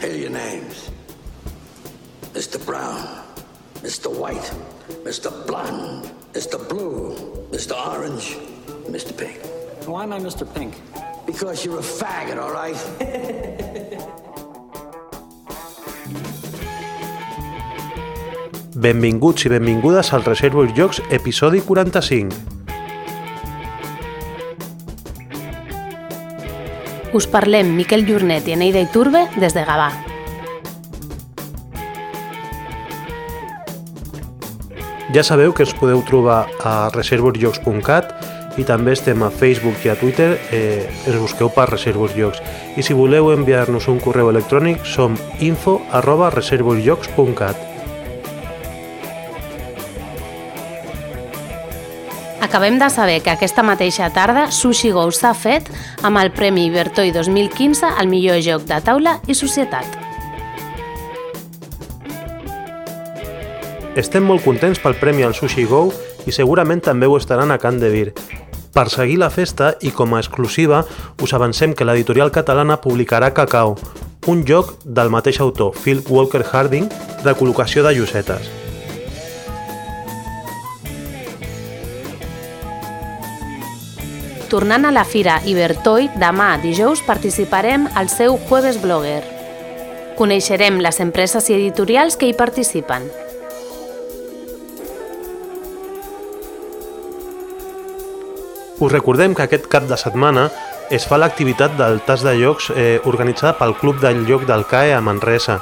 Hail 0.00 0.16
your 0.16 0.30
names. 0.30 0.90
Mr. 2.32 2.56
Brown, 2.64 3.06
Mr. 3.82 4.08
White, 4.10 4.50
Mr. 5.04 5.28
Blonde, 5.46 6.10
Mr. 6.32 6.56
Blue, 6.68 7.14
Mr. 7.52 7.76
Orange, 7.76 8.38
Mr. 8.88 9.12
Pink. 9.14 9.38
Why 9.86 10.04
am 10.04 10.14
I 10.14 10.18
Mr. 10.18 10.46
Pink? 10.54 10.80
Because 11.26 11.66
you're 11.66 11.80
a 11.80 11.82
faggot, 11.82 12.40
all 12.40 12.50
right? 12.50 12.80
Benvinguts 18.80 19.44
i 19.44 19.48
benvingudes 19.52 20.12
al 20.12 20.24
Reservoir 20.24 20.72
Jocs, 20.72 21.02
episodi 21.10 21.60
45. 21.60 22.59
Us 27.12 27.26
parlem 27.26 27.72
Miquel 27.74 28.04
Llurnet 28.06 28.46
i 28.46 28.52
Eneida 28.54 28.78
Iturbe 28.78 29.24
des 29.34 29.54
de 29.56 29.64
Gavà. 29.66 29.90
Ja 35.10 35.24
sabeu 35.26 35.50
que 35.50 35.64
ens 35.66 35.74
podeu 35.74 36.04
trobar 36.06 36.44
a 36.62 36.74
reservoirjocs.cat 36.94 38.14
i 38.62 38.66
també 38.66 38.94
estem 38.94 39.24
a 39.26 39.30
Facebook 39.30 39.82
i 39.82 39.90
a 39.90 39.96
Twitter, 39.98 40.36
eh, 40.54 40.86
ens 41.06 41.18
busqueu 41.18 41.50
per 41.50 41.66
Reservoir 41.72 42.14
Jocs. 42.14 42.38
I 42.78 42.86
si 42.86 42.94
voleu 42.94 43.32
enviar-nos 43.34 43.88
un 43.90 43.98
correu 43.98 44.30
electrònic 44.30 44.86
som 44.86 45.18
info 45.40 45.80
arroba 45.90 46.30
reservoirjocs.cat. 46.30 47.69
Acabem 52.50 52.80
de 52.80 52.90
saber 52.90 53.22
que 53.22 53.30
aquesta 53.30 53.62
mateixa 53.62 54.08
tarda 54.10 54.48
Sushi 54.50 54.88
Go 54.90 55.04
s'ha 55.14 55.30
fet 55.38 55.68
amb 56.02 56.18
el 56.18 56.32
Premi 56.34 56.64
Ibertoi 56.66 57.12
2015 57.14 57.86
al 57.86 58.08
millor 58.10 58.40
joc 58.42 58.64
de 58.66 58.80
taula 58.82 59.12
i 59.30 59.36
societat. 59.38 59.86
Estem 63.94 64.26
molt 64.26 64.42
contents 64.42 64.82
pel 64.82 64.98
premi 64.98 65.22
al 65.22 65.36
Sushi 65.38 65.62
Go 65.70 65.92
i 66.26 66.34
segurament 66.34 66.82
també 66.82 67.06
ho 67.06 67.14
estaran 67.20 67.54
a 67.54 67.58
Can 67.62 67.78
de 67.78 67.90
Vir. 67.94 68.08
Per 68.74 68.88
seguir 68.90 69.20
la 69.22 69.30
festa 69.30 69.76
i 69.86 69.94
com 69.94 70.16
a 70.16 70.18
exclusiva, 70.18 70.82
us 71.22 71.34
avancem 71.38 71.70
que 71.70 71.86
l'editorial 71.86 72.34
catalana 72.34 72.80
publicarà 72.82 73.30
Cacao, 73.30 73.76
un 74.26 74.42
joc 74.42 74.74
del 74.82 75.14
mateix 75.14 75.38
autor, 75.38 75.70
Phil 75.78 76.02
Walker 76.10 76.42
Harding, 76.42 76.90
de 77.22 77.36
col·locació 77.38 77.86
de 77.86 77.94
llosetes. 77.94 78.50
Tornant 84.50 84.82
a 84.84 84.90
la 84.90 85.04
fira 85.06 85.36
Ibertoi, 85.46 86.08
demà 86.18 86.56
dijous 86.58 87.04
participarem 87.06 87.84
al 87.94 88.08
seu 88.10 88.34
Jueves 88.48 88.80
Blogger. 88.82 89.20
Coneixerem 90.18 90.80
les 90.82 90.96
empreses 90.98 91.46
i 91.46 91.54
editorials 91.54 92.16
que 92.18 92.26
hi 92.26 92.34
participen. 92.34 93.06
Us 98.80 98.90
recordem 98.90 99.36
que 99.38 99.46
aquest 99.46 99.68
cap 99.70 99.86
de 99.86 99.94
setmana 100.00 100.48
es 100.90 101.06
fa 101.06 101.20
l'activitat 101.20 101.76
del 101.78 102.00
tas 102.02 102.26
de 102.26 102.34
llocs 102.34 102.72
eh, 102.74 102.98
organitzada 103.06 103.54
pel 103.60 103.76
Club 103.78 104.00
del 104.02 104.24
Lloc 104.26 104.48
del 104.50 104.66
CAE 104.66 104.96
a 104.96 105.00
Manresa. 105.00 105.60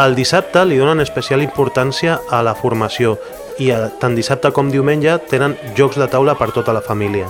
El 0.00 0.16
dissabte 0.16 0.64
li 0.64 0.80
donen 0.80 1.04
especial 1.04 1.44
importància 1.44 2.22
a 2.30 2.40
la 2.40 2.56
formació 2.56 3.18
i 3.60 3.74
eh, 3.76 3.90
tant 4.00 4.16
dissabte 4.16 4.54
com 4.56 4.72
diumenge 4.72 5.18
tenen 5.28 5.58
jocs 5.76 6.00
de 6.00 6.08
taula 6.08 6.38
per 6.40 6.54
tota 6.56 6.72
la 6.72 6.80
família. 6.80 7.28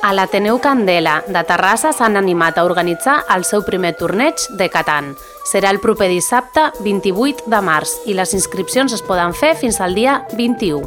A 0.00 0.12
l'Ateneu 0.14 0.60
Candela 0.62 1.24
de 1.26 1.40
Terrassa 1.42 1.90
s'han 1.92 2.14
animat 2.16 2.58
a 2.58 2.64
organitzar 2.64 3.16
el 3.34 3.42
seu 3.44 3.64
primer 3.66 3.96
torneig 3.98 4.44
de 4.60 4.68
Catan. 4.70 5.10
Serà 5.48 5.72
el 5.74 5.80
proper 5.82 6.06
dissabte 6.12 6.68
28 6.84 7.50
de 7.50 7.60
març 7.66 7.96
i 8.06 8.14
les 8.14 8.36
inscripcions 8.38 8.94
es 8.94 9.02
poden 9.02 9.34
fer 9.34 9.56
fins 9.58 9.80
al 9.82 9.98
dia 9.98 10.20
21. 10.38 10.86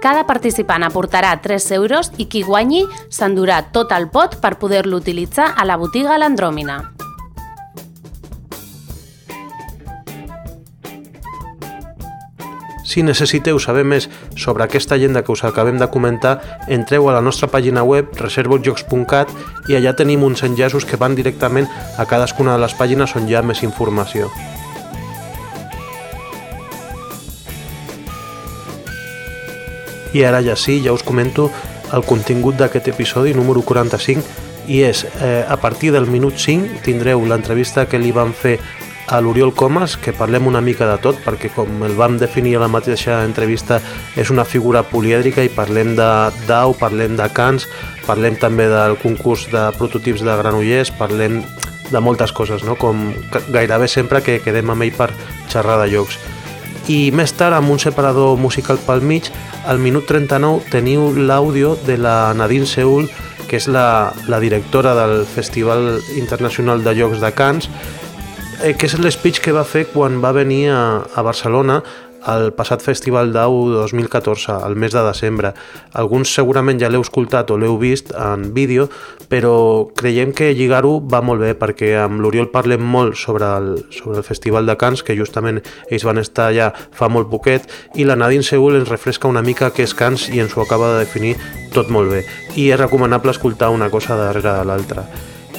Cada 0.00 0.24
participant 0.30 0.86
aportarà 0.86 1.34
3 1.42 1.70
euros 1.80 2.14
i 2.22 2.30
qui 2.30 2.46
guanyi 2.46 2.86
s'endurà 3.10 3.64
tot 3.74 3.90
el 3.92 4.08
pot 4.14 4.38
per 4.40 4.56
poder-lo 4.62 5.02
utilitzar 5.02 5.52
a 5.56 5.66
la 5.66 5.76
botiga 5.76 6.16
L'Andròmina. 6.16 6.99
Si 12.90 13.04
necessiteu 13.06 13.60
saber 13.62 13.84
més 13.86 14.08
sobre 14.34 14.64
aquesta 14.64 14.96
agenda 14.96 15.22
que 15.22 15.30
us 15.30 15.44
acabem 15.46 15.76
de 15.78 15.86
comentar, 15.94 16.40
entreu 16.66 17.06
a 17.06 17.12
la 17.14 17.20
nostra 17.22 17.46
pàgina 17.46 17.84
web 17.86 18.16
reservojocs.cat 18.18 19.30
i 19.70 19.76
allà 19.78 19.92
tenim 19.94 20.24
uns 20.26 20.42
enllaços 20.42 20.82
que 20.82 20.98
van 20.98 21.14
directament 21.14 21.70
a 21.70 22.08
cadascuna 22.10 22.56
de 22.56 22.64
les 22.64 22.74
pàgines 22.74 23.14
on 23.14 23.30
hi 23.30 23.38
ha 23.38 23.44
més 23.46 23.62
informació. 23.62 24.26
I 30.10 30.26
ara 30.26 30.42
ja 30.42 30.58
sí, 30.58 30.80
ja 30.82 30.90
us 30.90 31.06
comento 31.06 31.46
el 31.94 32.02
contingut 32.02 32.58
d'aquest 32.58 32.90
episodi 32.90 33.38
número 33.38 33.62
45 33.62 34.66
i 34.66 34.82
és, 34.82 35.06
eh, 35.22 35.44
a 35.46 35.56
partir 35.62 35.92
del 35.94 36.10
minut 36.10 36.42
5 36.42 36.82
tindreu 36.82 37.22
l'entrevista 37.22 37.86
que 37.86 38.02
li 38.02 38.10
van 38.10 38.34
fer 38.34 38.58
a 39.10 39.20
l'Oriol 39.20 39.50
Comas, 39.52 39.96
que 39.98 40.12
parlem 40.14 40.46
una 40.46 40.60
mica 40.62 40.86
de 40.86 40.96
tot, 41.02 41.18
perquè 41.24 41.50
com 41.50 41.82
el 41.82 41.96
vam 41.98 42.14
definir 42.18 42.54
a 42.56 42.62
la 42.62 42.70
mateixa 42.70 43.24
entrevista, 43.26 43.80
és 44.14 44.30
una 44.30 44.44
figura 44.46 44.84
polièdrica 44.86 45.42
i 45.42 45.50
parlem 45.50 45.96
de 45.98 46.10
DAO, 46.46 46.76
parlem 46.78 47.16
de 47.18 47.26
Cans, 47.34 47.66
parlem 48.06 48.38
també 48.38 48.68
del 48.70 48.94
concurs 49.02 49.48
de 49.50 49.66
prototips 49.76 50.22
de 50.22 50.36
Granollers, 50.38 50.94
parlem 50.94 51.40
de 51.90 52.00
moltes 52.00 52.30
coses, 52.30 52.62
no? 52.62 52.76
com 52.78 53.10
gairebé 53.50 53.88
sempre 53.90 54.22
que 54.22 54.38
quedem 54.44 54.70
amb 54.70 54.86
ell 54.86 54.94
per 54.94 55.10
xerrar 55.50 55.80
de 55.82 55.90
llocs. 55.90 56.18
I 56.90 57.10
més 57.14 57.34
tard, 57.34 57.56
amb 57.58 57.70
un 57.70 57.82
separador 57.82 58.38
musical 58.38 58.78
pel 58.86 59.02
mig, 59.02 59.26
al 59.66 59.82
minut 59.82 60.06
39 60.06 60.70
teniu 60.70 61.10
l'àudio 61.18 61.74
de 61.86 61.98
la 61.98 62.32
Nadine 62.38 62.66
Seul, 62.66 63.10
que 63.50 63.58
és 63.58 63.66
la, 63.66 64.12
la 64.30 64.38
directora 64.38 64.94
del 64.94 65.24
Festival 65.26 65.98
Internacional 66.14 66.84
de 66.86 66.94
Llocs 66.94 67.18
de 67.18 67.32
Cans, 67.34 67.66
eh, 68.62 68.76
que 68.76 68.86
és 68.88 68.94
l'espeech 68.98 69.40
que 69.44 69.56
va 69.56 69.64
fer 69.64 69.86
quan 69.92 70.20
va 70.22 70.32
venir 70.36 70.68
a, 70.74 71.02
a 71.16 71.22
Barcelona 71.26 71.80
al 72.28 72.50
passat 72.52 72.82
Festival 72.84 73.32
d'Au 73.32 73.70
2014, 73.72 74.52
al 74.52 74.76
mes 74.76 74.92
de 74.92 75.00
desembre. 75.06 75.54
Alguns 75.96 76.34
segurament 76.34 76.80
ja 76.80 76.90
l'heu 76.92 77.00
escoltat 77.00 77.50
o 77.50 77.56
l'heu 77.56 77.78
vist 77.80 78.12
en 78.12 78.50
vídeo, 78.52 78.90
però 79.32 79.88
creiem 79.96 80.34
que 80.36 80.50
lligar-ho 80.52 80.98
va 81.00 81.22
molt 81.24 81.40
bé 81.40 81.54
perquè 81.56 81.94
amb 82.02 82.20
l'Oriol 82.20 82.50
parlem 82.52 82.84
molt 82.84 83.16
sobre 83.16 83.48
el, 83.48 83.72
sobre 83.88 84.20
el 84.20 84.26
Festival 84.26 84.68
de 84.68 84.76
Cants, 84.76 85.04
que 85.06 85.16
justament 85.16 85.62
ells 85.88 86.04
van 86.04 86.20
estar 86.20 86.50
allà 86.50 86.70
fa 86.76 87.08
molt 87.08 87.30
poquet, 87.32 87.64
i 87.96 88.04
la 88.04 88.18
Nadine 88.20 88.44
Seul 88.44 88.76
ens 88.82 88.92
refresca 88.92 89.30
una 89.30 89.44
mica 89.46 89.72
què 89.72 89.88
és 89.88 89.96
Cants 89.96 90.28
i 90.28 90.44
ens 90.44 90.56
ho 90.56 90.64
acaba 90.66 90.92
de 90.92 91.06
definir 91.06 91.36
tot 91.72 91.88
molt 91.88 92.12
bé. 92.12 92.24
I 92.56 92.70
és 92.74 92.80
recomanable 92.80 93.32
escoltar 93.32 93.72
una 93.72 93.88
cosa 93.88 94.18
darrere 94.20 94.58
de 94.60 94.64
l'altra 94.68 95.08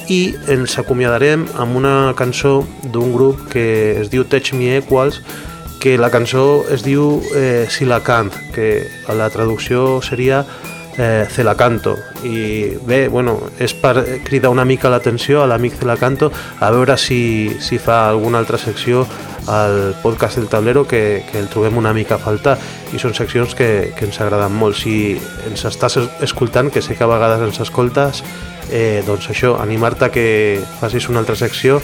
i 0.08 0.34
ens 0.50 0.78
acomiadarem 0.80 1.46
amb 1.60 1.76
una 1.78 2.12
cançó 2.18 2.62
d'un 2.82 3.12
grup 3.14 3.46
que 3.52 3.64
es 4.00 4.10
diu 4.10 4.24
Touch 4.24 4.54
Me 4.56 4.76
Equals 4.78 5.20
que 5.82 5.96
la 5.98 6.10
cançó 6.14 6.62
es 6.70 6.84
diu 6.86 7.20
eh, 7.34 7.66
Si 7.70 7.84
la 7.84 7.98
cant, 8.06 8.30
que 8.54 8.86
la 9.18 9.28
traducció 9.34 10.00
seria 10.02 10.44
eh, 10.98 11.26
Se 11.30 11.44
la 11.44 11.54
canto 11.54 11.96
i 12.22 12.76
bé, 12.86 13.08
bueno, 13.08 13.38
és 13.58 13.74
per 13.74 14.20
cridar 14.24 14.50
una 14.52 14.64
mica 14.64 14.90
l'atenció 14.90 15.42
a 15.42 15.46
l'amic 15.46 15.78
Se 15.78 15.86
la 15.86 15.96
canto 15.96 16.30
a 16.60 16.70
veure 16.70 16.96
si, 16.96 17.50
si 17.60 17.78
fa 17.78 18.08
alguna 18.08 18.38
altra 18.38 18.58
secció 18.58 19.06
al 19.46 19.96
podcast 20.02 20.36
del 20.36 20.48
tablero 20.48 20.86
que, 20.86 21.24
que 21.30 21.38
el 21.38 21.48
trobem 21.48 21.76
una 21.76 21.92
mica 21.92 22.14
a 22.14 22.22
faltar 22.22 22.56
i 22.94 23.00
són 23.02 23.14
seccions 23.14 23.56
que, 23.58 23.90
que 23.96 24.06
ens 24.06 24.20
agraden 24.22 24.54
molt 24.54 24.78
si 24.78 25.18
ens 25.48 25.64
estàs 25.66 25.98
escoltant, 26.22 26.70
que 26.70 26.82
sé 26.82 26.94
que 26.94 27.02
a 27.02 27.10
vegades 27.10 27.42
ens 27.42 27.58
escoltes 27.64 28.22
eh, 28.70 29.02
doncs 29.06 29.28
això, 29.32 29.56
animar-te 29.60 30.10
que 30.14 30.26
facis 30.80 31.08
una 31.10 31.22
altra 31.24 31.36
secció 31.36 31.80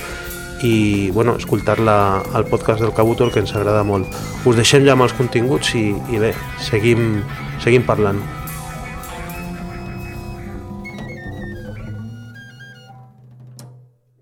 i 0.63 1.11
bueno, 1.11 1.37
escoltar-la 1.39 2.23
al 2.35 2.47
podcast 2.47 2.83
del 2.83 2.95
Cabutor 2.95 3.31
que 3.33 3.43
ens 3.43 3.55
agrada 3.55 3.85
molt. 3.87 4.11
Us 4.45 4.59
deixem 4.59 4.87
ja 4.87 4.97
amb 4.97 5.07
els 5.07 5.15
continguts 5.15 5.75
i, 5.79 5.93
i 6.11 6.19
bé, 6.19 6.35
seguim, 6.63 7.23
seguim 7.63 7.87
parlant. 7.87 8.38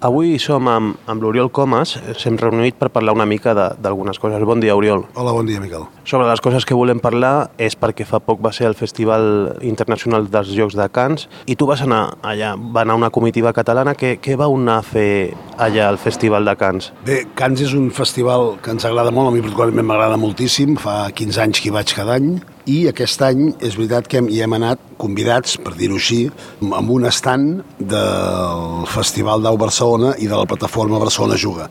Avui 0.00 0.38
som 0.40 0.64
amb, 0.64 0.94
amb 1.12 1.20
l'Oriol 1.20 1.50
Comas, 1.52 1.90
s'hem 2.16 2.38
reunit 2.40 2.78
per 2.80 2.88
parlar 2.88 3.12
una 3.12 3.26
mica 3.28 3.52
d'algunes 3.52 4.16
coses. 4.16 4.40
Bon 4.48 4.56
dia, 4.56 4.72
Oriol. 4.72 5.02
Hola, 5.12 5.34
bon 5.36 5.44
dia, 5.44 5.60
Miquel. 5.60 5.82
Sobre 6.08 6.24
les 6.24 6.40
coses 6.40 6.64
que 6.64 6.72
volem 6.72 7.02
parlar 7.04 7.50
és 7.60 7.76
perquè 7.76 8.06
fa 8.08 8.16
poc 8.24 8.40
va 8.40 8.48
ser 8.56 8.64
el 8.70 8.76
Festival 8.78 9.58
Internacional 9.60 10.24
dels 10.32 10.54
Jocs 10.56 10.78
de 10.78 10.86
Cants 10.88 11.26
i 11.44 11.56
tu 11.60 11.68
vas 11.68 11.82
anar 11.84 12.14
allà, 12.24 12.54
va 12.56 12.86
anar 12.86 12.96
una 12.96 13.10
comitiva 13.12 13.52
catalana. 13.52 13.92
Què, 13.92 14.14
què 14.24 14.38
va 14.40 14.48
anar 14.48 14.78
a 14.80 14.86
fer 14.88 15.34
allà 15.60 15.90
al 15.90 16.00
Festival 16.00 16.48
de 16.48 16.54
Cants? 16.56 16.94
Bé, 17.04 17.26
Cants 17.36 17.60
és 17.68 17.76
un 17.76 17.90
festival 17.92 18.54
que 18.64 18.72
ens 18.72 18.88
agrada 18.88 19.12
molt, 19.12 19.28
a 19.28 19.36
mi 19.36 19.44
particularment 19.44 19.84
m'agrada 19.84 20.16
moltíssim, 20.16 20.80
fa 20.80 21.10
15 21.12 21.44
anys 21.44 21.60
que 21.60 21.68
hi 21.68 21.76
vaig 21.76 21.92
cada 21.92 22.16
any, 22.16 22.38
i 22.68 22.82
aquest 22.90 23.22
any 23.24 23.46
és 23.60 23.76
veritat 23.78 24.08
que 24.10 24.20
hi 24.20 24.42
hem 24.44 24.56
anat 24.58 24.82
convidats, 25.00 25.56
per 25.56 25.72
dir-ho 25.78 25.96
així, 25.96 26.26
amb 26.60 26.92
un 26.92 27.06
estant 27.08 27.46
del 27.78 28.84
Festival 28.90 29.42
d'Au 29.44 29.56
Barcelona 29.60 30.14
i 30.18 30.28
de 30.28 30.36
la 30.36 30.48
plataforma 30.48 31.00
Barcelona 31.00 31.38
Juga 31.40 31.70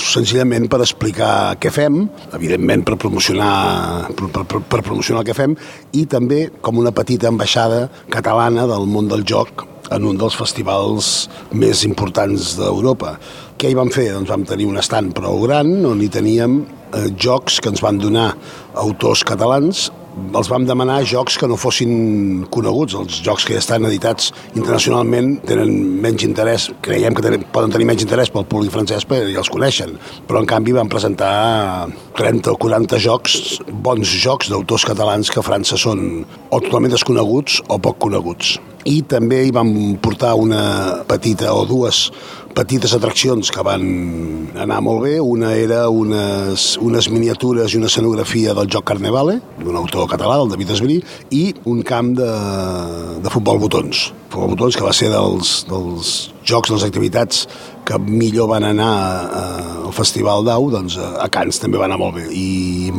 senzillament 0.00 0.66
per 0.70 0.80
explicar 0.82 1.54
què 1.60 1.70
fem, 1.70 2.00
evidentment 2.34 2.84
per 2.86 2.96
promocionar, 2.98 4.08
per, 4.16 4.30
per, 4.32 4.60
per 4.64 4.80
promocionar 4.82 5.22
el 5.22 5.28
que 5.28 5.36
fem 5.36 5.54
i 5.94 6.06
també 6.10 6.46
com 6.64 6.80
una 6.80 6.94
petita 6.96 7.28
ambaixada 7.28 7.86
catalana 8.10 8.66
del 8.70 8.88
món 8.90 9.10
del 9.10 9.26
joc 9.28 9.66
en 9.94 10.04
un 10.04 10.18
dels 10.20 10.36
festivals 10.36 11.28
més 11.52 11.84
importants 11.88 12.56
d'Europa. 12.58 13.14
Què 13.58 13.70
hi 13.70 13.76
vam 13.78 13.92
fer? 13.92 14.10
Doncs 14.12 14.32
vam 14.32 14.44
tenir 14.48 14.66
un 14.68 14.80
estant 14.80 15.12
prou 15.16 15.40
gran 15.46 15.70
on 15.88 16.02
hi 16.02 16.10
teníem 16.12 16.60
eh, 16.60 17.08
jocs 17.16 17.60
que 17.60 17.72
ens 17.72 17.84
van 17.84 18.00
donar 18.00 18.32
autors 18.74 19.24
catalans 19.28 19.88
els 20.38 20.48
vam 20.50 20.64
demanar 20.68 21.00
jocs 21.08 21.38
que 21.40 21.48
no 21.48 21.56
fossin 21.58 22.44
coneguts. 22.52 22.96
Els 22.98 23.20
jocs 23.24 23.46
que 23.46 23.56
ja 23.56 23.62
estan 23.62 23.86
editats 23.88 24.32
internacionalment 24.54 25.38
tenen 25.48 25.72
menys 26.02 26.24
interès, 26.26 26.68
creiem 26.84 27.16
que 27.16 27.24
tenen, 27.24 27.44
poden 27.54 27.72
tenir 27.74 27.88
menys 27.88 28.04
interès 28.06 28.32
pel 28.34 28.46
públic 28.48 28.74
francès 28.74 29.06
perquè 29.08 29.32
ja 29.32 29.42
els 29.42 29.52
coneixen, 29.52 29.96
però 30.28 30.42
en 30.42 30.48
canvi 30.48 30.76
vam 30.76 30.90
presentar 30.90 31.88
30 32.18 32.54
o 32.54 32.58
40 32.60 33.00
jocs, 33.02 33.38
bons 33.68 34.16
jocs 34.24 34.52
d'autors 34.52 34.86
catalans 34.88 35.30
que 35.32 35.40
a 35.40 35.46
França 35.46 35.78
són 35.80 36.24
o 36.24 36.60
totalment 36.60 36.94
desconeguts 36.94 37.62
o 37.68 37.80
poc 37.82 38.00
coneguts. 38.06 38.58
I 38.88 39.02
també 39.10 39.42
hi 39.44 39.52
vam 39.52 39.70
portar 40.00 40.34
una 40.38 41.04
petita 41.08 41.50
o 41.52 41.66
dues 41.68 42.06
petites 42.58 42.90
atraccions 42.96 43.52
que 43.54 43.62
van 43.62 43.84
anar 44.58 44.80
molt 44.82 45.04
bé. 45.04 45.14
Una 45.22 45.52
era 45.54 45.84
unes, 45.94 46.72
unes 46.82 47.06
miniatures 47.12 47.74
i 47.74 47.78
una 47.78 47.86
escenografia 47.90 48.54
del 48.58 48.70
joc 48.72 48.88
Carnevale, 48.90 49.38
d'un 49.60 49.78
autor 49.78 50.08
català, 50.10 50.40
el 50.42 50.50
David 50.50 50.74
Esbrí, 50.74 50.98
i 51.30 51.44
un 51.70 51.84
camp 51.86 52.14
de, 52.18 52.30
de 53.22 53.34
futbol 53.34 53.62
botons. 53.62 54.08
Futbol 54.32 54.56
botons 54.56 54.78
que 54.78 54.86
va 54.86 54.94
ser 54.96 55.12
dels, 55.14 55.60
dels 55.70 56.14
jocs, 56.42 56.72
de 56.72 56.80
les 56.80 56.88
activitats 56.88 57.46
que 57.88 57.96
millor 58.04 58.50
van 58.50 58.66
anar 58.68 58.92
al 59.88 59.94
Festival 59.96 60.44
d'Au, 60.44 60.68
doncs 60.72 60.98
a 61.00 61.28
Cans 61.32 61.60
també 61.62 61.80
va 61.80 61.86
anar 61.88 61.96
molt 62.00 62.18
bé. 62.18 62.26
I 62.28 62.92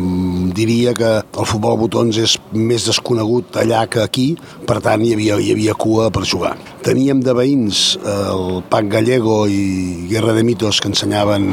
diria 0.57 0.95
que 0.97 1.12
el 1.21 1.47
futbol 1.50 1.77
botons 1.77 2.18
és 2.18 2.36
més 2.56 2.88
desconegut 2.89 3.59
allà 3.62 3.83
que 3.91 4.01
aquí, 4.01 4.31
per 4.65 4.80
tant 4.86 5.06
hi 5.06 5.13
havia, 5.13 5.38
hi 5.38 5.53
havia 5.53 5.77
cua 5.77 6.09
per 6.13 6.25
jugar. 6.25 6.56
Teníem 6.86 7.21
de 7.21 7.38
veïns 7.38 8.00
el 8.01 8.63
Pac 8.71 8.89
Gallego 8.89 9.44
i 9.45 10.09
Guerra 10.09 10.33
de 10.33 10.44
Mitos 10.47 10.81
que 10.81 10.89
ensenyaven 10.89 11.50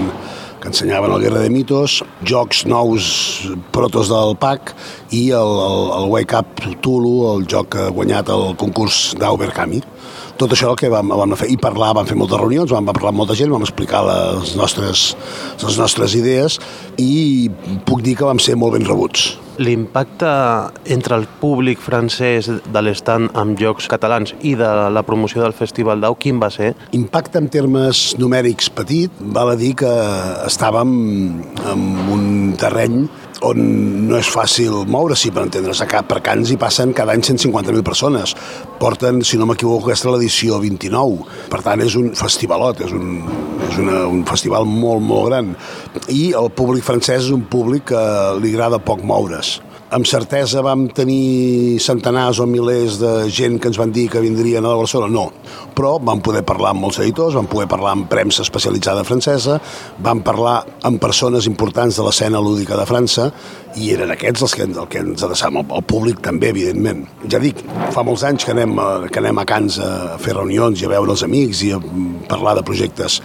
que 0.62 0.71
ensenyaven 0.73 1.12
el 1.12 1.21
Guerra 1.21 1.43
de 1.44 1.50
Mitos, 1.53 1.99
jocs 2.25 2.62
nous 2.67 3.05
protos 3.77 4.09
del 4.09 4.33
PAC 4.41 4.73
i 5.12 5.27
el, 5.37 5.53
el, 5.67 5.83
el 5.99 6.09
Wake 6.15 6.41
Up 6.41 6.65
Tulu, 6.81 7.12
el 7.35 7.44
joc 7.53 7.75
que 7.77 7.85
ha 7.85 7.93
guanyat 7.93 8.33
el 8.33 8.55
concurs 8.59 9.11
d'Auberkami 9.21 9.83
tot 10.38 10.53
això 10.53 10.73
el 10.73 10.79
que 10.81 10.91
vam, 10.93 11.12
vam 11.17 11.35
fer 11.38 11.49
i 11.53 11.56
parlar, 11.61 11.94
vam 11.97 12.09
fer 12.09 12.17
moltes 12.19 12.41
reunions, 12.41 12.73
vam 12.73 12.87
parlar 12.91 13.12
amb 13.12 13.23
molta 13.23 13.37
gent, 13.38 13.53
vam 13.53 13.65
explicar 13.65 14.05
les 14.06 14.55
nostres, 14.59 15.09
les 15.62 15.81
nostres 15.81 16.17
idees 16.19 16.61
i 17.00 17.49
puc 17.88 18.05
dir 18.05 18.17
que 18.19 18.29
vam 18.29 18.41
ser 18.43 18.56
molt 18.61 18.77
ben 18.77 18.87
rebuts. 18.87 19.35
L'impacte 19.56 20.29
entre 20.93 21.17
el 21.17 21.25
públic 21.41 21.81
francès 21.81 22.50
de 22.50 22.83
l'estand 22.85 23.33
amb 23.41 23.56
jocs 23.56 23.88
catalans 23.88 24.35
i 24.44 24.53
de 24.59 24.69
la 24.93 25.03
promoció 25.06 25.41
del 25.41 25.56
Festival 25.56 26.03
d'Au, 26.05 26.19
quin 26.21 26.41
va 26.43 26.50
ser? 26.53 26.75
Impacte 26.97 27.41
en 27.41 27.49
termes 27.53 28.11
numèrics 28.21 28.69
petit, 28.77 29.12
val 29.33 29.55
a 29.55 29.56
dir 29.56 29.73
que 29.81 29.93
estàvem 30.44 30.93
en 31.73 31.87
un 32.12 32.27
terreny 32.61 33.06
on 33.44 33.61
no 34.09 34.17
és 34.19 34.29
fàcil 34.33 34.85
moure-s'hi, 34.88 35.33
per 35.35 35.44
entendre's. 35.47 35.83
A 35.83 36.03
per 36.06 36.21
Cans 36.25 36.50
hi 36.53 36.56
passen 36.61 36.94
cada 36.97 37.12
any 37.12 37.25
150.000 37.25 37.85
persones. 37.85 38.35
Porten, 38.81 39.23
si 39.25 39.37
no 39.37 39.49
m'equivoco, 39.49 39.91
aquesta 39.91 40.12
l'edició 40.15 40.61
29. 40.62 41.27
Per 41.53 41.62
tant, 41.67 41.83
és 41.85 41.97
un 42.00 42.12
festivalot, 42.17 42.81
és, 42.87 42.93
un, 42.97 43.23
és 43.69 43.81
una, 43.83 44.05
un 44.09 44.25
festival 44.29 44.69
molt, 44.69 45.05
molt 45.05 45.31
gran. 45.31 45.55
I 46.09 46.31
el 46.38 46.50
públic 46.56 46.87
francès 46.87 47.27
és 47.27 47.33
un 47.35 47.47
públic 47.50 47.91
que 47.93 48.05
li 48.41 48.55
agrada 48.55 48.83
poc 48.83 49.05
moure's 49.06 49.56
amb 49.91 50.06
certesa 50.06 50.62
vam 50.67 50.87
tenir 50.91 51.79
centenars 51.83 52.41
o 52.43 52.47
milers 52.50 52.99
de 52.99 53.12
gent 53.31 53.61
que 53.62 53.71
ens 53.71 53.79
van 53.79 53.93
dir 53.94 54.09
que 54.11 54.23
vindrien 54.23 54.65
a 54.67 54.75
Barcelona? 54.75 55.12
No. 55.15 55.27
Però 55.77 55.97
vam 56.03 56.23
poder 56.25 56.43
parlar 56.47 56.73
amb 56.73 56.83
molts 56.83 56.99
editors, 57.03 57.37
vam 57.37 57.47
poder 57.50 57.69
parlar 57.71 57.93
amb 57.94 58.09
premsa 58.11 58.43
especialitzada 58.43 59.05
francesa, 59.06 59.61
vam 60.03 60.23
parlar 60.27 60.56
amb 60.88 61.00
persones 61.03 61.47
importants 61.47 61.99
de 61.99 62.06
l'escena 62.06 62.41
lúdica 62.43 62.79
de 62.79 62.87
França 62.88 63.29
i 63.77 63.93
eren 63.94 64.11
aquests 64.11 64.43
els 64.47 64.56
que, 64.56 64.67
el 64.67 64.88
que 64.91 65.03
ens 65.05 65.23
adreçàvem, 65.23 65.61
el, 65.62 65.77
el 65.79 65.85
públic 65.87 66.23
també, 66.25 66.50
evidentment. 66.55 67.05
Ja 67.31 67.38
dic, 67.43 67.61
fa 67.94 68.03
molts 68.06 68.25
anys 68.27 68.47
que 68.47 68.56
anem, 68.56 68.75
a, 68.81 68.88
que 69.12 69.23
anem 69.23 69.38
a 69.38 69.47
Cans 69.47 69.79
a 69.83 69.91
fer 70.23 70.35
reunions 70.35 70.83
i 70.83 70.88
a 70.88 70.94
veure 70.97 71.15
els 71.15 71.23
amics 71.27 71.62
i 71.69 71.71
a 71.77 71.83
parlar 72.31 72.56
de 72.59 72.67
projectes. 72.67 73.21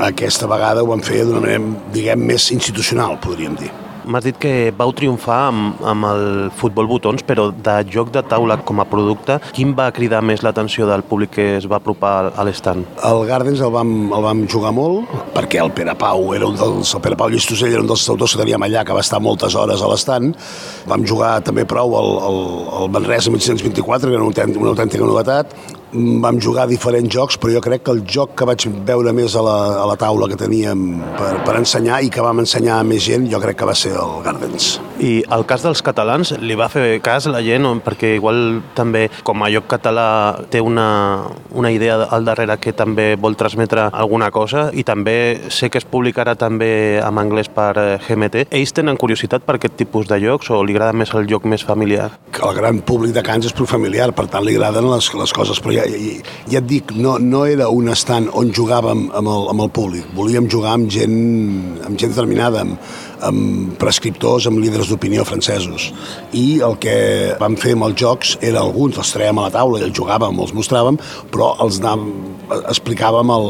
Aquesta 0.00 0.48
vegada 0.50 0.82
ho 0.82 0.90
vam 0.90 1.04
fer 1.04 1.22
d'una 1.22 1.44
manera, 1.44 1.86
diguem, 1.94 2.26
més 2.32 2.50
institucional, 2.56 3.20
podríem 3.22 3.54
dir. 3.60 3.70
M'has 4.04 4.24
dit 4.24 4.36
que 4.40 4.52
vau 4.76 4.92
triomfar 4.96 5.38
amb, 5.50 5.80
amb 5.84 6.08
el 6.08 6.22
futbol 6.56 6.88
botons, 6.88 7.24
però 7.26 7.48
de 7.52 7.76
joc 7.92 8.12
de 8.14 8.22
taula 8.26 8.56
com 8.66 8.80
a 8.80 8.86
producte, 8.88 9.38
quin 9.56 9.74
va 9.76 9.90
cridar 9.94 10.22
més 10.24 10.44
l'atenció 10.46 10.88
del 10.88 11.04
públic 11.06 11.34
que 11.36 11.46
es 11.58 11.66
va 11.70 11.80
apropar 11.80 12.32
a 12.32 12.46
l'estand? 12.46 12.88
El 13.06 13.24
Gardens 13.28 13.60
el 13.64 13.72
vam, 13.74 13.92
el 14.16 14.24
vam 14.24 14.44
jugar 14.50 14.72
molt, 14.76 15.10
perquè 15.34 15.60
el 15.62 15.72
Pere 15.76 15.96
Pau 16.00 16.32
era 16.36 16.48
un 16.48 16.56
dels, 16.60 16.94
el 16.96 17.04
Pere 17.04 17.18
Pau 17.20 17.32
Llistosell 17.32 17.74
era 17.74 17.84
un 17.84 17.90
dels 17.90 18.06
autors 18.12 18.36
que 18.36 18.42
teníem 18.44 18.64
allà, 18.66 18.86
que 18.86 18.96
va 18.96 19.04
estar 19.04 19.20
moltes 19.22 19.56
hores 19.58 19.82
a 19.82 19.90
l'estand. 19.90 20.38
Vam 20.90 21.04
jugar 21.06 21.36
també 21.46 21.66
prou 21.68 21.98
el, 22.00 22.10
el, 22.30 22.40
el 22.80 22.96
Manresa 22.96 23.32
1924, 23.34 24.08
que 24.08 24.16
era 24.16 24.24
una 24.24 24.74
autèntica 24.74 25.04
novetat 25.04 25.79
vam 25.92 26.38
jugar 26.40 26.66
diferents 26.70 27.10
jocs, 27.12 27.38
però 27.40 27.54
jo 27.56 27.62
crec 27.64 27.84
que 27.86 27.94
el 27.94 28.02
joc 28.06 28.36
que 28.38 28.46
vaig 28.48 28.66
veure 28.86 29.12
més 29.16 29.34
a 29.36 29.42
la, 29.44 29.56
a 29.82 29.86
la 29.90 29.96
taula 29.98 30.28
que 30.30 30.38
teníem 30.38 31.00
per, 31.18 31.32
per 31.46 31.56
ensenyar 31.58 32.00
i 32.06 32.10
que 32.12 32.22
vam 32.24 32.42
ensenyar 32.42 32.80
a 32.80 32.86
més 32.86 33.02
gent, 33.06 33.26
jo 33.30 33.40
crec 33.42 33.58
que 33.60 33.68
va 33.68 33.74
ser 33.74 33.94
el 33.98 34.20
Gardens. 34.24 34.78
I 35.00 35.12
el 35.32 35.46
cas 35.48 35.64
dels 35.64 35.82
catalans, 35.82 36.34
li 36.38 36.56
va 36.58 36.68
fer 36.72 37.00
cas 37.04 37.26
la 37.30 37.42
gent? 37.44 37.66
Perquè 37.84 38.14
igual 38.16 38.60
també, 38.76 39.08
com 39.26 39.42
a 39.42 39.50
lloc 39.52 39.66
català, 39.70 40.06
té 40.52 40.60
una, 40.64 41.26
una 41.56 41.72
idea 41.72 41.98
al 42.10 42.24
darrere 42.24 42.56
que 42.60 42.72
també 42.76 43.14
vol 43.20 43.36
transmetre 43.40 43.88
alguna 43.90 44.30
cosa 44.30 44.68
i 44.72 44.84
també 44.86 45.50
sé 45.50 45.70
que 45.70 45.80
es 45.80 45.88
publicarà 45.88 46.36
també 46.38 47.00
en 47.00 47.20
anglès 47.20 47.50
per 47.52 47.72
eh, 47.80 47.98
GMT. 48.06 48.46
Ells 48.54 48.74
tenen 48.76 48.98
curiositat 49.00 49.44
per 49.46 49.56
aquest 49.58 49.76
tipus 49.80 50.08
de 50.10 50.20
jocs 50.22 50.50
o 50.54 50.62
li 50.64 50.76
agrada 50.76 50.96
més 50.96 51.12
el 51.16 51.28
joc 51.30 51.48
més 51.50 51.64
familiar? 51.66 52.10
El 52.40 52.54
gran 52.56 52.80
públic 52.86 53.14
de 53.16 53.24
Cans 53.26 53.48
és 53.48 53.56
prou 53.56 53.68
familiar, 53.68 54.10
per 54.16 54.28
tant 54.30 54.44
li 54.46 54.56
agraden 54.56 54.88
les, 54.90 55.10
les 55.16 55.34
coses, 55.36 55.60
però 55.60 55.79
ja, 55.88 56.00
ja, 56.00 56.34
ja 56.52 56.62
et 56.62 56.68
dic, 56.70 56.94
no, 56.96 57.16
no 57.22 57.44
era 57.48 57.70
un 57.72 57.90
estant 57.92 58.28
on 58.36 58.52
jugàvem 58.56 59.08
amb 59.16 59.30
el, 59.30 59.46
amb 59.52 59.64
el 59.66 59.70
públic, 59.76 60.10
volíem 60.16 60.48
jugar 60.50 60.76
amb 60.76 60.90
gent, 60.92 61.16
amb 61.86 62.00
gent 62.00 62.14
determinada, 62.14 62.66
amb, 62.66 62.92
amb 63.26 63.74
prescriptors, 63.80 64.46
amb 64.48 64.60
líders 64.62 64.90
d'opinió 64.90 65.24
francesos. 65.28 65.90
I 66.36 66.60
el 66.66 66.76
que 66.82 66.96
vam 67.40 67.56
fer 67.60 67.74
amb 67.76 67.88
els 67.88 67.98
jocs 68.00 68.36
era 68.40 68.62
alguns 68.62 68.98
els 69.00 69.12
traiem 69.14 69.38
a 69.40 69.48
la 69.48 69.54
taula 69.54 69.80
i 69.80 69.86
els 69.86 69.96
jugàvem, 69.96 70.40
els 70.42 70.54
mostràvem, 70.56 70.98
però 71.32 71.52
els 71.64 71.80
anàvem, 71.80 72.08
explicàvem 72.60 73.32
el, 73.34 73.48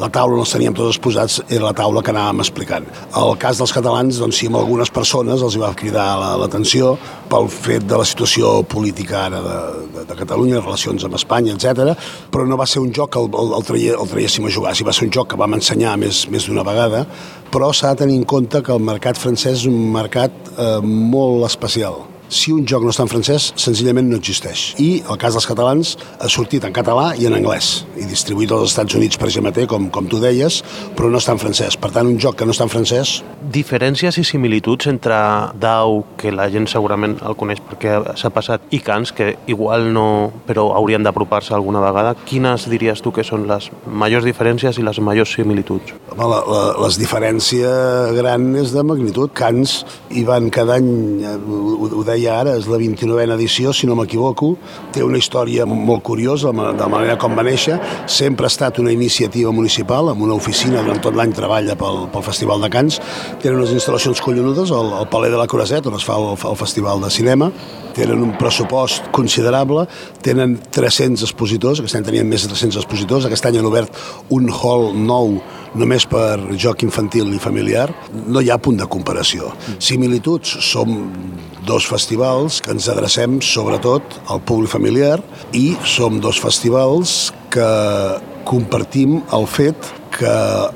la 0.00 0.10
taula 0.14 0.38
on 0.38 0.44
els 0.44 0.54
teníem 0.54 0.76
tots 0.76 0.96
exposats, 0.96 1.40
era 1.48 1.68
la 1.68 1.74
taula 1.76 2.02
que 2.04 2.14
anàvem 2.14 2.42
explicant. 2.44 2.88
El 3.18 3.34
cas 3.40 3.60
dels 3.60 3.74
catalans, 3.74 4.20
doncs 4.22 4.40
sí, 4.40 4.48
amb 4.50 4.60
algunes 4.60 4.92
persones 4.94 5.44
els 5.44 5.56
hi 5.56 5.62
va 5.62 5.74
cridar 5.78 6.08
l'atenció 6.40 6.96
pel 7.28 7.48
fet 7.52 7.84
de 7.88 7.98
la 8.00 8.06
situació 8.08 8.62
política 8.68 9.26
ara 9.26 9.40
de, 9.44 9.58
de, 9.94 10.04
de 10.08 10.18
Catalunya, 10.18 10.62
relacions 10.62 11.04
amb 11.04 11.18
Espanya, 11.18 11.56
etc. 11.56 11.94
però 12.32 12.46
no 12.48 12.56
va 12.60 12.66
ser 12.68 12.80
un 12.82 12.92
joc 12.94 13.12
que 13.14 13.20
el, 13.22 13.28
el, 13.42 13.54
el, 13.58 13.66
traie, 13.68 13.94
el 13.94 14.10
traiéssim 14.10 14.48
a 14.48 14.52
jugar, 14.54 14.74
sí 14.76 14.86
va 14.86 14.94
ser 14.96 15.08
un 15.08 15.14
joc 15.14 15.32
que 15.32 15.40
vam 15.40 15.58
ensenyar 15.58 15.96
més, 16.00 16.24
més 16.32 16.48
d'una 16.48 16.64
vegada, 16.66 17.04
però 17.52 17.72
s'ha 17.72 17.94
de 17.94 18.04
tenir 18.04 18.18
en 18.20 18.28
compte 18.28 18.62
que 18.62 18.74
el 18.74 18.84
mercat 18.84 19.18
francès 19.20 19.62
és 19.62 19.66
un 19.70 19.78
mercat 19.94 20.32
eh, 20.56 20.78
molt 20.84 21.46
especial 21.48 22.02
Si 22.28 22.52
un 22.52 22.66
joc 22.68 22.82
no 22.84 22.92
està 22.92 23.06
en 23.06 23.08
francès, 23.08 23.52
senzillament 23.56 24.10
no 24.10 24.18
existeix. 24.20 24.74
I 24.84 24.88
el 25.08 25.16
cas 25.20 25.32
dels 25.32 25.46
catalans 25.48 25.94
ha 26.20 26.28
sortit 26.28 26.66
en 26.68 26.74
català 26.76 27.14
i 27.16 27.24
en 27.24 27.32
anglès, 27.38 27.86
i 27.96 28.04
distribuït 28.04 28.52
als 28.52 28.74
Estats 28.74 28.98
Units 28.98 29.16
per 29.16 29.30
GMT, 29.32 29.64
com, 29.70 29.86
com 29.88 30.10
tu 30.12 30.20
deies, 30.20 30.60
però 30.96 31.08
no 31.08 31.22
està 31.22 31.32
en 31.32 31.40
francès. 31.40 31.78
Per 31.80 31.88
tant, 31.94 32.08
un 32.08 32.18
joc 32.20 32.36
que 32.36 32.48
no 32.48 32.52
està 32.56 32.68
en 32.68 32.72
francès... 32.74 33.18
Diferències 33.48 34.18
i 34.20 34.26
similituds 34.28 34.90
entre 34.90 35.16
Dau, 35.56 36.02
que 36.20 36.28
la 36.34 36.50
gent 36.52 36.66
segurament 36.68 37.14
el 37.24 37.36
coneix 37.38 37.62
perquè 37.64 37.94
s'ha 38.20 38.28
passat, 38.34 38.66
i 38.76 38.82
Cans, 38.84 39.14
que 39.16 39.30
igual 39.48 39.88
no, 39.94 40.04
però 40.44 40.66
haurien 40.76 41.06
d'apropar-se 41.06 41.54
alguna 41.56 41.80
vegada. 41.80 42.12
Quines 42.28 42.68
diries 42.68 43.00
tu 43.00 43.14
que 43.14 43.24
són 43.24 43.46
les 43.48 43.70
majors 43.88 44.28
diferències 44.28 44.76
i 44.76 44.84
les 44.84 45.00
majors 45.00 45.32
similituds? 45.38 45.96
La, 46.18 46.28
la, 46.28 46.60
les 46.84 47.00
diferències 47.00 48.12
gran 48.18 48.50
és 48.60 48.76
de 48.76 48.84
magnitud. 48.84 49.32
Cans 49.32 49.78
hi 50.12 50.26
van 50.28 50.52
cada 50.52 50.76
any, 50.76 50.92
eh, 51.24 51.34
ho, 51.38 51.88
ho 51.88 52.04
deia 52.04 52.17
ara, 52.26 52.56
és 52.58 52.66
la 52.66 52.78
29a 52.80 53.36
edició, 53.36 53.72
si 53.72 53.86
no 53.86 53.94
m'equivoco, 53.98 54.54
té 54.92 55.04
una 55.06 55.20
història 55.20 55.66
molt 55.68 56.02
curiosa 56.02 56.50
de 56.50 56.74
la 56.80 56.88
manera 56.90 57.18
com 57.20 57.36
va 57.38 57.44
néixer, 57.46 57.78
sempre 58.10 58.48
ha 58.48 58.52
estat 58.52 58.80
una 58.82 58.92
iniciativa 58.92 59.52
municipal, 59.52 60.10
amb 60.10 60.24
una 60.26 60.34
oficina 60.34 60.82
durant 60.82 61.02
tot 61.04 61.14
l'any 61.14 61.34
treballa 61.36 61.76
pel, 61.78 62.08
pel 62.10 62.26
Festival 62.26 62.64
de 62.64 62.72
Cans, 62.72 62.98
tenen 63.42 63.60
unes 63.60 63.74
instal·lacions 63.76 64.22
collonudes 64.24 64.72
al, 64.74 64.90
al 65.02 65.08
Paler 65.12 65.30
de 65.30 65.38
la 65.38 65.46
Coraset, 65.46 65.86
on 65.86 65.98
es 66.00 66.08
fa 66.08 66.18
el, 66.18 66.34
el 66.34 66.58
Festival 66.58 67.04
de 67.04 67.12
Cinema, 67.14 67.52
tenen 67.94 68.22
un 68.22 68.34
pressupost 68.38 69.12
considerable, 69.14 69.86
tenen 70.24 70.58
300 70.74 71.22
expositors, 71.28 71.82
aquest 71.82 72.00
any 72.00 72.10
tenien 72.10 72.28
més 72.28 72.44
de 72.44 72.52
300 72.52 72.82
expositors, 72.82 73.28
aquest 73.28 73.46
any 73.48 73.60
han 73.60 73.70
obert 73.70 74.02
un 74.34 74.50
hall 74.50 74.92
nou 74.94 75.38
només 75.74 76.06
per 76.08 76.38
joc 76.56 76.84
infantil 76.86 77.32
i 77.34 77.42
familiar, 77.42 77.88
no 78.26 78.40
hi 78.40 78.50
ha 78.50 78.60
punt 78.62 78.78
de 78.80 78.88
comparació. 78.88 79.52
Similituds, 79.78 80.56
som 80.70 80.94
dos 81.68 81.86
festivals 81.88 82.62
que 82.64 82.72
ens 82.72 82.88
adrecem 82.88 83.40
sobretot 83.44 84.20
al 84.32 84.40
públic 84.40 84.72
familiar 84.72 85.18
i 85.52 85.74
som 85.84 86.20
dos 86.22 86.40
festivals 86.40 87.28
que 87.52 87.68
compartim 88.48 89.18
el 89.36 89.44
fet 89.50 89.90
que 90.18 90.30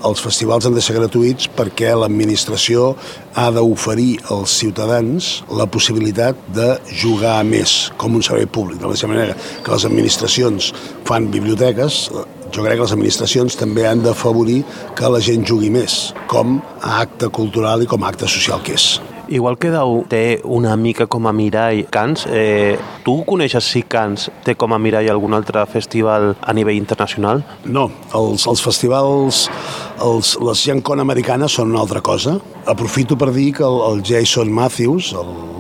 els 0.06 0.20
festivals 0.22 0.66
han 0.68 0.76
de 0.76 0.82
ser 0.84 0.94
gratuïts 0.98 1.48
perquè 1.56 1.94
l'administració 1.96 2.92
ha 3.38 3.48
d'oferir 3.54 4.18
als 4.34 4.58
ciutadans 4.60 5.30
la 5.56 5.66
possibilitat 5.66 6.38
de 6.54 6.68
jugar 7.02 7.38
més 7.48 7.90
com 7.96 8.18
un 8.18 8.24
servei 8.24 8.46
públic. 8.46 8.78
De 8.78 8.84
la 8.84 8.92
mateixa 8.92 9.10
manera 9.10 9.36
que 9.64 9.72
les 9.72 9.88
administracions 9.88 10.70
fan 11.08 11.30
biblioteques, 11.32 12.04
jo 12.52 12.64
crec 12.64 12.76
que 12.76 12.84
les 12.84 12.92
administracions 12.92 13.56
també 13.56 13.86
han 13.88 14.02
d'afavorir 14.04 14.60
que 14.98 15.08
la 15.08 15.22
gent 15.24 15.46
jugui 15.48 15.70
més, 15.72 16.12
com 16.28 16.58
a 16.82 16.98
acte 17.00 17.32
cultural 17.32 17.82
i 17.82 17.88
com 17.88 18.04
a 18.04 18.12
acte 18.12 18.28
social 18.28 18.60
que 18.64 18.76
és. 18.76 18.92
Igual 19.32 19.56
que 19.56 19.70
Dau 19.72 20.02
té 20.10 20.42
una 20.44 20.74
mica 20.76 21.06
com 21.08 21.24
a 21.24 21.32
mirall 21.32 21.86
Cans, 21.88 22.26
eh, 22.28 22.76
tu 23.06 23.22
coneixes 23.24 23.64
si 23.64 23.80
Cans 23.88 24.26
té 24.44 24.52
com 24.60 24.74
a 24.74 24.78
mirall 24.82 25.08
algun 25.08 25.32
altre 25.32 25.62
festival 25.72 26.34
a 26.36 26.52
nivell 26.52 26.76
internacional? 26.76 27.40
No, 27.64 27.86
els, 28.18 28.44
els 28.50 28.60
festivals, 28.60 29.46
els, 30.04 30.34
les 30.36 30.64
Gen 30.66 30.82
Con 30.84 31.00
americanes 31.00 31.56
són 31.56 31.72
una 31.72 31.80
altra 31.86 32.02
cosa. 32.04 32.36
Aprofito 32.62 33.16
per 33.18 33.32
dir 33.34 33.48
que 33.56 33.64
el, 33.66 34.04
Jason 34.06 34.46
Matthews, 34.54 35.08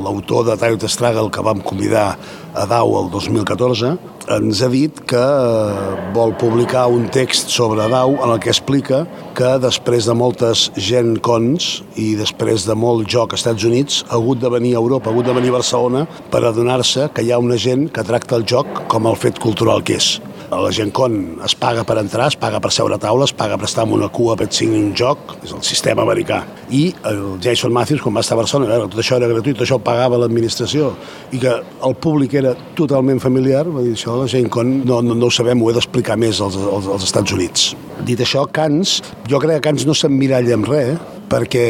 l'autor 0.04 0.44
de 0.46 0.54
Tire 0.60 0.86
Struggle 0.86 1.32
que 1.34 1.42
vam 1.42 1.58
convidar 1.58 2.14
a 2.54 2.66
Dau 2.70 2.94
el 3.00 3.10
2014, 3.10 3.90
ens 4.36 4.62
ha 4.62 4.68
dit 4.70 5.00
que 5.10 5.18
eh, 5.18 5.96
vol 6.14 6.36
publicar 6.38 6.86
un 6.94 7.08
text 7.10 7.50
sobre 7.50 7.88
Dau 7.90 8.14
en 8.20 8.30
el 8.30 8.38
que 8.38 8.52
explica 8.54 9.02
que 9.34 9.56
després 9.58 10.06
de 10.06 10.14
moltes 10.14 10.68
gent 10.78 11.16
cons 11.26 11.80
i 11.98 12.12
després 12.14 12.68
de 12.70 12.78
molt 12.78 13.10
joc 13.10 13.34
als 13.34 13.42
Estats 13.42 13.66
Units 13.66 14.04
ha 14.06 14.20
hagut 14.20 14.38
de 14.38 14.54
venir 14.54 14.76
a 14.76 14.84
Europa, 14.84 15.10
ha 15.10 15.16
hagut 15.16 15.26
de 15.26 15.38
venir 15.40 15.50
a 15.50 15.58
Barcelona 15.58 16.06
per 16.30 16.44
adonar-se 16.46 17.10
que 17.10 17.26
hi 17.26 17.34
ha 17.34 17.42
una 17.42 17.58
gent 17.58 17.88
que 17.90 18.06
tracta 18.06 18.38
el 18.38 18.46
joc 18.46 18.86
com 18.86 19.10
el 19.10 19.18
fet 19.18 19.42
cultural 19.42 19.82
que 19.82 19.98
és 19.98 20.20
la 20.60 20.70
gent 20.72 20.90
con 20.92 21.40
es 21.44 21.54
paga 21.56 21.84
per 21.88 21.96
entrar, 21.96 22.26
es 22.28 22.36
paga 22.36 22.60
per 22.60 22.70
seure 22.74 22.98
a 22.98 23.00
taula, 23.00 23.24
es 23.24 23.32
paga 23.32 23.56
per 23.56 23.64
estar 23.70 23.86
en 23.86 23.94
una 23.96 24.10
cua 24.12 24.36
per 24.36 24.50
signi 24.52 24.76
un 24.82 24.92
joc, 24.92 25.38
és 25.40 25.54
el 25.56 25.62
sistema 25.64 26.04
americà. 26.04 26.42
I 26.68 26.91
el 27.08 27.22
Jason 27.42 27.72
Matthews, 27.74 28.02
quan 28.02 28.16
va 28.16 28.22
estar 28.24 28.36
a 28.36 28.40
Barcelona, 28.40 28.70
veure, 28.72 28.90
tot 28.92 29.02
això 29.02 29.18
era 29.18 29.30
gratuït, 29.30 29.56
tot 29.58 29.66
això 29.66 29.78
ho 29.78 29.84
pagava 29.84 30.18
l'administració, 30.22 30.92
i 31.32 31.40
que 31.42 31.54
el 31.88 31.96
públic 32.02 32.36
era 32.40 32.54
totalment 32.78 33.22
familiar, 33.22 33.64
va 33.68 33.84
dir 33.84 33.94
això, 33.96 34.18
la 34.20 34.28
gent 34.30 34.50
con 34.52 34.74
no, 34.86 35.00
no, 35.04 35.16
no 35.18 35.30
ho 35.30 35.34
sabem, 35.34 35.62
ho 35.62 35.70
he 35.70 35.76
d'explicar 35.78 36.18
més 36.20 36.42
als, 36.44 36.58
als, 36.58 36.90
als 36.96 37.08
Estats 37.08 37.34
Units. 37.36 37.72
Dit 38.06 38.22
això, 38.24 38.44
Cans, 38.52 39.00
jo 39.30 39.40
crec 39.42 39.60
que 39.60 39.68
Cans 39.70 39.88
no 39.88 39.96
s'emmiralla 39.96 40.58
amb 40.58 40.70
res, 40.70 40.94
perquè 41.32 41.66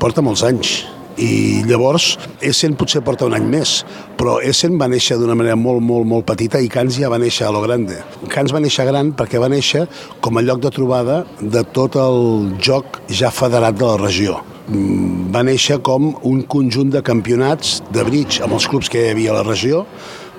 porta 0.00 0.24
molts 0.24 0.44
anys 0.48 0.80
i 1.20 1.62
llavors 1.68 2.16
Essen 2.44 2.76
potser 2.78 3.02
porta 3.04 3.26
un 3.28 3.36
any 3.36 3.48
més, 3.48 3.80
però 4.18 4.38
Essen 4.44 4.78
va 4.80 4.88
néixer 4.90 5.18
d'una 5.20 5.36
manera 5.38 5.56
molt, 5.58 5.82
molt, 5.84 6.08
molt 6.08 6.26
petita 6.28 6.60
i 6.62 6.70
Cans 6.72 6.98
ja 7.00 7.10
va 7.12 7.20
néixer 7.22 7.46
a 7.48 7.52
lo 7.54 7.62
grande. 7.64 8.00
Cans 8.32 8.54
va 8.54 8.62
néixer 8.62 8.86
gran 8.88 9.12
perquè 9.16 9.40
va 9.42 9.50
néixer 9.52 9.86
com 10.24 10.38
a 10.38 10.44
lloc 10.44 10.62
de 10.62 10.72
trobada 10.74 11.22
de 11.40 11.64
tot 11.76 11.98
el 12.00 12.56
joc 12.62 13.02
ja 13.10 13.32
federat 13.34 13.78
de 13.78 13.88
la 13.88 14.00
regió 14.00 14.40
va 14.68 15.42
néixer 15.42 15.80
com 15.82 16.12
un 16.28 16.42
conjunt 16.46 16.92
de 16.94 17.02
campionats 17.02 17.80
de 17.90 18.04
bridge 18.06 18.42
amb 18.44 18.54
els 18.54 18.68
clubs 18.70 18.90
que 18.92 19.00
hi 19.00 19.14
havia 19.14 19.32
a 19.32 19.40
la 19.40 19.46
regió 19.46 19.86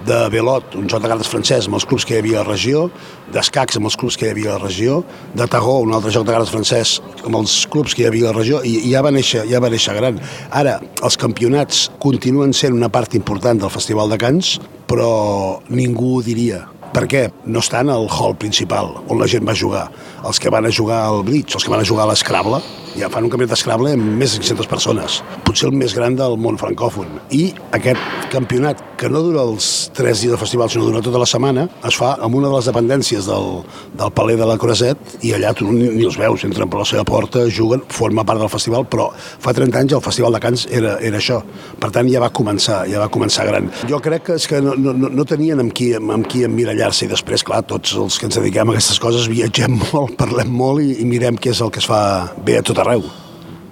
de 0.06 0.30
Belot, 0.30 0.76
un 0.76 0.88
joc 0.90 1.04
de 1.04 1.08
cartes 1.08 1.30
francès 1.32 1.68
amb 1.70 1.78
els 1.78 1.86
clubs 1.88 2.04
que 2.04 2.16
hi 2.16 2.20
havia 2.20 2.42
a 2.42 2.44
la 2.44 2.50
regió, 2.50 2.88
d'escacs 3.32 3.78
amb 3.80 3.88
els 3.88 3.96
clubs 4.00 4.18
que 4.20 4.28
hi 4.28 4.34
havia 4.34 4.52
a 4.52 4.58
la 4.58 4.66
regió, 4.66 5.00
de 5.38 5.48
Tagó, 5.48 5.78
un 5.86 5.94
altre 5.96 6.12
joc 6.12 6.26
de 6.28 6.34
cartes 6.36 6.52
francès 6.52 6.98
amb 7.24 7.38
els 7.40 7.56
clubs 7.72 7.96
que 7.96 8.04
hi 8.04 8.10
havia 8.10 8.28
a 8.28 8.34
la 8.34 8.40
regió, 8.42 8.60
i, 8.68 8.76
i 8.90 8.92
ja, 8.92 9.04
va 9.06 9.14
néixer, 9.16 9.46
ja 9.48 9.62
va 9.64 9.72
néixer 9.72 9.96
gran. 9.96 10.20
Ara, 10.52 10.80
els 11.04 11.18
campionats 11.20 11.86
continuen 12.04 12.52
sent 12.58 12.76
una 12.76 12.92
part 12.92 13.16
important 13.16 13.64
del 13.64 13.72
Festival 13.72 14.12
de 14.12 14.20
Cants, 14.20 14.58
però 14.92 15.62
ningú 15.72 16.20
diria. 16.26 16.66
Per 16.94 17.08
què? 17.10 17.24
No 17.50 17.64
estan 17.64 17.90
al 17.90 18.10
hall 18.12 18.36
principal, 18.38 18.92
on 19.08 19.22
la 19.22 19.30
gent 19.30 19.48
va 19.48 19.56
jugar. 19.58 19.88
Els 20.28 20.40
que 20.40 20.52
van 20.54 20.68
a 20.68 20.74
jugar 20.74 21.00
al 21.08 21.24
bridge, 21.26 21.56
els 21.56 21.64
que 21.64 21.72
van 21.74 21.82
a 21.82 21.88
jugar 21.88 22.06
a 22.06 22.12
l'escrable, 22.12 22.60
ja 22.98 23.10
fan 23.10 23.26
un 23.26 23.32
campionat 23.34 23.54
d'escrable 23.56 23.94
amb 23.96 24.18
més 24.20 24.36
de 24.36 24.42
500 24.44 24.70
persones, 24.70 25.20
potser 25.48 25.70
el 25.70 25.78
més 25.78 25.96
gran 25.98 26.18
del 26.20 26.38
món 26.42 26.60
francòfon. 26.62 27.10
I 27.34 27.48
aquest 27.76 28.30
campionat, 28.34 28.82
que 28.98 29.10
no 29.12 29.24
dura 29.26 29.44
els 29.44 29.70
tres 29.96 30.22
dies 30.22 30.32
del 30.32 30.40
festival, 30.40 30.70
sinó 30.72 30.86
dura 30.88 31.02
tota 31.04 31.22
la 31.22 31.28
setmana, 31.30 31.66
es 31.88 31.98
fa 32.00 32.14
amb 32.24 32.38
una 32.40 32.50
de 32.50 32.56
les 32.56 32.70
dependències 32.70 33.28
del, 33.28 33.64
del 33.98 34.14
Paler 34.16 34.38
de 34.40 34.48
la 34.48 34.58
Coraset 34.62 35.18
i 35.26 35.34
allà 35.36 35.54
tu 35.58 35.68
ni, 35.72 35.90
ni 35.98 36.06
els 36.08 36.18
veus, 36.20 36.46
entren 36.48 36.70
per 36.72 36.82
la 36.82 36.88
seva 36.88 37.04
porta, 37.08 37.48
juguen, 37.50 37.84
forma 37.90 38.26
part 38.28 38.42
del 38.42 38.52
festival, 38.54 38.86
però 38.90 39.10
fa 39.18 39.56
30 39.56 39.82
anys 39.82 39.98
el 39.98 40.06
Festival 40.06 40.38
de 40.38 40.44
Cants 40.44 40.68
era, 40.72 40.96
era 41.02 41.20
això. 41.20 41.42
Per 41.82 41.90
tant, 41.94 42.10
ja 42.12 42.22
va 42.24 42.32
començar, 42.34 42.84
ja 42.90 43.02
va 43.02 43.10
començar 43.14 43.48
gran. 43.50 43.70
Jo 43.90 44.00
crec 44.04 44.28
que 44.30 44.38
és 44.40 44.48
que 44.50 44.62
no, 44.64 44.76
no, 44.78 44.94
no 44.94 45.28
tenien 45.28 45.62
amb 45.64 45.74
qui, 45.76 45.92
amb 45.98 46.30
qui 46.30 46.46
emmirallar-se 46.48 47.08
i 47.08 47.12
després, 47.12 47.44
clar, 47.46 47.64
tots 47.70 47.96
els 48.00 48.20
que 48.20 48.30
ens 48.30 48.40
dediquem 48.40 48.70
a 48.70 48.78
aquestes 48.78 49.02
coses 49.04 49.28
viatgem 49.32 49.80
molt, 49.82 50.16
parlem 50.22 50.54
molt 50.54 50.86
i, 50.86 51.00
i 51.04 51.10
mirem 51.10 51.40
què 51.42 51.54
és 51.54 51.64
el 51.64 51.74
que 51.74 51.82
es 51.84 51.90
fa 51.90 52.04
bé 52.46 52.60
a 52.60 52.66
tot 52.66 52.83
arreu. 52.84 53.08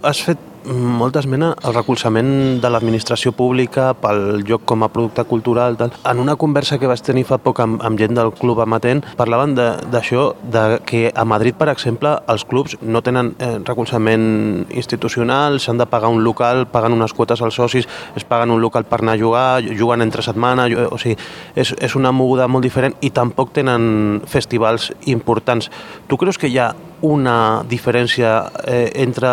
Has 0.02 0.24
fet 0.26 0.40
molta 0.66 1.20
esmena 1.20 1.56
al 1.64 1.74
recolzament 1.74 2.62
de 2.62 2.70
l'administració 2.70 3.32
pública 3.34 3.92
pel 3.98 4.44
lloc 4.46 4.64
com 4.70 4.84
a 4.84 4.90
producte 4.94 5.24
cultural. 5.26 5.78
Tal. 5.78 5.94
En 6.06 6.20
una 6.20 6.36
conversa 6.36 6.78
que 6.80 6.90
vaig 6.90 7.02
tenir 7.02 7.24
fa 7.26 7.40
poc 7.42 7.60
amb, 7.64 7.82
amb 7.84 8.00
gent 8.00 8.14
del 8.18 8.32
Club 8.38 8.62
Amatent, 8.62 9.04
parlaven 9.18 9.56
d'això, 9.56 10.32
de, 10.44 10.52
de 10.76 10.80
que 10.86 11.02
a 11.14 11.26
Madrid, 11.26 11.58
per 11.58 11.70
exemple, 11.74 12.14
els 12.32 12.46
clubs 12.46 12.78
no 12.82 13.02
tenen 13.02 13.34
eh, 13.40 13.58
recolzament 13.66 14.68
institucional, 14.70 15.60
s'han 15.60 15.82
de 15.82 15.90
pagar 15.90 16.12
un 16.14 16.24
local, 16.24 16.68
paguen 16.72 16.98
unes 16.98 17.14
quotes 17.18 17.42
als 17.42 17.58
socis, 17.58 17.90
es 18.16 18.28
paguen 18.28 18.54
un 18.54 18.62
local 18.62 18.86
per 18.86 19.02
anar 19.02 19.18
a 19.18 19.22
jugar, 19.22 19.64
juguen 19.66 20.06
entre 20.06 20.22
setmana, 20.26 20.68
o 20.92 21.00
sigui, 21.02 21.18
és, 21.56 21.74
és 21.74 21.98
una 21.98 22.14
moguda 22.14 22.48
molt 22.48 22.66
diferent 22.66 22.96
i 23.02 23.10
tampoc 23.10 23.54
tenen 23.56 24.22
festivals 24.30 24.92
importants. 25.10 25.72
Tu 26.08 26.18
creus 26.22 26.38
que 26.38 26.52
hi 26.52 26.60
ha 26.62 26.72
una 27.02 27.64
diferència 27.68 28.32
eh, 28.66 28.92
entre 29.04 29.30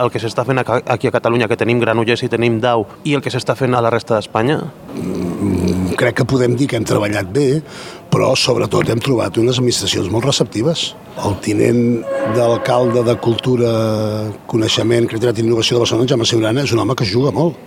el 0.00 0.10
que 0.12 0.20
s'està 0.22 0.44
fent 0.48 0.62
aquí 0.62 1.08
a 1.08 1.14
Catalunya, 1.14 1.48
que 1.48 1.58
tenim 1.60 1.80
Granollers 1.82 2.24
i 2.24 2.30
tenim 2.32 2.58
Dau, 2.62 2.86
i 3.04 3.16
el 3.16 3.22
que 3.24 3.32
s'està 3.32 3.56
fent 3.58 3.76
a 3.76 3.82
la 3.84 3.92
resta 3.92 4.16
d'Espanya? 4.16 4.58
Mm, 4.96 5.92
crec 6.00 6.20
que 6.20 6.28
podem 6.28 6.56
dir 6.56 6.68
que 6.70 6.80
hem 6.80 6.86
treballat 6.88 7.28
bé, 7.32 7.48
però 8.12 8.32
sobretot 8.36 8.88
hem 8.92 9.00
trobat 9.00 9.38
unes 9.40 9.60
administracions 9.60 10.10
molt 10.12 10.28
receptives. 10.28 10.92
El 11.24 11.36
tinent 11.44 12.02
d'alcalde 12.36 13.04
de 13.04 13.16
Cultura, 13.20 13.72
Coneixement, 14.48 15.08
Creativitat 15.08 15.40
i 15.40 15.46
Innovació 15.46 15.76
de 15.76 15.84
Barcelona, 15.84 16.08
Jaume 16.08 16.28
Siurana, 16.28 16.64
és 16.64 16.72
un 16.72 16.82
home 16.84 16.96
que 16.96 17.08
juga 17.08 17.32
molt. 17.32 17.60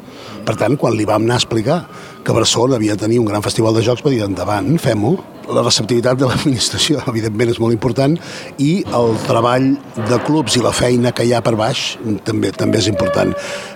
Per 0.46 0.56
tant, 0.60 0.76
quan 0.78 0.94
li 0.94 1.08
vam 1.10 1.24
anar 1.26 1.40
a 1.40 1.42
explicar 1.42 1.80
que 2.26 2.34
Barcelona 2.34 2.78
havia 2.78 2.96
de 2.96 3.02
tenir 3.06 3.20
un 3.20 3.30
gran 3.30 3.44
festival 3.46 3.74
de 3.76 3.82
jocs, 3.86 4.04
va 4.06 4.14
dir, 4.14 4.22
endavant, 4.26 4.76
fem-ho. 4.82 5.16
La 5.50 5.62
receptivitat 5.66 6.20
de 6.22 6.30
l'administració, 6.30 7.02
evidentment, 7.12 7.54
és 7.54 7.62
molt 7.62 7.74
important 7.74 8.14
i 8.62 8.70
el 8.98 9.18
treball 9.26 9.72
de 10.10 10.20
clubs 10.26 10.58
i 10.58 10.64
la 10.66 10.74
feina 10.74 11.14
que 11.16 11.26
hi 11.26 11.34
ha 11.34 11.42
per 11.46 11.56
baix 11.58 11.96
també 12.26 12.54
també 12.54 12.82
és 12.82 12.90
important. 12.92 13.34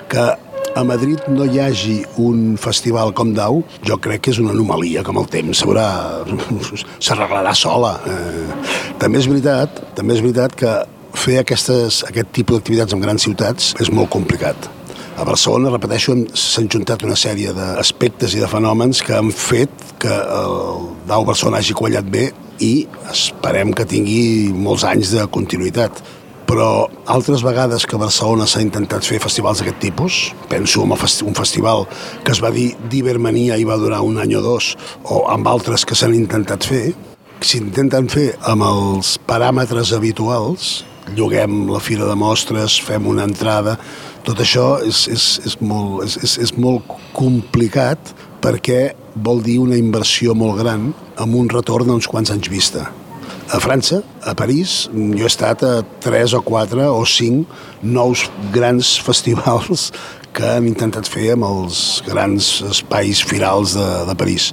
Que 0.10 0.30
a 0.78 0.86
Madrid 0.86 1.26
no 1.34 1.46
hi 1.50 1.60
hagi 1.62 1.98
un 2.22 2.56
festival 2.62 3.14
com 3.18 3.34
Dau, 3.38 3.64
jo 3.86 3.98
crec 4.02 4.28
que 4.28 4.34
és 4.34 4.42
una 4.42 4.54
anomalia, 4.54 5.04
com 5.06 5.18
el 5.22 5.30
temps 5.30 5.66
s'arreglarà 7.06 7.54
sola. 7.58 7.96
Eh, 8.06 8.96
també 9.02 9.22
és 9.22 9.30
veritat, 9.30 9.82
també 9.98 10.18
és 10.18 10.26
veritat 10.26 10.58
que 10.58 10.76
fer 11.18 11.40
aquestes, 11.42 12.04
aquest 12.10 12.30
tipus 12.38 12.60
d'activitats 12.60 12.94
en 12.94 13.02
grans 13.02 13.26
ciutats 13.26 13.74
és 13.82 13.90
molt 13.94 14.14
complicat 14.14 14.70
A 15.20 15.26
Barcelona, 15.28 15.68
repeteixo, 15.74 16.14
s'han 16.32 16.70
juntat 16.72 17.02
una 17.04 17.18
sèrie 17.20 17.52
d'aspectes 17.52 18.38
i 18.38 18.40
de 18.40 18.48
fenòmens 18.48 19.02
que 19.04 19.18
han 19.18 19.34
fet 19.36 19.82
que 20.00 20.14
el 20.16 20.86
Dau 21.10 21.26
Barcelona 21.28 21.60
hagi 21.60 21.76
quallat 21.76 22.08
bé 22.08 22.30
i 22.64 22.86
esperem 23.12 23.74
que 23.76 23.84
tingui 23.84 24.54
molts 24.56 24.86
anys 24.88 25.12
de 25.12 25.26
continuïtat. 25.28 26.00
Però 26.48 26.88
altres 27.12 27.44
vegades 27.44 27.84
que 27.84 27.98
a 27.98 28.02
Barcelona 28.06 28.48
s'ha 28.48 28.64
intentat 28.64 29.04
fer 29.04 29.20
festivals 29.20 29.60
d'aquest 29.60 29.82
tipus, 29.84 30.22
penso 30.48 30.86
en 30.88 30.96
un 30.96 31.36
festival 31.36 31.84
que 32.24 32.32
es 32.32 32.40
va 32.40 32.56
dir 32.56 32.70
d'Ibermania 32.90 33.60
i 33.60 33.68
va 33.68 33.78
durar 33.78 34.00
un 34.08 34.24
any 34.24 34.38
o 34.40 34.42
dos, 34.42 34.78
o 35.04 35.26
amb 35.28 35.52
altres 35.52 35.84
que 35.84 36.00
s'han 36.00 36.16
intentat 36.16 36.64
fer, 36.64 36.94
s'intenten 37.42 38.08
fer 38.08 38.30
amb 38.48 38.64
els 38.64 39.18
paràmetres 39.28 39.92
habituals, 39.92 40.86
lloguem 41.16 41.68
la 41.70 41.84
fira 41.84 42.08
de 42.08 42.16
mostres, 42.16 42.80
fem 42.80 43.08
una 43.08 43.28
entrada, 43.28 43.76
tot 44.28 44.40
això 44.44 44.80
és, 44.86 45.06
és, 45.12 45.28
és, 45.48 45.58
molt, 45.62 46.04
és, 46.06 46.18
és, 46.24 46.38
és 46.48 46.56
molt 46.60 46.88
complicat 47.16 48.14
perquè 48.44 48.94
vol 49.16 49.44
dir 49.44 49.60
una 49.64 49.78
inversió 49.80 50.36
molt 50.38 50.60
gran 50.62 50.90
amb 51.20 51.36
un 51.36 51.50
retorn 51.52 51.90
d'uns 51.90 52.08
quants 52.08 52.32
anys 52.32 52.52
vista. 52.52 52.88
A 53.50 53.58
França, 53.58 54.04
a 54.22 54.36
París, 54.38 54.84
jo 54.94 55.26
he 55.26 55.30
estat 55.30 55.64
a 55.66 55.80
tres 56.04 56.36
o 56.38 56.42
quatre 56.46 56.86
o 56.86 57.02
cinc 57.10 57.50
nous 57.82 58.28
grans 58.54 58.94
festivals 59.08 59.90
que 60.34 60.46
han 60.46 60.68
intentat 60.70 61.10
fer 61.10 61.32
amb 61.34 61.48
els 61.48 62.04
grans 62.06 62.60
espais 62.70 63.24
firals 63.26 63.74
de, 63.74 63.88
de 64.06 64.16
París 64.20 64.52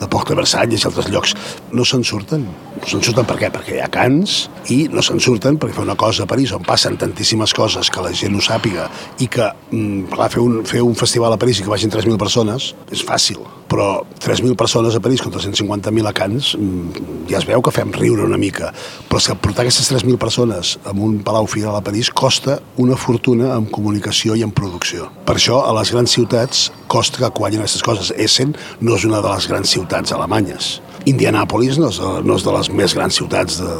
de 0.00 0.08
Porta 0.08 0.34
de 0.34 0.40
Versalles 0.40 0.82
i 0.82 0.88
altres 0.88 1.10
llocs, 1.12 1.36
no 1.76 1.84
se'n 1.86 2.04
surten. 2.06 2.46
No 2.80 2.88
se'n 2.88 3.04
surten 3.04 3.28
per 3.28 3.36
què? 3.40 3.52
Perquè 3.52 3.76
hi 3.76 3.82
ha 3.84 3.90
cants 3.92 4.42
i 4.72 4.82
no 4.92 5.04
se'n 5.04 5.20
surten 5.22 5.60
perquè 5.60 5.76
fer 5.76 5.86
una 5.86 5.98
cosa 6.00 6.24
a 6.24 6.30
París 6.30 6.54
on 6.56 6.64
passen 6.66 6.98
tantíssimes 7.00 7.54
coses 7.56 7.92
que 7.92 8.04
la 8.04 8.14
gent 8.16 8.36
ho 8.36 8.44
sàpiga 8.44 8.88
i 9.20 9.28
que, 9.28 9.52
mm, 9.70 10.10
clar, 10.14 10.30
fer 10.32 10.42
un, 10.42 10.62
fer 10.64 10.82
un 10.82 10.96
festival 10.96 11.36
a 11.36 11.40
París 11.40 11.60
i 11.60 11.66
que 11.66 11.72
vagin 11.72 11.92
3.000 11.92 12.18
persones 12.18 12.74
és 12.90 13.04
fàcil, 13.04 13.44
però 13.70 14.02
3.000 14.18 14.56
persones 14.58 14.96
a 14.96 15.00
París 15.00 15.22
contra 15.22 15.40
150.000 15.40 16.10
a 16.10 16.12
Cants 16.16 16.52
mm, 16.58 17.28
ja 17.30 17.38
es 17.38 17.46
veu 17.46 17.62
que 17.62 17.72
fem 17.74 17.92
riure 17.94 18.26
una 18.26 18.40
mica, 18.40 18.72
però 19.08 19.20
és 19.22 19.30
que 19.30 19.38
portar 19.38 19.64
aquestes 19.64 19.92
3.000 19.92 20.18
persones 20.20 20.74
en 20.90 21.00
un 21.06 21.20
palau 21.26 21.46
final 21.50 21.78
a 21.78 21.84
París 21.86 22.10
costa 22.10 22.58
una 22.82 22.98
fortuna 22.98 23.54
en 23.54 23.70
comunicació 23.70 24.34
i 24.34 24.44
en 24.46 24.50
producció. 24.50 25.08
Per 25.26 25.38
això, 25.38 25.62
a 25.62 25.74
les 25.78 25.94
grans 25.94 26.18
ciutats 26.18 26.68
costa 26.90 27.22
que 27.22 27.32
guanyin 27.38 27.62
aquestes 27.62 27.86
coses. 27.86 28.12
Essen 28.18 28.56
no 28.80 28.98
és 28.98 29.06
una 29.06 29.22
de 29.22 29.30
les 29.30 29.46
grans 29.50 29.70
ciutats 29.70 30.12
alemanyes. 30.16 30.80
Indianàpolis 31.08 31.78
no 31.80 31.88
és, 31.88 32.00
no 32.00 32.36
és 32.36 32.44
de 32.44 32.56
les 32.58 32.72
més 32.74 32.94
grans 32.98 33.16
ciutats 33.16 33.60
de, 33.62 33.74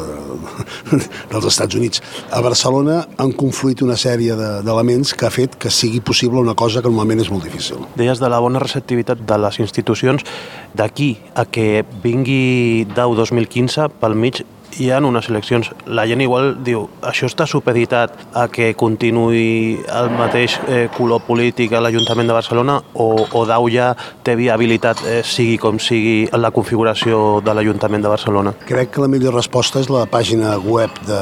dels 1.31 1.47
Estats 1.49 1.75
Units. 1.75 2.03
A 2.31 2.41
Barcelona 2.43 3.01
han 3.21 3.33
confluït 3.37 3.83
una 3.85 3.97
sèrie 3.99 4.35
d'elements 4.35 5.13
que 5.17 5.27
ha 5.27 5.33
fet 5.33 5.57
que 5.61 5.71
sigui 5.73 6.01
possible 6.01 6.41
una 6.41 6.55
cosa 6.55 6.81
que 6.81 6.89
normalment 6.89 7.23
és 7.23 7.31
molt 7.33 7.45
difícil. 7.47 7.85
Deies 7.99 8.21
de 8.21 8.29
la 8.31 8.39
bona 8.43 8.61
receptivitat 8.63 9.25
de 9.27 9.37
les 9.41 9.59
institucions. 9.63 10.25
D'aquí 10.77 11.13
a 11.35 11.45
que 11.45 11.83
vingui 12.03 12.87
DAU 12.95 13.15
2015 13.19 13.89
pel 14.01 14.15
mig 14.15 14.43
hi 14.79 14.89
ha 14.91 14.99
unes 15.03 15.29
eleccions, 15.29 15.71
la 15.85 16.05
gent 16.09 16.21
igual 16.23 16.55
diu 16.63 16.85
això 17.07 17.27
està 17.29 17.47
supeditat 17.49 18.13
a 18.37 18.47
que 18.51 18.71
continuï 18.77 19.81
el 19.85 20.09
mateix 20.15 20.57
eh, 20.67 20.87
color 20.95 21.23
polític 21.27 21.73
a 21.73 21.81
l'Ajuntament 21.83 22.29
de 22.29 22.37
Barcelona 22.37 22.77
o, 22.93 23.09
o 23.25 23.43
Dau 23.49 23.67
ja 23.71 23.91
té 24.23 24.35
viabilitat 24.39 25.03
eh, 25.07 25.19
sigui 25.27 25.57
com 25.61 25.79
sigui 25.81 26.29
la 26.31 26.53
configuració 26.55 27.41
de 27.45 27.55
l'Ajuntament 27.57 28.03
de 28.03 28.13
Barcelona? 28.13 28.55
Crec 28.67 28.95
que 28.95 29.03
la 29.03 29.11
millor 29.11 29.35
resposta 29.37 29.81
és 29.83 29.91
la 29.91 30.05
pàgina 30.09 30.57
web 30.61 31.03
de 31.07 31.21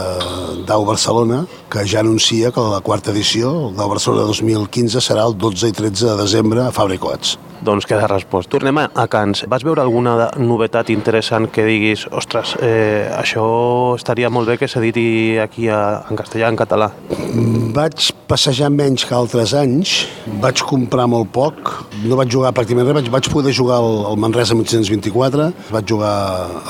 Dau 0.70 0.86
Barcelona 0.88 1.44
que 1.70 1.86
ja 1.88 2.02
anuncia 2.04 2.52
que 2.52 2.70
la 2.72 2.82
quarta 2.86 3.12
edició, 3.12 3.70
el 3.70 3.78
Dau 3.78 3.90
Barcelona 3.92 4.28
2015, 4.30 5.02
serà 5.04 5.28
el 5.28 5.38
12 5.38 5.70
i 5.70 5.78
13 5.84 6.12
de 6.12 6.18
desembre 6.24 6.66
a 6.66 6.74
Fabricots. 6.76 7.38
Doncs 7.66 7.88
queda 7.90 8.08
respost. 8.08 8.50
Tornem 8.52 8.78
a, 8.80 8.86
a 8.96 9.06
Cans. 9.12 9.44
Vas 9.52 9.66
veure 9.68 9.84
alguna 9.84 10.30
novetat 10.40 10.90
interessant 10.94 11.50
que 11.52 11.66
diguis, 11.68 12.06
ostres, 12.16 12.56
eh, 12.64 13.10
això 13.12 13.44
estaria 13.98 14.32
molt 14.32 14.48
bé 14.48 14.58
que 14.62 14.70
s'editi 14.72 15.38
aquí 15.44 15.68
a, 15.68 16.06
en 16.10 16.20
castellà, 16.20 16.50
en 16.50 16.60
català? 16.60 16.92
Vaig 17.76 18.10
passejar 18.30 18.70
menys 18.72 19.04
que 19.08 19.16
altres 19.18 19.54
anys, 19.58 20.06
vaig 20.42 20.64
comprar 20.64 21.10
molt 21.12 21.32
poc, 21.36 21.74
no 22.06 22.18
vaig 22.20 22.32
jugar 22.32 22.54
pràcticament 22.56 22.88
res, 22.88 23.00
vaig, 23.02 23.12
vaig 23.18 23.30
poder 23.34 23.54
jugar 23.56 23.82
al, 23.84 24.04
al 24.12 24.20
Manresa 24.22 24.56
1824, 24.58 25.52
vaig 25.76 25.90
jugar 25.90 26.16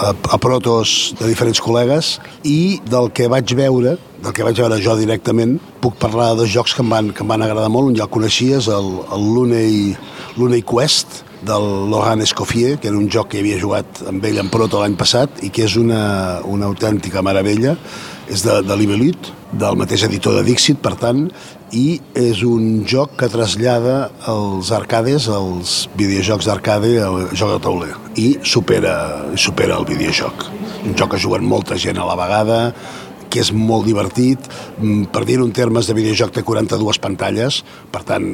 a, 0.09 0.13
a 0.13 0.41
protos 0.41 1.13
de 1.19 1.29
diferents 1.29 1.61
col·legues 1.61 2.17
i 2.47 2.79
del 2.89 3.11
que 3.13 3.29
vaig 3.31 3.53
veure, 3.59 3.97
del 4.23 4.35
que 4.35 4.43
vaig 4.43 4.59
veure 4.59 4.79
jo 4.83 4.95
directament, 4.99 5.57
puc 5.83 5.95
parlar 6.01 6.33
de 6.39 6.47
jocs 6.49 6.75
que 6.75 6.83
em 6.83 6.91
van, 6.91 7.13
que 7.15 7.23
em 7.23 7.31
van 7.31 7.43
agradar 7.45 7.71
molt, 7.71 7.91
un 7.91 7.97
ja 7.97 8.05
el 8.07 8.13
coneixies, 8.13 8.67
el, 8.67 8.91
el 9.15 9.33
Luney 9.35 9.95
l'Unei 10.37 10.63
Quest 10.63 11.23
del 11.41 11.89
Lohan 11.89 12.21
Escoffier, 12.21 12.77
que 12.79 12.89
era 12.89 12.97
un 12.97 13.09
joc 13.11 13.31
que 13.31 13.39
havia 13.39 13.59
jugat 13.59 14.03
amb 14.07 14.23
ell 14.27 14.39
en 14.41 14.51
Proto 14.51 14.81
l'any 14.81 14.97
passat 14.99 15.41
i 15.43 15.51
que 15.55 15.65
és 15.67 15.75
una, 15.79 16.39
una 16.47 16.67
autèntica 16.67 17.23
meravella. 17.25 17.77
És 18.29 18.43
de, 18.45 18.59
de 18.61 18.75
l'Ibelut, 18.77 19.31
del 19.57 19.79
mateix 19.79 20.03
editor 20.05 20.35
de 20.37 20.43
Dixit, 20.45 20.77
per 20.83 20.93
tant, 21.01 21.23
i 21.73 21.99
és 22.17 22.43
un 22.45 22.83
joc 22.85 23.15
que 23.17 23.29
trasllada 23.31 24.11
els 24.29 24.69
arcades, 24.75 25.25
els 25.33 25.87
videojocs 25.97 26.45
d'arcade 26.45 26.91
al 27.01 27.31
joc 27.33 27.55
de 27.55 27.59
tauler 27.65 27.95
i 28.21 28.27
supera, 28.45 28.93
supera 29.33 29.79
el 29.81 29.87
videojoc. 29.89 30.45
Un 30.85 30.93
joc 30.93 31.15
que 31.15 31.23
juguen 31.23 31.47
molta 31.49 31.79
gent 31.81 31.97
a 31.97 32.05
la 32.05 32.17
vegada, 32.19 32.59
que 33.29 33.43
és 33.43 33.51
molt 33.53 33.85
divertit, 33.87 34.39
mm, 34.79 35.11
per 35.13 35.25
dir-ho 35.25 35.45
en 35.45 35.53
termes 35.55 35.87
de 35.87 35.93
videojoc 35.93 36.33
té 36.33 36.43
42 36.43 36.99
pantalles, 36.99 37.63
per 37.91 38.03
tant 38.03 38.25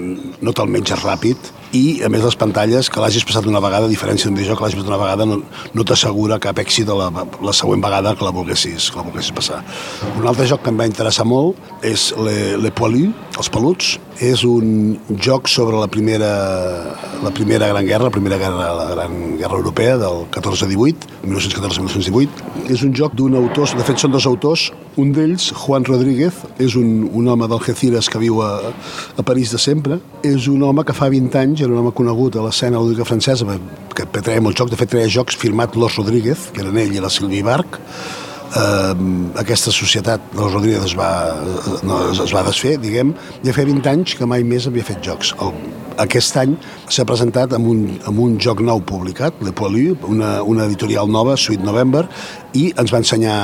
no 0.42 0.52
te'l 0.52 0.72
menges 0.72 1.04
ràpid, 1.04 1.38
i 1.76 1.84
a 2.06 2.10
més 2.12 2.24
les 2.26 2.38
pantalles 2.40 2.90
que 2.92 3.02
l'hagis 3.04 3.26
passat 3.28 3.48
una 3.50 3.62
vegada, 3.64 3.90
a 3.90 3.92
diferència 3.92 4.30
d'un 4.30 4.38
videojoc 4.38 4.62
que 4.62 4.66
l'hagis 4.66 4.80
passat 4.80 4.92
una 4.94 5.02
vegada, 5.02 5.28
no, 5.30 5.42
no 5.76 5.88
t'assegura 5.88 6.40
cap 6.44 6.60
èxit 6.64 6.92
la, 6.96 7.10
la 7.12 7.56
següent 7.56 7.84
vegada 7.84 8.16
que 8.16 8.28
la 8.28 8.34
volguessis, 8.36 8.90
que 8.92 9.02
la 9.02 9.08
volguessis 9.08 9.36
passar. 9.36 9.62
Un 10.16 10.28
altre 10.30 10.48
joc 10.50 10.64
que 10.64 10.74
em 10.74 10.80
va 10.80 10.88
interessar 10.90 11.28
molt 11.28 11.60
és 11.86 12.12
Le, 12.22 12.56
Le 12.62 12.72
Poilu, 12.76 13.12
els 13.36 13.52
peluts, 13.52 13.96
és 14.24 14.46
un 14.48 14.96
joc 15.20 15.50
sobre 15.52 15.76
la 15.76 15.88
primera, 15.92 16.32
la 17.24 17.32
primera 17.36 17.68
Gran 17.68 17.86
Guerra, 17.86 18.08
la 18.08 18.14
primera 18.16 18.38
guerra, 18.40 18.70
la 18.74 18.86
Gran 18.94 19.38
Guerra 19.38 19.58
Europea 19.58 19.98
del 20.00 20.24
14-18, 20.32 21.10
1914-1918. 21.26 22.70
És 22.72 22.84
un 22.88 22.94
joc 22.96 23.16
d'un 23.20 23.36
autor, 23.36 23.68
de 23.76 23.84
fet 23.84 24.00
són 24.00 24.16
dos 24.16 24.28
autors, 24.30 24.70
un 24.96 25.12
d'ells, 25.12 25.50
Juan 25.66 25.84
Rodríguez, 25.84 26.38
és 26.64 26.78
un, 26.80 27.10
un 27.12 27.28
home 27.28 27.50
d'Algeciras 27.52 28.08
que 28.12 28.22
viu 28.22 28.40
a, 28.46 28.72
a 28.72 29.28
París 29.28 29.52
de 29.52 29.60
sempre, 29.60 30.00
és 30.24 30.48
un 30.52 30.64
home 30.64 30.86
que 30.88 30.96
fa 30.96 31.12
20 31.12 31.36
anys 31.42 31.64
era 31.65 31.73
un 31.73 31.82
home 31.82 31.93
conegut 31.95 32.38
a 32.38 32.45
l'escena 32.45 32.82
lúdica 32.82 33.08
francesa 33.08 33.58
que 33.95 34.06
treia 34.15 34.43
molts 34.43 34.62
jocs, 34.62 34.71
de 34.71 34.80
fet 34.80 34.93
treia 34.93 35.12
jocs 35.12 35.38
firmat 35.39 35.75
Los 35.80 35.97
Rodríguez, 35.99 36.49
que 36.54 36.63
eren 36.63 36.78
ell 36.82 36.95
i 36.95 37.04
la 37.04 37.12
Silvi 37.13 37.41
Barc, 37.45 37.80
eh, 38.56 38.93
aquesta 39.41 39.73
societat 39.75 40.32
dels 40.34 40.54
Rodríguez 40.54 40.86
es 40.91 40.95
va, 40.97 41.10
no, 41.88 42.01
es 42.12 42.36
va 42.36 42.45
desfer, 42.47 42.78
diguem, 42.82 43.15
ja 43.45 43.56
fa 43.56 43.65
20 43.67 43.91
anys 43.91 44.15
que 44.19 44.30
mai 44.30 44.45
més 44.47 44.69
havia 44.69 44.86
fet 44.88 45.04
jocs. 45.06 45.34
El, 45.43 45.54
aquest 46.01 46.36
any 46.41 46.58
s'ha 46.91 47.06
presentat 47.08 47.54
amb 47.56 47.69
un, 47.71 47.86
amb 48.08 48.19
un 48.19 48.36
joc 48.41 48.62
nou 48.65 48.82
publicat, 48.84 49.39
Le 49.45 49.54
Poilu, 49.56 49.95
una, 50.12 50.38
una 50.43 50.67
editorial 50.67 51.12
nova, 51.12 51.38
Sweet 51.39 51.63
November, 51.63 52.06
i 52.54 52.69
ens 52.75 52.91
va 52.91 53.01
ensenyar 53.04 53.39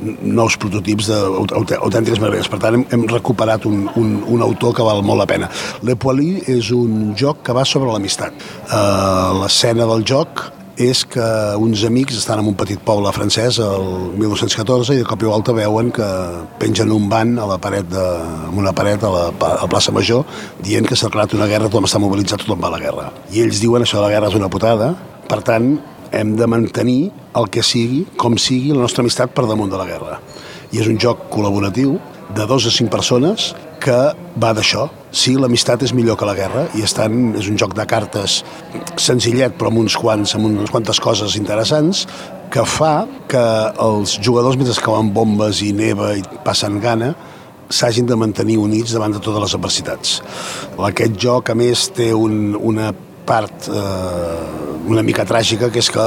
nous 0.00 0.56
prototips 0.58 1.10
d'autèntiques 1.10 2.20
meravelles. 2.20 2.48
Per 2.48 2.60
tant, 2.62 2.78
hem, 2.78 2.86
hem 2.90 3.04
recuperat 3.10 3.66
un, 3.68 3.84
un, 3.96 4.16
un 4.36 4.46
autor 4.46 4.74
que 4.76 4.86
val 4.86 5.04
molt 5.06 5.22
la 5.22 5.28
pena. 5.30 5.50
Le 5.86 5.96
Poilu 5.96 6.42
és 6.50 6.72
un 6.76 7.12
joc 7.18 7.44
que 7.46 7.54
va 7.56 7.66
sobre 7.68 7.92
l'amistat. 7.92 8.34
Uh, 8.70 9.42
L'escena 9.42 9.86
del 9.90 10.04
joc 10.08 10.48
és 10.80 11.02
que 11.04 11.24
uns 11.60 11.82
amics 11.84 12.16
estan 12.16 12.40
en 12.40 12.48
un 12.48 12.56
petit 12.56 12.80
poble 12.80 13.10
francès 13.12 13.58
el 13.60 13.84
1914 14.16 14.96
i 14.96 15.02
de 15.02 15.06
cop 15.06 15.22
i 15.22 15.28
volta 15.28 15.52
veuen 15.52 15.90
que 15.92 16.08
pengen 16.58 16.92
un 16.94 17.08
ban 17.10 17.36
a 17.38 17.46
la 17.46 17.58
paret 17.60 17.88
de, 17.92 18.06
en 18.48 18.58
una 18.58 18.72
paret 18.72 19.04
a 19.04 19.10
la, 19.12 19.24
a 19.30 19.52
la 19.60 19.68
plaça 19.70 19.92
Major 19.92 20.24
dient 20.64 20.88
que 20.88 20.96
s'ha 20.96 21.10
declarat 21.10 21.36
una 21.36 21.48
guerra, 21.50 21.68
tothom 21.68 21.88
està 21.88 22.00
mobilitzat, 22.02 22.46
tothom 22.46 22.62
va 22.64 22.72
a 22.72 22.76
la 22.78 22.82
guerra. 22.82 23.10
I 23.32 23.44
ells 23.44 23.60
diuen 23.60 23.84
això 23.84 24.00
de 24.00 24.06
la 24.06 24.14
guerra 24.14 24.32
és 24.32 24.38
una 24.38 24.50
putada, 24.52 24.94
per 25.28 25.42
tant 25.44 25.74
hem 26.12 26.36
de 26.36 26.46
mantenir 26.46 27.10
el 27.38 27.48
que 27.52 27.64
sigui, 27.64 28.04
com 28.20 28.36
sigui, 28.40 28.72
la 28.74 28.84
nostra 28.84 29.04
amistat 29.04 29.34
per 29.34 29.46
damunt 29.48 29.72
de 29.72 29.80
la 29.80 29.88
guerra. 29.88 30.18
I 30.72 30.80
és 30.80 30.88
un 30.88 30.98
joc 31.00 31.28
col·laboratiu 31.32 31.98
de 32.36 32.46
dos 32.48 32.66
a 32.68 32.72
cinc 32.72 32.92
persones 32.92 33.52
que 33.82 33.98
va 34.40 34.52
d'això. 34.56 34.86
Sí, 35.12 35.34
l'amistat 35.36 35.82
és 35.84 35.92
millor 35.92 36.16
que 36.16 36.28
la 36.28 36.36
guerra 36.38 36.66
i 36.78 36.84
estan, 36.86 37.34
és 37.36 37.48
un 37.50 37.58
joc 37.60 37.74
de 37.76 37.84
cartes 37.88 38.40
senzillet 39.00 39.58
però 39.58 39.72
amb 39.72 39.82
uns 39.82 39.98
quants, 39.98 40.36
amb 40.36 40.48
unes 40.48 40.72
quantes 40.72 41.00
coses 41.02 41.36
interessants 41.36 42.06
que 42.52 42.64
fa 42.68 43.06
que 43.28 43.44
els 43.80 44.18
jugadors 44.20 44.58
mentre 44.60 44.76
cauen 44.84 45.12
bombes 45.12 45.60
i 45.64 45.72
neva 45.76 46.12
i 46.16 46.24
passen 46.44 46.80
gana 46.80 47.12
s'hagin 47.72 48.06
de 48.06 48.16
mantenir 48.20 48.58
units 48.60 48.92
davant 48.92 49.14
de 49.14 49.20
totes 49.20 49.40
les 49.46 49.54
adversitats. 49.56 50.18
Aquest 50.76 51.16
joc, 51.20 51.48
a 51.48 51.56
més, 51.56 51.86
té 51.96 52.10
un, 52.12 52.52
una 52.60 52.90
part 53.26 53.68
eh, 53.68 54.72
una 54.90 55.02
mica 55.06 55.24
tràgica, 55.28 55.70
que 55.72 55.80
és 55.82 55.90
que 55.92 56.06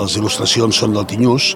les 0.00 0.16
il·lustracions 0.18 0.80
són 0.80 0.94
del 0.96 1.06
Tinyús, 1.08 1.50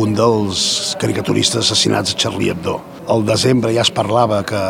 un 0.00 0.14
dels 0.16 0.94
caricaturistes 1.00 1.64
assassinats 1.64 2.14
a 2.14 2.18
Charlie 2.18 2.52
Hebdo. 2.52 2.78
Al 3.12 3.26
desembre 3.28 3.74
ja 3.74 3.84
es 3.84 3.92
parlava 3.92 4.42
que 4.48 4.62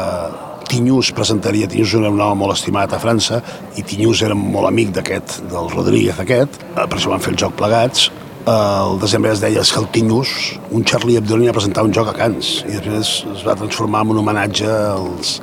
Tinyús 0.69 1.13
presentaria, 1.15 1.69
Tinyús 1.71 1.95
era 2.01 2.11
un 2.11 2.21
home 2.21 2.41
molt 2.41 2.57
estimat 2.57 2.93
a 2.93 3.01
França 3.03 3.41
i 3.79 3.85
Tinyús 3.87 4.25
era 4.27 4.35
molt 4.39 4.71
amic 4.71 4.95
d'aquest, 4.97 5.43
del 5.53 5.71
Rodríguez 5.71 6.21
aquest, 6.21 6.61
eh, 6.75 6.85
per 6.85 6.99
això 6.99 7.13
van 7.15 7.23
fer 7.23 7.35
el 7.35 7.41
joc 7.45 7.57
plegats. 7.61 8.11
El 8.45 8.99
desembre 9.01 9.31
es 9.33 9.41
deia 9.41 9.63
que 9.65 9.81
el 9.81 9.87
Tinyús, 9.89 10.59
un 10.71 10.85
Charlie 10.85 11.17
Hebdo 11.17 11.39
a 11.49 11.53
presentar 11.53 11.85
un 11.85 11.95
joc 11.97 12.09
a 12.09 12.13
Cans 12.13 12.65
i 12.69 12.75
després 12.77 13.25
es 13.33 13.45
va 13.47 13.55
transformar 13.57 14.03
en 14.05 14.11
un 14.13 14.19
homenatge 14.21 14.69
als, 14.69 15.41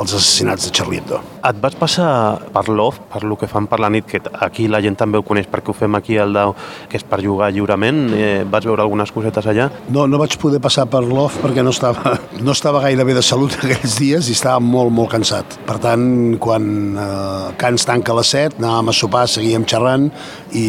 els 0.00 0.12
assassinats 0.12 0.66
de 0.66 0.72
Charlie 0.74 0.98
Hebdo. 0.98 1.20
Et 1.44 1.58
vas 1.60 1.74
passar 1.78 2.08
per 2.54 2.64
l'OF, 2.72 2.98
per 3.12 3.22
lo 3.28 3.36
que 3.38 3.46
fan 3.50 3.66
per 3.70 3.78
la 3.82 3.90
nit, 3.92 4.06
que 4.08 4.20
aquí 4.42 4.66
la 4.68 4.80
gent 4.82 4.96
també 4.98 5.20
ho 5.20 5.24
coneix 5.26 5.46
perquè 5.50 5.70
ho 5.70 5.76
fem 5.76 5.94
aquí 5.98 6.16
al 6.18 6.32
Dau, 6.34 6.54
que 6.90 6.98
és 6.98 7.04
per 7.06 7.20
jugar 7.22 7.50
lliurement. 7.52 8.00
Eh, 8.16 8.44
vas 8.50 8.64
veure 8.66 8.82
algunes 8.82 9.12
cosetes 9.14 9.46
allà? 9.50 9.68
No, 9.94 10.06
no 10.10 10.18
vaig 10.20 10.36
poder 10.40 10.60
passar 10.64 10.86
per 10.90 11.04
l'OF 11.04 11.38
perquè 11.44 11.62
no 11.62 11.74
estava, 11.74 12.16
no 12.46 12.54
estava 12.56 12.82
gaire 12.86 13.04
bé 13.06 13.16
de 13.18 13.22
salut 13.22 13.54
aquells 13.60 13.98
dies 14.00 14.30
i 14.30 14.36
estava 14.36 14.62
molt, 14.62 14.92
molt 14.94 15.12
cansat. 15.14 15.58
Per 15.68 15.78
tant, 15.84 16.06
quan 16.42 16.70
eh, 16.98 17.52
Cans 17.60 17.86
tanca 17.86 18.14
a 18.14 18.18
les 18.18 18.32
7, 18.34 18.58
anàvem 18.62 18.90
a 18.90 18.96
sopar, 18.96 19.26
seguíem 19.30 19.66
xerrant 19.68 20.08
i 20.56 20.66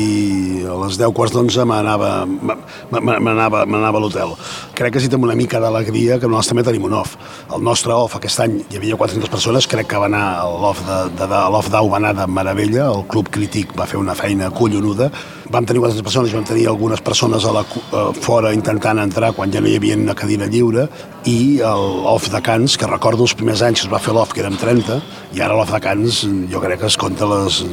a 0.69 0.75
les 0.83 0.99
10 1.01 1.15
quarts 1.15 1.33
d'onze 1.35 1.65
m'anava 1.65 2.11
a 2.25 4.03
l'hotel. 4.03 4.35
Crec 4.75 4.95
que 4.95 5.01
sí 5.01 5.09
té 5.09 5.17
una 5.17 5.37
mica 5.39 5.59
d'alegria 5.63 6.19
que 6.19 6.27
nosaltres 6.27 6.51
també 6.51 6.65
tenim 6.67 6.85
un 6.89 6.99
OF. 6.99 7.15
El 7.55 7.63
nostre 7.65 7.95
OF 7.95 8.19
aquest 8.19 8.43
any 8.43 8.59
hi 8.67 8.79
havia 8.79 8.99
400 9.15 9.29
persones, 9.29 9.67
crec 9.67 9.87
que 9.87 9.99
va 9.99 10.09
anar 10.09 10.23
a 10.41 10.47
l'OF 10.49 10.81
de, 10.83 10.95
de, 11.15 11.27
de 11.31 11.39
l'OF 11.53 11.69
d'Au 11.71 11.87
va 11.91 11.99
anar 12.01 12.11
de 12.17 12.25
meravella, 12.27 12.89
el 12.91 13.05
club 13.07 13.29
crític 13.31 13.71
va 13.77 13.87
fer 13.87 13.99
una 14.01 14.15
feina 14.17 14.49
collonuda, 14.51 15.07
vam 15.51 15.65
tenir 15.65 15.81
400 15.83 16.05
persones, 16.05 16.33
vam 16.33 16.47
tenir 16.47 16.67
algunes 16.71 17.01
persones 17.05 17.45
a 17.45 17.53
la, 17.55 17.65
a, 17.65 18.05
fora 18.13 18.53
intentant 18.55 19.01
entrar 19.01 19.33
quan 19.37 19.53
ja 19.53 19.61
no 19.61 19.69
hi 19.69 19.77
havia 19.79 19.97
una 19.99 20.15
cadira 20.17 20.49
lliure 20.51 20.87
i 21.29 21.57
l'OF 21.61 22.29
de 22.33 22.41
Cans, 22.45 22.77
que 22.77 22.89
recordo 22.89 23.25
els 23.25 23.35
primers 23.37 23.63
anys 23.65 23.81
que 23.81 23.87
es 23.87 23.93
va 23.93 24.01
fer 24.01 24.13
l'OF, 24.13 24.33
que 24.33 24.43
érem 24.43 24.57
30, 24.61 24.99
i 25.37 25.41
ara 25.41 25.57
l'OF 25.57 25.73
de 25.73 25.81
Cans 25.81 26.23
jo 26.51 26.61
crec 26.63 26.83
que 26.83 26.91
es 26.91 26.99
compta 27.01 27.29
les, 27.29 27.63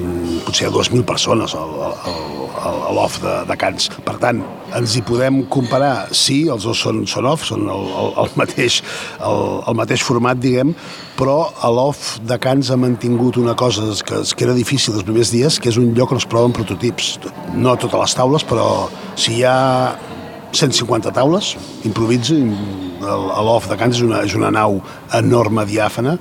potser 0.46 0.72
2.000 0.72 1.04
persones 1.08 1.56
al, 1.58 1.76
al, 1.92 2.32
a 2.62 2.92
l'off 2.94 3.18
de, 3.22 3.34
de 3.48 3.56
Cans. 3.58 3.88
Per 4.06 4.16
tant, 4.22 4.42
ens 4.76 4.96
hi 4.96 5.02
podem 5.06 5.42
comparar, 5.52 6.08
sí, 6.16 6.42
els 6.52 6.66
dos 6.68 6.80
són, 6.84 7.02
són 7.10 7.28
off, 7.28 7.46
són 7.48 7.66
el, 7.70 7.86
el, 8.02 8.12
el, 8.24 8.30
mateix, 8.38 8.80
el, 9.20 9.42
el 9.68 9.78
mateix 9.78 10.04
format, 10.06 10.40
diguem, 10.42 10.74
però 11.18 11.36
l'off 11.74 12.16
de 12.28 12.38
Cans 12.42 12.72
ha 12.72 12.78
mantingut 12.80 13.38
una 13.40 13.56
cosa 13.58 13.88
que, 14.06 14.22
que 14.22 14.46
era 14.46 14.56
difícil 14.56 14.96
els 14.96 15.06
primers 15.08 15.32
dies, 15.34 15.58
que 15.60 15.72
és 15.72 15.80
un 15.80 15.92
lloc 15.96 16.14
on 16.14 16.22
es 16.22 16.28
proven 16.28 16.54
prototips. 16.56 17.14
No 17.62 17.76
a 17.76 17.78
totes 17.78 18.00
les 18.00 18.14
taules, 18.18 18.42
però 18.48 18.66
si 19.14 19.36
hi 19.36 19.44
ha 19.46 19.92
150 20.52 21.12
taules, 21.14 21.52
improviso, 21.86 22.34
l'off 23.02 23.68
de 23.70 23.76
Cans 23.78 23.96
és 23.96 24.02
una, 24.04 24.22
és 24.26 24.34
una 24.36 24.50
nau 24.54 24.80
enorme, 25.16 25.64
diàfana, 25.68 26.16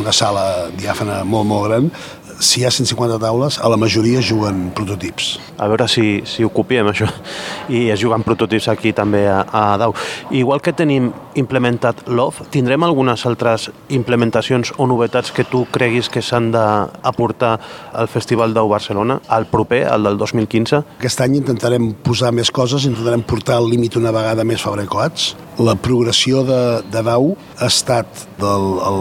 una 0.00 0.14
sala 0.14 0.44
diàfana 0.78 1.22
molt, 1.28 1.48
molt 1.50 1.66
gran, 1.68 1.90
si 2.38 2.60
hi 2.60 2.64
ha 2.66 2.70
150 2.70 3.18
taules, 3.18 3.58
a 3.58 3.68
la 3.68 3.76
majoria 3.76 4.20
juguen 4.22 4.70
prototips. 4.76 5.36
A 5.58 5.68
veure 5.70 5.86
si, 5.88 6.22
si 6.28 6.44
ho 6.44 6.50
copiem, 6.52 6.88
això. 6.90 7.08
I 7.72 7.86
es 7.94 8.00
juguen 8.02 8.24
prototips 8.26 8.68
aquí 8.72 8.92
també 8.96 9.24
a, 9.28 9.40
a 9.46 9.64
Dau. 9.80 9.94
Igual 10.30 10.60
que 10.64 10.74
tenim 10.76 11.10
implementat 11.36 12.04
l'OF, 12.08 12.42
tindrem 12.52 12.84
algunes 12.84 13.24
altres 13.28 13.70
implementacions 13.92 14.74
o 14.76 14.86
novetats 14.88 15.32
que 15.32 15.46
tu 15.48 15.64
creguis 15.72 16.10
que 16.12 16.22
s'han 16.24 16.50
d'aportar 16.52 17.56
al 17.92 18.08
Festival 18.12 18.54
Dau 18.56 18.68
Barcelona, 18.68 19.20
al 19.28 19.48
proper, 19.50 19.84
al 19.88 20.04
del 20.06 20.18
2015? 20.20 20.82
Aquest 21.00 21.24
any 21.24 21.38
intentarem 21.40 21.92
posar 22.04 22.32
més 22.36 22.52
coses, 22.52 22.86
intentarem 22.88 23.24
portar 23.26 23.60
al 23.60 23.70
límit 23.70 23.96
una 23.96 24.12
vegada 24.14 24.44
més 24.44 24.62
fabricots. 24.64 25.34
La 25.56 25.76
progressió 25.80 26.44
de, 26.44 26.62
de 26.92 27.02
Dau 27.04 27.32
ha 27.56 27.70
estat 27.70 28.26
de 28.38 28.52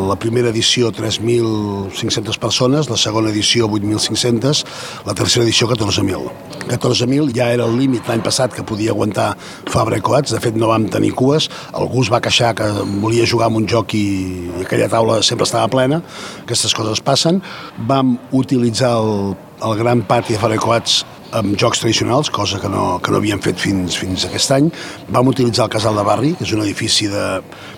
la 0.09 0.15
primera 0.15 0.49
edició 0.49 0.91
3.500 0.95 2.37
persones, 2.39 2.89
la 2.89 2.97
segona 2.97 3.29
edició 3.29 3.67
8.500, 3.67 4.63
la 5.05 5.13
tercera 5.13 5.43
edició 5.45 5.67
14.000. 5.67 6.31
14.000 6.69 7.33
ja 7.35 7.49
era 7.53 7.65
el 7.67 7.75
límit 7.77 8.07
l'any 8.07 8.23
passat 8.25 8.55
que 8.55 8.63
podia 8.63 8.93
aguantar 8.95 9.33
Fabra 9.71 9.99
i 9.99 10.03
Coats, 10.05 10.33
de 10.33 10.41
fet 10.43 10.55
no 10.57 10.71
vam 10.71 10.87
tenir 10.91 11.13
cues, 11.17 11.49
algú 11.73 12.05
es 12.05 12.11
va 12.11 12.21
queixar 12.23 12.53
que 12.57 12.69
volia 13.03 13.27
jugar 13.29 13.49
amb 13.51 13.59
un 13.59 13.67
joc 13.69 13.97
i 13.97 14.05
aquella 14.63 14.89
taula 14.91 15.21
sempre 15.23 15.47
estava 15.47 15.67
plena, 15.71 16.01
aquestes 16.45 16.73
coses 16.77 17.03
passen. 17.03 17.41
Vam 17.89 18.15
utilitzar 18.31 18.95
el, 19.01 19.35
el 19.65 19.77
gran 19.81 20.05
pati 20.07 20.35
de 20.35 20.41
Fabra 20.41 20.57
i 20.57 20.63
Coats 20.63 21.03
amb 21.35 21.55
jocs 21.59 21.81
tradicionals, 21.81 22.29
cosa 22.29 22.59
que 22.61 22.69
no, 22.69 22.99
que 23.01 23.11
no 23.11 23.21
havíem 23.21 23.41
fet 23.43 23.59
fins, 23.61 23.97
fins 23.97 24.27
aquest 24.27 24.53
any. 24.55 24.69
Vam 25.09 25.31
utilitzar 25.31 25.65
el 25.65 25.73
Casal 25.73 25.97
de 25.97 26.05
Barri, 26.05 26.35
que 26.37 26.45
és 26.45 26.53
un 26.55 26.63
edifici 26.65 27.09
de 27.11 27.25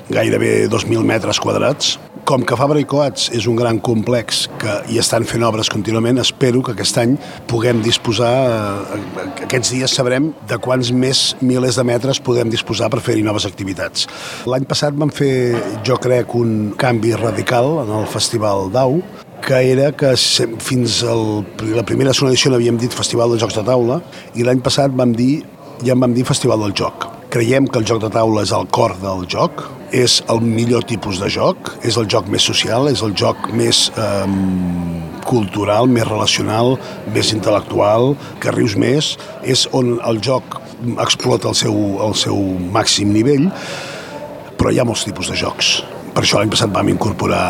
gairebé 0.09 0.67
2.000 0.71 1.03
metres 1.07 1.39
quadrats. 1.39 1.97
Com 2.27 2.43
que 2.43 2.57
Fabra 2.59 2.79
i 2.81 2.85
Coats 2.87 3.29
és 3.35 3.45
un 3.47 3.55
gran 3.55 3.77
complex 3.79 4.45
que 4.59 4.73
hi 4.91 4.97
estan 4.99 5.23
fent 5.27 5.45
obres 5.47 5.69
contínuament, 5.71 6.19
espero 6.19 6.59
que 6.63 6.73
aquest 6.75 6.99
any 6.99 7.13
puguem 7.47 7.79
disposar, 7.85 8.33
eh, 8.97 9.27
aquests 9.45 9.71
dies 9.71 9.95
sabrem 9.95 10.33
de 10.49 10.57
quants 10.59 10.91
més 10.91 11.21
milers 11.39 11.79
de 11.79 11.85
metres 11.87 12.19
podem 12.19 12.51
disposar 12.51 12.89
per 12.91 12.99
fer-hi 13.05 13.23
noves 13.23 13.47
activitats. 13.47 14.09
L'any 14.45 14.67
passat 14.67 14.97
vam 14.99 15.13
fer, 15.13 15.55
jo 15.87 15.95
crec, 16.03 16.35
un 16.35 16.73
canvi 16.75 17.15
radical 17.15 17.85
en 17.85 17.95
el 18.01 18.11
Festival 18.11 18.67
d'Au, 18.75 18.99
que 19.43 19.59
era 19.71 19.91
que 19.95 20.13
fins 20.63 21.01
a 21.03 21.13
la 21.15 21.83
primera 21.87 22.11
edició 22.11 22.51
n'havíem 22.51 22.79
dit 22.81 22.93
Festival 22.93 23.33
de 23.33 23.39
Jocs 23.41 23.57
de 23.59 23.63
Taula 23.67 24.01
i 24.35 24.45
l'any 24.45 24.61
passat 24.63 24.93
vam 24.95 25.13
dir, 25.15 25.43
ja 25.83 25.93
en 25.95 26.03
vam 26.03 26.13
dir 26.15 26.25
Festival 26.27 26.63
del 26.65 26.75
Joc. 26.77 27.07
Creiem 27.29 27.67
que 27.67 27.79
el 27.81 27.85
joc 27.85 27.99
de 27.99 28.09
taula 28.09 28.41
és 28.45 28.53
el 28.55 28.69
cor 28.71 28.93
del 29.01 29.25
joc, 29.27 29.65
és 29.91 30.21
el 30.31 30.39
millor 30.39 30.85
tipus 30.87 31.19
de 31.19 31.27
joc, 31.27 31.73
és 31.83 31.97
el 31.99 32.07
joc 32.07 32.29
més 32.31 32.45
social, 32.47 32.87
és 32.87 33.03
el 33.03 33.11
joc 33.19 33.49
més 33.51 33.81
eh, 33.99 34.23
cultural, 35.27 35.91
més 35.91 36.07
relacional, 36.07 36.77
més 37.11 37.33
intel·lectual, 37.35 38.13
que 38.39 38.55
rius 38.55 38.77
més, 38.79 39.11
és 39.43 39.67
on 39.75 39.97
el 40.07 40.23
joc 40.23 40.55
explota 41.03 41.51
el 41.51 41.59
seu, 41.59 41.75
el 42.07 42.15
seu 42.15 42.39
màxim 42.71 43.11
nivell, 43.11 43.51
però 44.55 44.71
hi 44.71 44.79
ha 44.79 44.87
molts 44.87 45.03
tipus 45.09 45.27
de 45.33 45.35
jocs 45.43 45.75
per 46.17 46.23
això 46.25 46.39
l'any 46.39 46.49
passat 46.49 46.71
vam 46.73 46.87
incorporar 46.89 47.41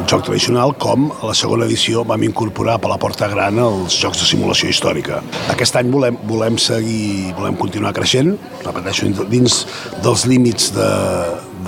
el 0.00 0.06
joc 0.08 0.22
tradicional, 0.24 0.70
com 0.80 1.10
a 1.18 1.26
la 1.28 1.34
segona 1.36 1.66
edició 1.68 2.00
vam 2.08 2.22
incorporar 2.24 2.78
per 2.80 2.88
la 2.88 2.96
porta 2.96 3.26
gran 3.28 3.58
els 3.60 3.98
jocs 4.00 4.22
de 4.22 4.28
simulació 4.30 4.70
històrica. 4.72 5.18
Aquest 5.52 5.76
any 5.76 5.90
volem, 5.92 6.16
volem 6.24 6.56
seguir, 6.56 7.34
volem 7.36 7.58
continuar 7.60 7.92
creixent, 7.98 8.32
repeteixo, 8.64 9.10
dins 9.28 9.58
dels 10.00 10.24
límits 10.32 10.70
de, 10.72 10.88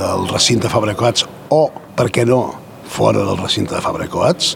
del 0.00 0.24
recinte 0.32 0.72
Fabra 0.72 0.96
Coats 0.96 1.28
o, 1.52 1.66
per 2.00 2.08
què 2.16 2.24
no, 2.24 2.40
fora 2.96 3.28
del 3.28 3.36
recinte 3.42 3.76
de 3.76 3.84
Fabra 3.84 4.08
Coats, 4.08 4.54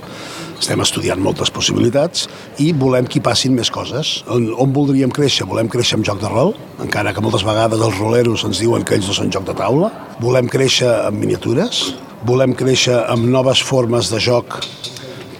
estem 0.62 0.82
estudiant 0.84 1.18
moltes 1.18 1.50
possibilitats 1.50 2.28
i 2.62 2.68
volem 2.78 3.08
que 3.10 3.18
hi 3.18 3.24
passin 3.24 3.56
més 3.56 3.70
coses. 3.74 4.20
On, 4.30 4.46
on 4.62 4.70
voldríem 4.74 5.10
créixer? 5.14 5.46
Volem 5.50 5.70
créixer 5.72 5.98
amb 5.98 6.06
joc 6.06 6.22
de 6.22 6.30
rol, 6.30 6.54
encara 6.84 7.14
que 7.14 7.24
moltes 7.24 7.42
vegades 7.46 7.82
els 7.82 7.98
roleros 7.98 8.46
ens 8.46 8.62
diuen 8.62 8.86
que 8.86 8.94
ells 8.96 9.10
no 9.10 9.16
són 9.18 9.34
joc 9.34 9.48
de 9.50 9.56
taula. 9.58 9.90
Volem 10.22 10.50
créixer 10.52 10.90
amb 11.08 11.18
miniatures, 11.18 11.82
volem 12.28 12.54
créixer 12.54 13.00
amb 13.10 13.26
noves 13.26 13.62
formes 13.66 14.12
de 14.12 14.22
joc 14.22 14.60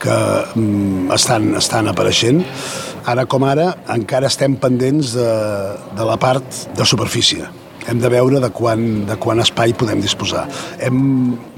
que 0.03 0.19
mm, 0.59 1.13
estan, 1.15 1.53
estan 1.63 1.91
apareixent. 1.93 2.43
Ara 3.07 3.27
com 3.31 3.47
ara 3.47 3.73
encara 3.95 4.31
estem 4.31 4.59
pendents 4.59 5.15
de, 5.15 5.33
de 5.95 6.07
la 6.07 6.19
part 6.23 6.65
de 6.75 6.87
superfície 6.87 7.62
hem 7.88 8.01
de 8.03 8.11
veure 8.12 8.40
de 8.42 8.51
quant, 8.55 8.85
de 9.09 9.16
quant 9.21 9.42
espai 9.42 9.75
podem 9.79 10.01
disposar. 10.03 10.47
Hem, 10.83 10.99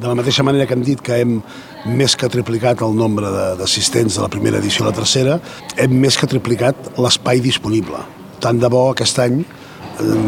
de 0.00 0.08
la 0.08 0.16
mateixa 0.18 0.44
manera 0.46 0.66
que 0.66 0.76
hem 0.76 0.84
dit 0.87 1.02
que 1.04 1.20
hem 1.22 1.38
més 1.84 2.16
que 2.16 2.30
triplicat 2.32 2.82
el 2.84 2.96
nombre 2.96 3.30
d'assistents 3.60 4.16
de, 4.16 4.22
la 4.24 4.30
primera 4.32 4.60
edició 4.62 4.87
a 4.87 4.90
la 4.90 4.96
tercera, 4.96 5.38
hem 5.76 5.98
més 6.00 6.16
que 6.20 6.30
triplicat 6.30 6.94
l'espai 7.00 7.42
disponible. 7.44 8.00
Tant 8.44 8.60
de 8.60 8.70
bo 8.72 8.87
aquest 8.90 9.20
any 9.24 9.42
eh, 9.44 10.18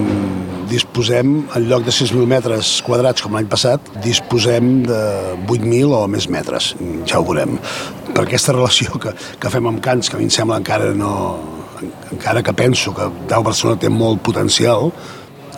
disposem, 0.70 1.36
en 1.56 1.68
lloc 1.70 1.86
de 1.86 1.94
6.000 1.94 2.26
metres 2.28 2.76
quadrats 2.86 3.24
com 3.24 3.36
l'any 3.36 3.48
passat, 3.50 3.92
disposem 4.04 4.82
de 4.86 5.02
8.000 5.46 5.94
o 5.96 6.04
més 6.10 6.28
metres, 6.32 6.74
ja 7.08 7.20
ho 7.20 7.26
veurem. 7.26 7.56
Per 8.12 8.24
aquesta 8.24 8.54
relació 8.56 9.00
que, 9.00 9.14
que 9.40 9.52
fem 9.52 9.68
amb 9.70 9.82
Cants, 9.84 10.10
que 10.10 10.18
a 10.18 10.20
mi 10.20 10.28
em 10.28 10.34
sembla 10.34 10.60
encara 10.60 10.92
no, 10.96 11.12
encara 12.12 12.42
que 12.42 12.54
penso 12.56 12.94
que 12.96 13.08
Dau 13.30 13.44
Barcelona 13.46 13.80
té 13.80 13.90
molt 13.92 14.22
potencial, 14.26 14.90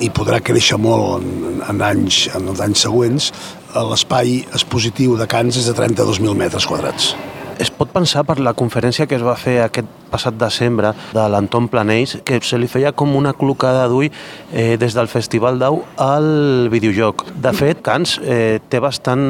i 0.00 0.11
podrà 0.14 0.40
créixer 0.44 0.78
molt 0.80 1.22
en, 1.22 1.62
en, 1.68 1.82
anys, 1.82 2.26
en 2.37 2.50
els 2.52 2.62
anys 2.64 2.84
següents, 2.87 3.32
l'espai 3.74 4.38
expositiu 4.56 5.16
de 5.18 5.26
Cans 5.30 5.58
és 5.61 5.68
de 5.68 5.74
32.000 5.76 6.38
metres 6.38 6.66
quadrats. 6.68 7.12
Pot 7.79 7.93
pensar 7.95 8.25
per 8.27 8.41
la 8.43 8.57
conferència 8.59 9.07
que 9.07 9.14
es 9.14 9.23
va 9.23 9.37
fer 9.38 9.61
aquest 9.62 9.87
passat 10.11 10.35
desembre 10.41 10.91
de 11.14 11.27
l'Anton 11.31 11.69
Planells 11.71 12.17
que 12.27 12.41
se 12.43 12.59
li 12.59 12.67
feia 12.67 12.91
com 12.97 13.12
una 13.14 13.35
clocada 13.37 13.85
d'ull 13.93 14.09
eh, 14.09 14.75
des 14.81 14.97
del 14.97 15.07
Festival 15.12 15.61
d'Au 15.61 15.83
al 16.03 16.69
videojoc. 16.73 17.29
De 17.38 17.53
fet, 17.55 17.83
Cans 17.85 18.17
eh, 18.25 18.59
té 18.73 18.81
bastant, 18.83 19.23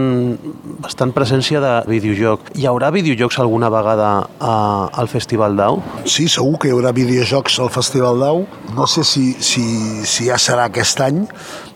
bastant 0.80 1.12
presència 1.12 1.60
de 1.60 1.74
videojoc. 1.90 2.54
Hi 2.56 2.64
haurà 2.70 2.92
videojocs 2.94 3.40
alguna 3.42 3.68
vegada 3.74 4.10
a, 4.40 4.54
al 4.88 5.12
Festival 5.12 5.58
d'Au? 5.58 5.82
Sí, 6.06 6.28
segur 6.32 6.56
que 6.62 6.70
hi 6.70 6.76
haurà 6.76 6.94
videojocs 6.96 7.60
al 7.60 7.72
Festival 7.74 8.22
d'Au. 8.24 8.44
No 8.78 8.88
sé 8.88 9.04
si, 9.04 9.32
si, 9.44 9.66
si 10.08 10.30
ja 10.30 10.40
serà 10.40 10.70
aquest 10.70 11.04
any. 11.04 11.26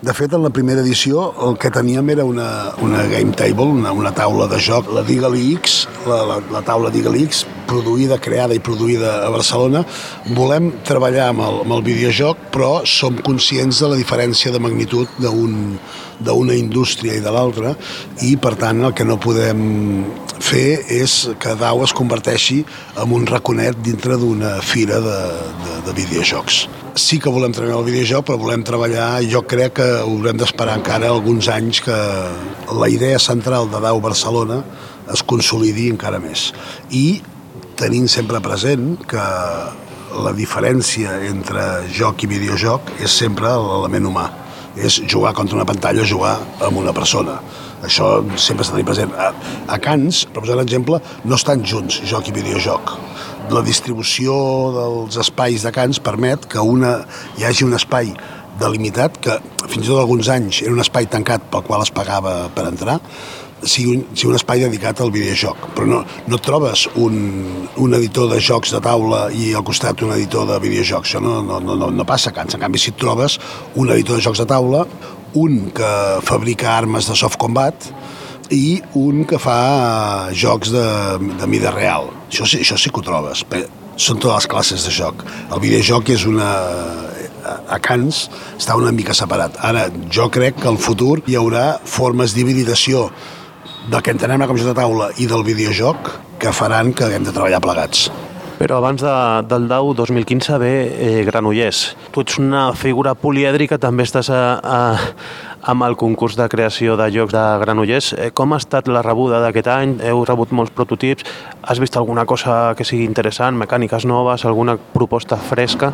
De 0.03 0.11
fet, 0.17 0.33
en 0.35 0.43
la 0.43 0.51
primera 0.51 0.83
edició 0.83 1.29
el 1.47 1.55
que 1.63 1.71
teníem 1.71 2.09
era 2.11 2.25
una, 2.27 2.73
una 2.83 3.05
game 3.07 3.37
table, 3.39 3.69
una, 3.71 3.93
una 3.95 4.11
taula 4.15 4.49
de 4.51 4.59
joc, 4.59 4.89
la 4.91 5.05
Digali 5.07 5.53
X, 5.61 5.85
la, 6.09 6.25
la, 6.27 6.41
la 6.51 6.62
taula 6.66 6.92
Digali 6.94 7.25
X, 7.29 7.44
produïda, 7.68 8.20
creada 8.22 8.57
i 8.57 8.62
produïda 8.62 9.22
a 9.27 9.31
Barcelona. 9.33 9.85
Volem 10.37 10.70
treballar 10.87 11.31
amb 11.33 11.44
el, 11.46 11.61
amb 11.64 11.77
el 11.79 11.85
videojoc, 11.87 12.48
però 12.55 12.72
som 12.88 13.18
conscients 13.25 13.83
de 13.83 13.92
la 13.92 14.01
diferència 14.01 14.53
de 14.55 14.62
magnitud 14.62 15.20
d'un 15.22 15.77
d'una 16.22 16.55
indústria 16.55 17.16
i 17.18 17.22
de 17.22 17.33
l'altra 17.35 17.75
i 18.22 18.37
per 18.40 18.55
tant 18.61 18.85
el 18.87 18.94
que 18.94 19.07
no 19.07 19.18
podem 19.18 19.62
fer 20.42 20.83
és 20.90 21.14
que 21.42 21.55
DAO 21.59 21.85
es 21.87 21.94
converteixi 21.96 22.62
en 23.03 23.14
un 23.14 23.27
raconet 23.29 23.79
dintre 23.85 24.18
d'una 24.18 24.57
fira 24.64 24.98
de, 25.03 25.18
de, 25.64 25.77
de 25.87 25.96
videojocs. 25.98 26.64
Sí 26.98 27.18
que 27.22 27.33
volem 27.33 27.55
treballar 27.55 27.81
el 27.81 27.88
videojoc, 27.88 28.27
però 28.29 28.38
volem 28.40 28.64
treballar, 28.66 29.22
jo 29.31 29.44
crec 29.48 29.79
que 29.79 29.88
haurem 30.03 30.40
d'esperar 30.40 30.77
encara 30.81 31.12
alguns 31.12 31.48
anys 31.53 31.83
que 31.87 31.98
la 32.72 32.90
idea 32.90 33.20
central 33.22 33.70
de 33.72 33.81
DAO 33.83 34.03
Barcelona 34.03 34.62
es 35.12 35.23
consolidi 35.27 35.88
encara 35.91 36.21
més. 36.23 36.51
I 36.91 37.23
tenint 37.79 38.09
sempre 38.11 38.41
present 38.45 38.95
que 39.09 39.25
la 40.12 40.33
diferència 40.37 41.17
entre 41.29 41.65
joc 41.93 42.25
i 42.25 42.31
videojoc 42.31 42.93
és 43.01 43.12
sempre 43.23 43.51
l'element 43.57 44.11
humà. 44.12 44.29
És 44.77 45.01
jugar 45.05 45.35
contra 45.37 45.59
una 45.59 45.69
pantalla 45.69 46.05
o 46.05 46.09
jugar 46.09 46.37
amb 46.65 46.79
una 46.81 46.95
persona. 46.97 47.37
Això 47.85 48.23
sempre 48.38 48.65
s'ha 48.65 48.73
de 48.73 48.79
tenir 48.79 48.88
present. 48.88 49.12
A, 49.19 49.33
a 49.75 49.79
Cans, 49.83 50.23
per 50.31 50.45
posar 50.45 50.57
un 50.57 50.65
exemple, 50.65 51.01
no 51.25 51.37
estan 51.37 51.65
junts, 51.67 51.99
joc 52.09 52.31
i 52.31 52.37
videojoc. 52.37 52.95
La 53.53 53.65
distribució 53.67 54.35
dels 54.77 55.19
espais 55.21 55.67
de 55.67 55.73
Cans 55.75 56.01
permet 56.01 56.47
que 56.49 56.62
una, 56.62 57.01
hi 57.37 57.49
hagi 57.49 57.67
un 57.67 57.77
espai 57.77 58.15
delimitat 58.61 59.19
que 59.25 59.37
fins 59.67 59.87
i 59.87 59.88
tot 59.88 60.01
alguns 60.01 60.29
anys 60.33 60.61
era 60.62 60.75
un 60.75 60.83
espai 60.83 61.09
tancat 61.11 61.49
pel 61.53 61.65
qual 61.67 61.83
es 61.85 61.93
pagava 61.95 62.35
per 62.55 62.67
entrar 62.69 62.99
sigui 63.64 63.96
un, 63.96 64.05
sigui 64.14 64.33
un 64.33 64.38
espai 64.38 64.62
dedicat 64.62 65.01
al 65.03 65.12
videojoc, 65.14 65.68
però 65.77 65.87
no, 65.88 66.01
no 66.29 66.40
trobes 66.42 66.87
un, 67.01 67.16
un 67.83 67.96
editor 67.98 68.31
de 68.33 68.40
jocs 68.42 68.72
de 68.75 68.81
taula 68.83 69.25
i 69.35 69.53
al 69.57 69.64
costat 69.66 70.03
un 70.03 70.14
editor 70.16 70.48
de 70.51 70.59
videojocs, 70.62 71.12
això 71.12 71.22
no, 71.22 71.40
no, 71.46 71.61
no, 71.62 71.90
no 71.90 72.09
passa 72.09 72.31
a 72.31 72.37
Cans. 72.37 72.57
En 72.57 72.62
canvi, 72.62 72.81
si 72.83 72.94
trobes 72.98 73.38
un 73.79 73.92
editor 73.94 74.18
de 74.18 74.27
jocs 74.27 74.42
de 74.42 74.48
taula, 74.51 74.87
un 75.38 75.70
que 75.75 75.92
fabrica 76.27 76.75
armes 76.77 77.09
de 77.09 77.16
soft 77.16 77.38
combat 77.40 77.88
i 78.53 78.83
un 78.98 79.25
que 79.29 79.38
fa 79.40 80.33
jocs 80.37 80.72
de, 80.75 80.88
de 81.40 81.48
mida 81.48 81.72
real. 81.72 82.11
Això, 82.29 82.44
això 82.44 82.77
sí 82.77 82.92
que 82.92 83.01
ho 83.01 83.07
trobes. 83.07 83.46
Són 83.96 84.18
totes 84.18 84.42
les 84.42 84.51
classes 84.51 84.85
de 84.88 84.92
joc. 84.92 85.25
El 85.53 85.61
videojoc 85.62 86.12
és 86.12 86.27
una, 86.29 86.51
a 87.44 87.79
Cans 87.83 88.27
està 88.57 88.77
una 88.79 88.92
mica 88.94 89.14
separat. 89.16 89.57
Ara, 89.64 89.87
jo 90.12 90.29
crec 90.33 90.61
que 90.61 90.68
al 90.70 90.81
futur 90.81 91.20
hi 91.27 91.38
haurà 91.38 91.79
formes 91.85 92.37
d'hibridació 92.37 93.09
del 93.90 94.03
que 94.03 94.12
entenem 94.14 94.42
la 94.42 94.47
comissió 94.51 94.71
de 94.71 94.77
taula 94.79 95.09
i 95.18 95.27
del 95.31 95.42
videojoc 95.47 96.12
que 96.42 96.53
faran 96.55 96.92
que 96.95 97.07
haguem 97.07 97.25
de 97.27 97.35
treballar 97.35 97.62
plegats. 97.64 98.11
Però 98.62 98.77
abans 98.79 99.03
de, 99.03 99.12
del 99.51 99.64
DAU 99.66 99.90
2015 99.99 100.59
ve 100.62 100.73
eh, 100.87 101.23
Granollers. 101.27 101.81
Tu 102.14 102.23
ets 102.23 102.38
una 102.38 102.68
figura 102.79 103.16
polièdrica, 103.18 103.81
també 103.83 104.07
estàs 104.07 104.31
a, 104.31 104.42
a, 104.62 104.79
amb 105.62 105.85
el 105.87 105.96
concurs 105.96 106.35
de 106.37 106.48
creació 106.51 106.96
de 106.98 107.07
jocs 107.14 107.33
de 107.35 107.42
Granollers. 107.62 108.12
Eh, 108.18 108.31
com 108.35 108.53
ha 108.53 108.59
estat 108.61 108.88
la 108.90 109.03
rebuda 109.05 109.40
d'aquest 109.44 109.68
any? 109.70 109.94
Heu 110.09 110.25
rebut 110.27 110.53
molts 110.55 110.75
prototips? 110.75 111.27
Has 111.62 111.79
vist 111.79 111.96
alguna 111.96 112.25
cosa 112.27 112.75
que 112.77 112.87
sigui 112.87 113.07
interessant, 113.07 113.57
mecàniques 113.59 114.07
noves, 114.09 114.44
alguna 114.44 114.77
proposta 114.77 115.38
fresca? 115.38 115.92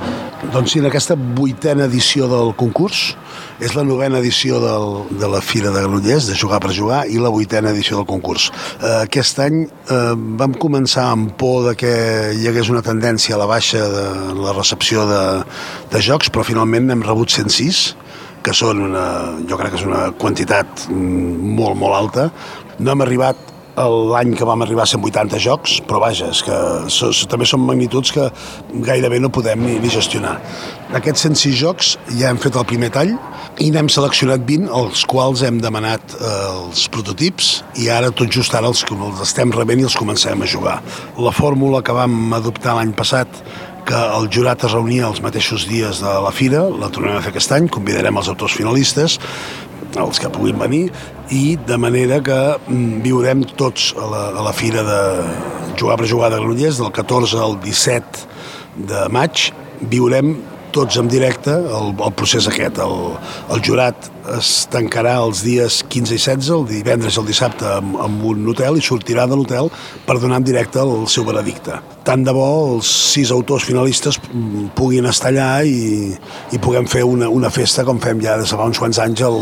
Doncs 0.54 0.72
sí, 0.72 0.80
en 0.80 0.88
aquesta 0.88 1.16
vuitena 1.18 1.84
edició 1.84 2.28
del 2.30 2.54
concurs, 2.56 3.12
és 3.60 3.74
la 3.76 3.84
novena 3.84 4.22
edició 4.22 4.62
del, 4.62 5.18
de 5.20 5.28
la 5.28 5.42
Fira 5.44 5.72
de 5.74 5.82
Granollers, 5.82 6.30
de 6.30 6.38
Jugar 6.38 6.62
per 6.64 6.72
Jugar, 6.72 7.04
i 7.10 7.20
la 7.20 7.32
vuitena 7.34 7.74
edició 7.74 8.00
del 8.00 8.08
concurs. 8.08 8.48
Eh, 8.80 8.94
aquest 9.02 9.44
any 9.44 9.62
eh, 9.66 10.02
vam 10.40 10.56
començar 10.56 11.10
amb 11.12 11.36
por 11.38 11.68
de 11.68 11.76
que 11.76 11.94
hi 12.38 12.48
hagués 12.48 12.72
una 12.72 12.84
tendència 12.86 13.36
a 13.36 13.42
la 13.42 13.50
baixa 13.50 13.84
de 13.92 14.08
la 14.38 14.56
recepció 14.56 15.04
de, 15.10 15.22
de 15.92 16.04
jocs, 16.04 16.32
però 16.32 16.46
finalment 16.46 16.88
hem 16.94 17.04
rebut 17.04 17.34
106, 17.34 18.07
que 18.44 18.54
són 18.56 18.82
una, 18.88 19.04
jo 19.48 19.58
crec 19.60 19.74
que 19.74 19.80
és 19.82 19.86
una 19.88 20.08
quantitat 20.18 20.88
mm, 20.88 21.54
molt, 21.58 21.78
molt 21.80 21.98
alta. 21.98 22.28
No 22.78 22.94
hem 22.94 23.06
arribat 23.06 23.48
l'any 23.86 24.34
que 24.34 24.46
vam 24.46 24.62
arribar 24.64 24.84
a 24.84 24.90
180 24.90 25.38
jocs, 25.42 25.78
però 25.86 26.00
vaja, 26.02 26.30
és 26.32 26.40
que 26.42 26.56
so, 26.90 27.12
so, 27.14 27.28
també 27.30 27.46
són 27.46 27.62
magnituds 27.66 28.10
que 28.14 28.26
gairebé 28.86 29.20
no 29.22 29.30
podem 29.30 29.62
ni, 29.62 29.76
ni 29.82 29.92
gestionar. 29.92 30.38
D'aquests 30.92 31.28
106 31.28 31.58
jocs 31.60 31.92
ja 32.18 32.32
hem 32.32 32.40
fet 32.42 32.56
el 32.58 32.66
primer 32.68 32.90
tall 32.94 33.14
i 33.62 33.70
n'hem 33.74 33.90
seleccionat 33.92 34.44
20, 34.48 34.68
els 34.80 35.04
quals 35.08 35.44
hem 35.46 35.60
demanat 35.62 36.16
eh, 36.18 36.34
els 36.64 36.86
prototips 36.94 37.52
i 37.82 37.88
ara 37.92 38.10
tot 38.10 38.32
just 38.34 38.54
ara 38.54 38.70
els, 38.70 38.84
els 38.88 39.24
estem 39.24 39.54
rebent 39.54 39.82
i 39.82 39.88
els 39.88 39.98
comencem 39.98 40.42
a 40.42 40.50
jugar. 40.50 40.78
La 41.18 41.34
fórmula 41.34 41.82
que 41.84 41.96
vam 41.96 42.32
adoptar 42.38 42.78
l'any 42.78 42.94
passat 42.98 43.42
que 43.88 44.00
el 44.18 44.28
jurat 44.32 44.64
es 44.66 44.74
reunia 44.74 45.06
els 45.08 45.22
mateixos 45.24 45.64
dies 45.68 46.02
de 46.04 46.12
la 46.24 46.32
fira, 46.34 46.66
la 46.68 46.90
tornem 46.92 47.16
a 47.16 47.22
fer 47.24 47.32
aquest 47.32 47.54
any, 47.56 47.70
convidarem 47.72 48.20
els 48.20 48.28
autors 48.28 48.56
finalistes, 48.58 49.16
els 49.96 50.20
que 50.20 50.28
puguin 50.32 50.58
venir, 50.60 50.84
i 51.32 51.56
de 51.68 51.78
manera 51.80 52.20
que 52.24 52.36
mm, 52.58 53.00
viurem 53.06 53.46
tots 53.56 53.94
a 53.96 54.10
la, 54.12 54.22
a 54.36 54.44
la 54.44 54.52
fira 54.52 54.84
de 54.84 55.00
Jugar 55.80 55.96
per 56.00 56.10
Jugar 56.10 56.30
de 56.34 56.42
Granollers, 56.42 56.82
del 56.82 56.92
14 56.92 57.40
al 57.40 57.58
17 57.64 58.86
de 58.92 59.08
maig, 59.14 59.48
viurem 59.80 60.36
tots 60.74 60.98
en 61.00 61.08
directe 61.08 61.54
el, 61.54 61.94
el 61.96 62.14
procés 62.18 62.48
aquest. 62.50 62.80
El, 62.84 63.14
el 63.54 63.62
jurat 63.64 64.10
es 64.36 64.66
tancarà 64.72 65.16
els 65.24 65.40
dies 65.46 65.80
15 65.88 66.12
i 66.12 66.20
16, 66.20 66.50
el 66.58 66.66
divendres 66.68 67.16
i 67.16 67.22
el 67.22 67.30
dissabte, 67.30 67.78
amb 67.80 68.26
un 68.34 68.44
hotel 68.52 68.76
i 68.76 68.84
sortirà 68.84 69.24
de 69.30 69.38
l'hotel 69.38 69.72
per 70.06 70.20
donar 70.20 70.42
en 70.42 70.50
directe 70.50 70.84
el 70.84 71.08
seu 71.08 71.24
veredicte. 71.28 71.80
Tant 72.08 72.22
de 72.24 72.32
bo 72.32 72.44
els 72.72 72.88
sis 72.88 73.28
autors 73.34 73.66
finalistes 73.68 74.16
puguin 74.78 75.04
estar 75.10 75.28
allà 75.28 75.50
i, 75.68 76.08
i 76.56 76.60
puguem 76.64 76.88
fer 76.88 77.02
una, 77.04 77.28
una 77.28 77.50
festa 77.52 77.84
com 77.84 78.00
fem 78.00 78.22
ja 78.24 78.38
des 78.40 78.48
de 78.48 78.56
fa 78.56 78.70
uns 78.70 78.80
quants 78.80 79.02
anys. 79.04 79.26
El, 79.28 79.38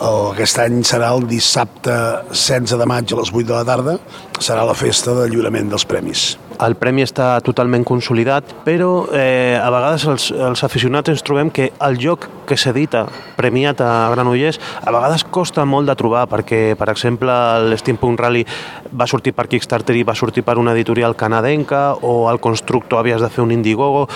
el, 0.00 0.20
aquest 0.32 0.58
any 0.66 0.82
serà 0.82 1.14
el 1.14 1.28
dissabte 1.30 1.94
16 2.34 2.74
de 2.82 2.90
maig 2.90 3.14
a 3.14 3.22
les 3.22 3.30
8 3.30 3.46
de 3.46 3.54
la 3.54 3.64
tarda, 3.68 3.98
serà 4.42 4.66
la 4.66 4.74
festa 4.74 5.14
de 5.22 5.30
lliurament 5.30 5.70
dels 5.70 5.86
premis 5.86 6.32
el 6.60 6.76
premi 6.76 7.04
està 7.04 7.38
totalment 7.44 7.84
consolidat, 7.88 8.52
però 8.66 9.06
eh, 9.16 9.56
a 9.56 9.68
vegades 9.72 10.04
els, 10.10 10.28
els 10.30 10.64
aficionats 10.66 11.12
ens 11.12 11.24
trobem 11.24 11.50
que 11.54 11.70
el 11.86 11.96
joc 12.00 12.26
que 12.48 12.58
s'edita 12.60 13.06
premiat 13.38 13.80
a 13.84 14.10
Granollers 14.12 14.60
a 14.82 14.92
vegades 14.92 15.24
costa 15.32 15.64
molt 15.64 15.88
de 15.88 15.96
trobar 15.96 16.26
perquè, 16.30 16.76
per 16.78 16.90
exemple, 16.92 17.32
l'Steampunk 17.70 18.20
Rally 18.20 18.44
va 18.92 19.06
sortir 19.10 19.32
per 19.36 19.48
Kickstarter 19.48 19.96
i 19.96 20.04
va 20.06 20.14
sortir 20.18 20.44
per 20.46 20.58
una 20.58 20.74
editorial 20.76 21.16
canadenca 21.16 21.94
o 22.02 22.30
el 22.30 22.40
Constructor 22.40 23.00
havies 23.00 23.20
de 23.20 23.30
fer 23.30 23.44
un 23.44 23.52
Indiegogo 23.54 24.06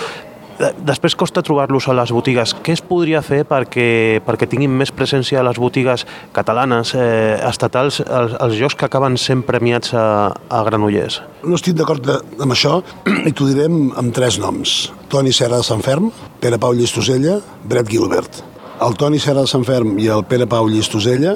Després 0.55 1.17
costa 1.19 1.41
trobar-los 1.43 1.89
a 1.91 1.93
les 1.97 2.11
botigues. 2.15 2.53
Què 2.63 2.71
es 2.77 2.81
podria 2.83 3.19
fer 3.25 3.41
perquè, 3.47 4.21
perquè 4.23 4.47
tinguin 4.47 4.71
més 4.71 4.91
presència 4.95 5.41
a 5.41 5.43
les 5.43 5.59
botigues 5.59 6.05
catalanes, 6.35 6.93
eh, 6.95 7.35
estatals, 7.43 7.99
els, 7.99 8.37
els 8.39 8.55
jocs 8.55 8.77
que 8.79 8.87
acaben 8.87 9.17
sent 9.19 9.43
premiats 9.43 9.91
a, 9.93 10.31
a 10.31 10.63
Granollers? 10.67 11.19
No 11.43 11.59
estic 11.59 11.75
d'acord 11.75 12.07
amb 12.07 12.55
això 12.55 12.79
i 13.27 13.35
t'ho 13.35 13.49
direm 13.51 13.91
amb 13.99 14.15
tres 14.15 14.39
noms. 14.39 14.77
Toni 15.11 15.35
Serra 15.35 15.59
de 15.59 15.67
Sant 15.67 15.83
Ferm, 15.83 16.07
Pere 16.39 16.59
Pau 16.61 16.75
Llistosella, 16.77 17.41
Brett 17.67 17.91
Gilbert. 17.91 18.39
El 18.85 18.95
Toni 18.99 19.19
Serra 19.19 19.43
de 19.43 19.51
Sant 19.51 19.67
Ferm 19.67 19.99
i 19.99 20.07
el 20.11 20.23
Pere 20.29 20.47
Pau 20.47 20.71
Llistosella 20.71 21.35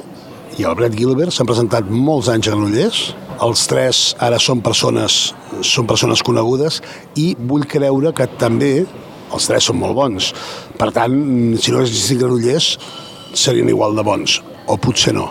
i 0.58 0.66
el 0.66 0.74
Brett 0.78 0.96
Gilbert 0.98 1.34
s'han 1.34 1.48
presentat 1.48 1.90
molts 1.90 2.30
anys 2.32 2.48
a 2.48 2.54
Granollers. 2.54 3.02
Els 3.40 3.66
tres 3.70 4.00
ara 4.20 4.40
són 4.42 4.60
persones, 4.64 5.34
són 5.64 5.88
persones 5.88 6.22
conegudes 6.26 6.80
i 7.20 7.32
vull 7.38 7.68
creure 7.70 8.12
que 8.16 8.26
també 8.40 8.72
els 9.30 9.46
tres 9.46 9.68
són 9.70 9.78
molt 9.80 9.96
bons. 9.96 10.32
Per 10.78 10.90
tant, 10.96 11.14
si 11.60 11.74
no 11.74 11.84
existissin 11.84 12.20
Granollers, 12.24 12.72
serien 13.36 13.70
igual 13.70 13.94
de 13.96 14.06
bons, 14.06 14.40
o 14.66 14.76
potser 14.80 15.14
no. 15.16 15.30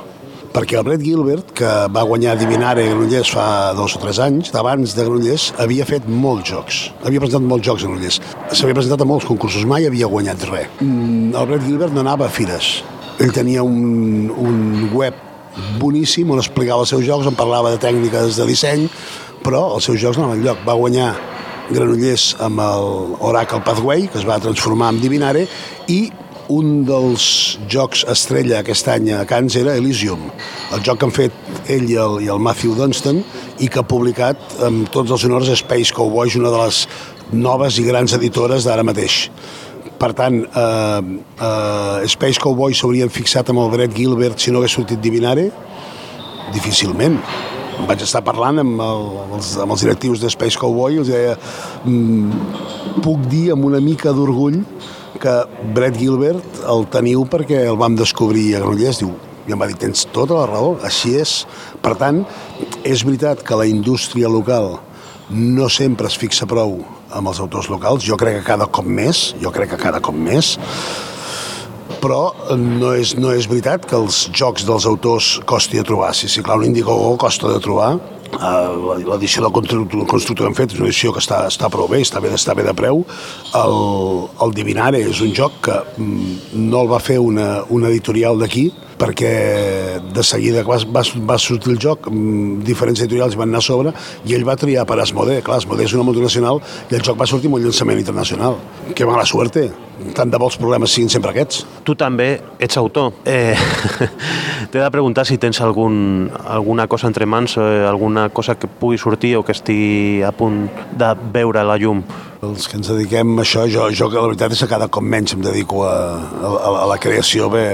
Perquè 0.49 0.79
el 0.79 0.85
Brett 0.87 1.03
Gilbert, 1.05 1.51
que 1.53 1.71
va 1.93 2.01
guanyar 2.09 2.33
Divinare 2.39 2.87
a 2.87 2.93
Granollers 2.93 3.29
fa 3.35 3.47
dos 3.77 3.93
o 3.95 4.01
tres 4.01 4.17
anys, 4.23 4.49
abans 4.57 4.95
de 4.97 5.05
Granollers, 5.05 5.51
havia 5.61 5.85
fet 5.85 6.07
molts 6.09 6.49
jocs. 6.49 6.79
Havia 7.05 7.21
presentat 7.21 7.45
molts 7.51 7.67
jocs 7.67 7.85
a 7.85 7.89
Granollers. 7.91 8.21
S'havia 8.55 8.77
presentat 8.79 9.03
a 9.05 9.09
molts 9.09 9.27
concursos, 9.29 9.67
mai 9.69 9.85
havia 9.85 10.09
guanyat 10.09 10.47
res. 10.49 10.71
Mm, 10.79 11.35
el 11.35 11.51
Brett 11.51 11.67
Gilbert 11.67 11.93
no 11.93 12.01
anava 12.01 12.25
a 12.25 12.33
fires. 12.33 12.79
Ell 13.19 13.33
tenia 13.35 13.63
un, 13.67 14.29
un 14.31 14.59
web 14.95 15.17
boníssim 15.79 16.29
on 16.31 16.39
explicava 16.39 16.85
els 16.85 16.93
seus 16.93 17.03
jocs, 17.03 17.27
on 17.27 17.35
parlava 17.35 17.73
de 17.73 17.81
tècniques 17.81 18.37
de 18.39 18.47
disseny, 18.47 18.85
però 19.43 19.65
els 19.75 19.89
seus 19.89 19.99
jocs 19.99 20.19
no 20.19 20.29
anaven 20.29 20.45
lloc. 20.45 20.63
Va 20.67 20.77
guanyar 20.79 21.09
Granollers 21.69 22.31
amb 22.41 22.63
el 22.63 22.87
Oracle 23.19 23.61
Pathway, 23.65 24.07
que 24.07 24.21
es 24.21 24.25
va 24.27 24.39
transformar 24.41 24.93
en 24.93 25.01
Divinare, 25.03 25.45
i 25.91 25.99
un 26.49 26.79
dels 26.87 27.23
jocs 27.69 28.01
estrella 28.09 28.63
aquest 28.63 28.87
any 28.89 29.11
a 29.13 29.21
Cans 29.29 29.53
era 29.59 29.75
Elysium, 29.77 30.23
el 30.73 30.81
joc 30.85 30.97
que 30.97 31.05
han 31.05 31.13
fet 31.13 31.69
ell 31.69 31.85
i 31.91 31.99
el, 32.01 32.17
i 32.25 32.31
el 32.33 32.41
Matthew 32.41 32.73
Dunstan 32.79 33.21
i 33.61 33.69
que 33.69 33.83
ha 33.83 33.85
publicat 33.85 34.57
amb 34.65 34.89
tots 34.89 35.13
els 35.13 35.27
honors 35.27 35.51
Space 35.59 35.93
Cowboys, 35.93 36.39
una 36.39 36.49
de 36.49 36.63
les 36.63 36.81
noves 37.29 37.77
i 37.77 37.85
grans 37.85 38.15
editores 38.17 38.65
d'ara 38.65 38.85
mateix. 38.87 39.27
Per 39.99 40.13
tant, 40.15 40.39
eh, 40.39 41.01
eh, 41.43 42.07
Space 42.07 42.39
Cowboys 42.39 42.79
s'haurien 42.79 43.11
fixat 43.11 43.49
amb 43.51 43.65
el 43.65 43.71
Brett 43.73 43.95
Gilbert 43.95 44.39
si 44.39 44.51
no 44.51 44.61
hagués 44.61 44.77
sortit 44.77 45.01
Divinare? 45.03 45.49
Difícilment 46.55 47.19
vaig 47.87 48.01
estar 48.03 48.21
parlant 48.25 48.59
amb, 48.59 48.81
el, 48.83 49.05
els, 49.37 49.53
amb 49.63 49.71
els 49.75 49.83
directius 49.85 50.19
de 50.23 50.31
Space 50.33 50.59
Cowboy 50.59 50.97
i 50.97 51.01
els 51.03 51.11
deia 51.11 51.35
mm, 51.87 52.99
puc 53.05 53.23
dir 53.31 53.49
amb 53.55 53.67
una 53.69 53.79
mica 53.83 54.11
d'orgull 54.15 54.59
que 55.19 55.35
Brett 55.75 55.97
Gilbert 55.99 56.61
el 56.73 56.85
teniu 56.91 57.25
perquè 57.29 57.63
el 57.67 57.79
vam 57.79 57.95
descobrir 57.99 58.53
a 58.53 58.61
Granollers, 58.61 59.01
diu, 59.03 59.13
i 59.47 59.55
em 59.55 59.59
va 59.59 59.67
dir, 59.67 59.79
tens 59.81 60.05
tota 60.13 60.37
la 60.37 60.45
raó, 60.47 60.75
així 60.85 61.15
és. 61.19 61.41
Per 61.83 61.95
tant, 61.99 62.21
és 62.87 63.03
veritat 63.07 63.43
que 63.43 63.57
la 63.59 63.67
indústria 63.67 64.31
local 64.31 64.77
no 65.33 65.67
sempre 65.71 66.07
es 66.07 66.17
fixa 66.19 66.47
prou 66.49 66.77
amb 67.11 67.31
els 67.31 67.39
autors 67.41 67.69
locals, 67.71 68.05
jo 68.05 68.17
crec 68.19 68.39
que 68.39 68.47
cada 68.51 68.67
cop 68.67 68.85
més, 68.85 69.33
jo 69.41 69.51
crec 69.55 69.73
que 69.73 69.81
cada 69.81 70.01
cop 70.03 70.15
més, 70.15 70.55
però 71.99 72.21
no 72.55 72.93
és, 72.95 73.15
no 73.19 73.33
és 73.35 73.49
veritat 73.49 73.85
que 73.89 73.97
els 73.97 74.27
jocs 74.35 74.65
dels 74.67 74.85
autors 74.87 75.33
costi 75.49 75.81
de 75.81 75.87
trobar. 75.87 76.13
Si, 76.15 76.29
sí, 76.31 76.43
clar, 76.45 76.59
un 76.61 76.69
Indiegogo 76.69 77.17
costa 77.19 77.51
de 77.51 77.59
trobar, 77.63 77.97
Uh, 78.29 78.93
l'edició 79.01 79.41
del 79.41 79.51
constructor, 79.51 80.03
constructor 80.05 80.45
que 80.45 80.49
hem 80.51 80.55
fet 80.55 80.73
és 80.75 80.79
una 80.79 80.87
edició 80.91 81.09
que 81.11 81.19
està, 81.19 81.39
està 81.49 81.65
prou 81.73 81.87
bé, 81.89 81.97
està 82.05 82.21
bé, 82.21 82.29
està 82.37 82.53
bé 82.53 82.61
de 82.67 82.75
preu. 82.77 83.01
El, 83.57 83.77
el 84.45 84.53
Divinare 84.53 85.01
és 85.01 85.17
un 85.25 85.33
joc 85.33 85.55
que 85.65 85.77
mm, 85.97 86.35
no 86.69 86.83
el 86.83 86.91
va 86.91 87.01
fer 87.01 87.17
una, 87.19 87.63
una 87.73 87.89
editorial 87.89 88.37
d'aquí, 88.39 88.67
perquè 88.99 89.99
de 90.13 90.23
seguida 90.23 90.63
va, 90.67 90.77
va, 90.91 91.03
va 91.31 91.37
sortir 91.39 91.73
el 91.73 91.79
joc, 91.81 92.09
mm, 92.11 92.63
diferents 92.67 92.99
editorials 92.99 93.37
van 93.39 93.49
anar 93.49 93.63
a 93.63 93.65
sobre, 93.65 93.93
i 94.27 94.35
ell 94.35 94.45
va 94.47 94.57
triar 94.59 94.85
per 94.89 94.99
Asmodee. 94.99 95.43
Clar, 95.45 95.61
Asmodee 95.61 95.87
és 95.87 95.95
una 95.95 96.05
multinacional 96.07 96.59
i 96.89 96.97
el 96.97 97.05
joc 97.05 97.19
va 97.19 97.27
sortir 97.29 97.49
amb 97.49 97.59
un 97.59 97.67
llançament 97.67 98.01
internacional. 98.01 98.59
Que 98.95 99.07
mala 99.07 99.25
suerte. 99.25 99.69
Tant 100.15 100.31
de 100.31 100.39
vols 100.39 100.55
problemes 100.55 100.93
siguin 100.95 101.11
sempre 101.11 101.33
aquests. 101.33 101.65
Tu 101.83 101.95
també 101.99 102.29
ets 102.59 102.77
autor. 102.79 103.11
Eh, 103.27 103.55
T'he 104.71 104.79
de 104.79 104.91
preguntar 104.93 105.25
si 105.27 105.37
tens 105.41 105.59
algun, 105.63 106.29
alguna 106.47 106.87
cosa 106.87 107.07
entre 107.07 107.27
mans, 107.27 107.57
eh, 107.59 107.83
alguna 107.87 108.29
cosa 108.29 108.55
que 108.55 108.67
pugui 108.67 108.97
sortir 108.97 109.35
o 109.35 109.43
que 109.43 109.55
estigui 109.55 110.23
a 110.23 110.31
punt 110.31 110.67
de 110.95 111.13
veure 111.33 111.63
la 111.67 111.75
llum. 111.79 112.03
Els 112.39 112.69
que 112.71 112.77
ens 112.79 112.87
dediquem 112.87 113.33
a 113.35 113.43
això, 113.43 113.65
jo, 113.67 113.89
jo 113.91 114.07
que 114.07 114.15
la 114.15 114.29
veritat 114.29 114.55
és 114.55 114.61
que 114.63 114.71
cada 114.71 114.87
cop 114.87 115.03
menys 115.03 115.35
em 115.35 115.41
dedico 115.43 115.83
a, 115.83 115.95
a, 116.39 116.69
a 116.85 116.85
la 116.87 116.95
creació, 117.01 117.49
bé, 117.51 117.65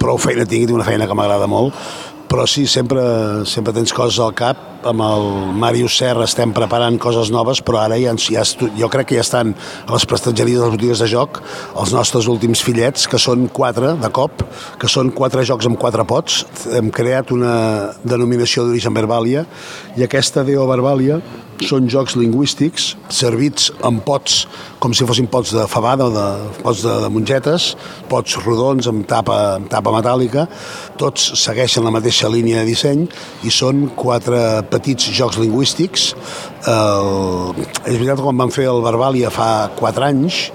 prou 0.00 0.18
feina 0.20 0.46
tinc, 0.46 0.68
tinc 0.68 0.76
una 0.76 0.86
feina 0.86 1.08
que 1.08 1.16
m'agrada 1.16 1.48
molt, 1.50 1.76
però 2.30 2.46
sí, 2.50 2.66
sempre, 2.66 3.02
sempre 3.48 3.74
tens 3.76 3.94
coses 3.94 4.20
al 4.22 4.34
cap. 4.36 4.73
Amb 4.84 5.00
el 5.00 5.26
Màrius 5.56 5.94
Serra 5.96 6.26
estem 6.28 6.52
preparant 6.52 6.98
coses 7.00 7.30
noves, 7.32 7.62
però 7.64 7.80
ara 7.80 7.96
ja, 8.00 8.12
ja, 8.20 8.42
jo 8.76 8.88
crec 8.92 9.08
que 9.08 9.16
ja 9.16 9.24
estan 9.24 9.54
a 9.86 9.94
les 9.94 10.04
prestatgeries 10.08 10.60
de 10.60 10.66
les 10.66 10.74
botigues 10.74 11.00
de 11.00 11.08
joc 11.08 11.40
els 11.80 11.94
nostres 11.96 12.28
últims 12.28 12.60
fillets, 12.64 13.06
que 13.08 13.20
són 13.20 13.46
quatre 13.48 13.94
de 14.00 14.10
cop, 14.12 14.44
que 14.80 14.90
són 14.90 15.14
quatre 15.16 15.46
jocs 15.48 15.70
amb 15.70 15.80
quatre 15.80 16.04
pots. 16.04 16.42
Hem 16.76 16.92
creat 16.92 17.32
una 17.32 17.54
denominació 18.04 18.66
d'origen 18.66 18.96
Verbàlia 18.96 19.46
i 19.96 20.04
aquesta 20.04 20.44
Deo 20.44 20.68
Verbàlia 20.68 21.22
són 21.62 21.86
jocs 21.88 22.16
lingüístics 22.18 22.94
servits 23.14 23.70
en 23.86 24.00
pots 24.04 24.42
com 24.82 24.92
si 24.92 25.06
fossin 25.08 25.28
pots 25.30 25.54
de 25.54 25.64
fabada 25.70 26.08
o 26.08 26.12
de 26.12 26.24
pots 26.60 26.82
de, 26.84 26.92
de 27.04 27.08
mongetes, 27.12 27.70
pots 28.10 28.36
rodons 28.42 28.88
amb 28.90 29.06
tapa, 29.08 29.36
amb 29.56 29.70
tapa 29.72 29.92
metàl·lica, 29.94 30.44
tots 31.00 31.30
segueixen 31.40 31.86
la 31.86 31.92
mateixa 31.94 32.28
línia 32.28 32.60
de 32.60 32.68
disseny 32.68 33.06
i 33.46 33.52
són 33.54 33.86
quatre 33.96 34.42
petits 34.74 35.10
jocs 35.14 35.38
lingüístics. 35.40 36.10
El, 36.70 37.64
és 37.84 37.96
veritat 37.96 38.22
quan 38.24 38.40
van 38.40 38.52
fer 38.54 38.68
el 38.70 38.82
Verbàlia 38.84 39.32
fa 39.34 39.70
quatre 39.78 40.10
anys, 40.10 40.48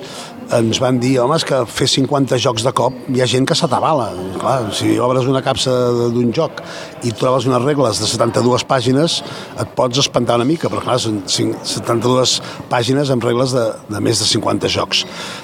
ens 0.55 0.79
van 0.81 0.97
dir, 1.01 1.13
home, 1.21 1.35
és 1.37 1.45
que 1.45 1.59
fer 1.69 1.85
50 1.89 2.39
jocs 2.41 2.63
de 2.65 2.71
cop 2.75 2.95
hi 3.13 3.21
ha 3.21 3.27
gent 3.29 3.45
que 3.47 3.55
s'atabala. 3.57 4.07
Clar, 4.41 4.57
si 4.73 4.95
obres 5.01 5.27
una 5.29 5.41
capsa 5.45 5.73
d'un 6.13 6.31
joc 6.35 6.61
i 7.05 7.13
trobes 7.15 7.45
unes 7.49 7.61
regles 7.63 8.01
de 8.01 8.09
72 8.09 8.65
pàgines, 8.69 9.19
et 9.61 9.73
pots 9.77 10.01
espantar 10.01 10.39
una 10.39 10.47
mica, 10.49 10.71
però 10.71 10.81
clar, 10.85 10.97
són 11.01 11.21
72 11.29 12.37
pàgines 12.71 13.11
amb 13.13 13.25
regles 13.27 13.53
de, 13.55 13.65
de 13.89 14.01
més 14.03 14.21
de 14.21 14.29
50 14.29 14.71
jocs. 14.73 15.03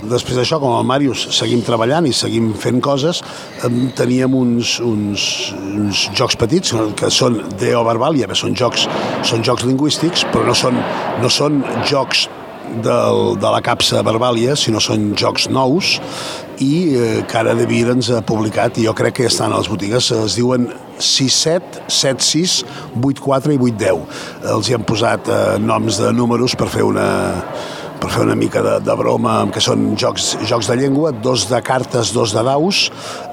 Després 0.10 0.40
d'això, 0.40 0.60
com 0.64 0.74
el 0.80 0.88
Màrius, 0.90 1.28
seguim 1.38 1.62
treballant 1.66 2.10
i 2.10 2.14
seguim 2.16 2.54
fent 2.58 2.82
coses, 2.84 3.22
teníem 4.00 4.34
uns, 4.38 4.80
uns, 4.86 5.28
uns 5.76 6.08
jocs 6.18 6.40
petits 6.40 6.74
que 6.98 7.12
són 7.14 7.44
Deo 7.60 7.84
Barbalia, 7.86 8.30
que 8.32 8.38
són 8.38 8.58
jocs, 8.58 8.88
són 9.28 9.46
jocs 9.46 9.68
lingüístics, 9.70 10.26
però 10.34 10.48
no 10.50 10.58
són, 10.58 10.82
no 11.22 11.32
són 11.32 11.62
jocs 11.86 12.26
del, 12.84 13.36
de 13.42 13.52
la 13.54 13.62
capsa 13.66 14.04
Verbàlia, 14.06 14.56
sinó 14.60 14.82
són 14.84 15.14
jocs 15.18 15.50
nous 15.54 15.96
i 16.64 16.96
eh, 16.96 17.22
Cara 17.32 17.56
de 17.58 17.68
Vir 17.68 17.86
ens 17.92 18.10
ha 18.14 18.22
publicat 18.26 18.80
i 18.80 18.88
jo 18.88 18.96
crec 18.98 19.18
que 19.18 19.28
ja 19.28 19.32
estan 19.32 19.54
a 19.54 19.62
les 19.62 19.70
botigues 19.72 20.12
es 20.16 20.38
diuen 20.40 20.70
67, 21.00 21.86
76, 21.92 22.60
84 23.02 23.56
i 23.56 23.60
810 23.60 24.54
els 24.56 24.70
hi 24.70 24.78
han 24.78 24.86
posat 24.88 25.32
eh, 25.32 25.42
noms 25.64 26.00
de 26.04 26.14
números 26.16 26.56
per 26.60 26.70
fer 26.72 26.86
una 26.88 27.10
per 28.00 28.12
fer 28.12 28.26
una 28.26 28.36
mica 28.36 28.62
de, 28.62 28.74
de 28.84 28.96
broma, 29.00 29.38
que 29.50 29.62
són 29.64 29.94
jocs, 29.98 30.36
jocs 30.46 30.68
de 30.70 30.76
llengua, 30.78 31.14
dos 31.26 31.48
de 31.50 31.62
cartes, 31.66 32.12
dos 32.14 32.36
de 32.36 32.44
daus, 32.46 32.90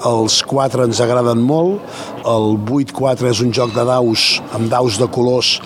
els 0.09 0.39
quatre 0.49 0.87
ens 0.87 1.03
agraden 1.03 1.43
molt, 1.45 1.83
el 2.23 2.55
8-4 2.63 3.29
és 3.33 3.43
un 3.45 3.53
joc 3.53 3.75
de 3.75 3.85
daus 3.89 4.39
amb 4.57 4.71
daus 4.73 5.01
de 5.03 5.11
colors 5.13 5.57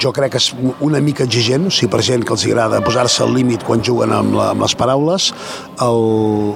jo 0.00 0.12
crec 0.16 0.34
que 0.34 0.40
és 0.40 0.50
una 0.84 1.00
mica 1.04 1.24
exigent, 1.26 1.68
o 1.68 1.72
sigui, 1.72 1.90
per 1.92 2.02
gent 2.06 2.24
que 2.24 2.34
els 2.34 2.44
agrada 2.48 2.82
posar-se 2.84 3.22
al 3.24 3.34
límit 3.36 3.64
quan 3.66 3.82
juguen 3.84 4.12
amb, 4.14 4.36
la, 4.38 4.50
amb 4.54 4.64
les 4.64 4.74
paraules. 4.78 5.30
El 5.84 6.54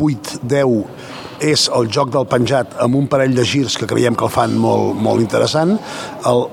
8-10 0.00 0.84
és 1.50 1.68
el 1.76 1.88
joc 1.92 2.10
del 2.12 2.26
penjat 2.28 2.76
amb 2.84 2.98
un 2.98 3.06
parell 3.08 3.34
de 3.36 3.44
girs 3.48 3.78
que 3.80 3.88
creiem 3.88 4.16
que 4.16 4.26
el 4.26 4.32
fan 4.32 4.56
molt, 4.60 4.96
molt 5.00 5.24
interessant. 5.24 5.76
El 6.28 6.46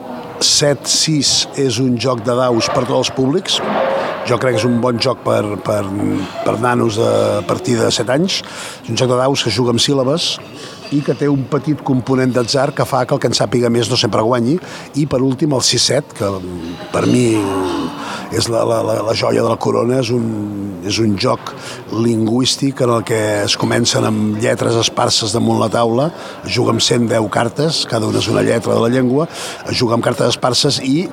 7-6 0.43 1.33
és 1.63 1.79
un 1.81 1.95
joc 1.97 2.21
de 2.25 2.35
daus 2.37 2.69
per 2.69 2.83
tots 2.85 2.99
els 2.99 3.13
públics. 3.15 3.61
Jo 4.27 4.37
crec 4.37 4.57
que 4.57 4.61
és 4.61 4.67
un 4.67 4.81
bon 4.83 4.99
joc 4.99 5.23
per, 5.23 5.41
per, 5.63 5.81
per 6.43 6.57
nanos 6.59 6.99
a 6.99 7.41
partir 7.47 7.77
de 7.79 7.89
7 7.91 8.13
anys. 8.17 8.41
És 8.83 8.91
un 8.91 8.99
joc 8.99 9.11
de 9.11 9.19
daus 9.19 9.43
que 9.43 9.53
juga 9.53 9.73
amb 9.73 9.81
síl·labes 9.83 10.35
i 10.95 11.02
que 11.04 11.15
té 11.17 11.28
un 11.32 11.43
petit 11.52 11.82
component 11.84 12.32
d'atzar 12.34 12.71
que 12.76 12.86
fa 12.88 13.04
que 13.06 13.15
el 13.15 13.21
que 13.21 13.32
en 13.32 13.38
sàpiga 13.38 13.71
més 13.73 13.89
no 13.91 14.00
sempre 14.00 14.23
guanyi. 14.23 14.58
I 15.02 15.08
per 15.10 15.21
últim 15.26 15.56
el 15.58 15.63
6-7 15.65 16.17
que 16.17 16.32
per 16.93 17.06
mi 17.10 17.26
és 18.36 18.50
la, 18.52 18.63
la, 18.67 18.82
la, 18.84 18.97
la 19.08 19.15
joia 19.15 19.43
de 19.43 19.50
la 19.50 19.60
corona 19.62 20.02
és 20.02 20.12
un, 20.12 20.28
és 20.88 21.00
un 21.04 21.15
joc 21.19 21.54
lingüístic 21.95 22.82
en 22.84 22.93
el 22.97 23.06
que 23.08 23.19
es 23.45 23.56
comencen 23.60 24.08
amb 24.08 24.41
lletres 24.43 24.76
esparses 24.82 25.36
damunt 25.36 25.62
la 25.62 25.69
taula 25.71 26.10
es 26.43 26.52
juga 26.56 26.76
amb 26.76 26.84
110 26.84 27.30
cartes 27.32 27.86
cada 27.89 28.10
una 28.10 28.19
és 28.19 28.28
una 28.32 28.43
lletra 28.43 28.76
de 28.76 28.84
la 28.84 28.91
llengua 28.91 29.30
es 29.32 29.78
juga 29.80 29.95
amb 29.95 30.04
cartes 30.04 30.36
esparses 30.36 30.82
i 30.84 31.08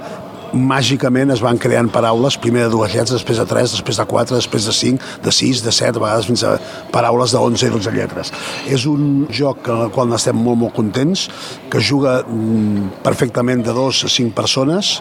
màgicament 0.54 1.32
es 1.34 1.42
van 1.44 1.58
creant 1.60 1.90
paraules, 1.92 2.38
primer 2.40 2.64
de 2.64 2.72
dues 2.72 2.94
lletres, 2.94 3.12
després 3.18 3.40
de 3.40 3.46
tres, 3.50 3.74
després 3.74 3.98
de 4.00 4.06
quatre, 4.08 4.38
després 4.38 4.68
de 4.68 4.74
cinc, 4.74 5.04
de 5.24 5.34
sis, 5.34 5.62
de 5.64 5.72
set, 5.74 5.96
a 5.96 6.02
vegades 6.02 6.28
fins 6.30 6.44
a 6.46 6.54
paraules 6.94 7.34
de 7.34 7.42
11 7.42 7.66
i 7.68 7.74
12 7.74 7.94
lletres. 7.94 8.32
És 8.70 8.86
un 8.90 9.26
joc 9.34 9.68
en 9.68 9.84
el 9.86 9.94
qual 9.94 10.14
estem 10.16 10.38
molt, 10.38 10.60
molt 10.62 10.76
contents, 10.76 11.28
que 11.70 11.82
juga 11.82 12.20
mm, 12.22 13.04
perfectament 13.04 13.64
de 13.66 13.74
dos 13.76 14.04
a 14.06 14.12
cinc 14.12 14.34
persones, 14.36 14.96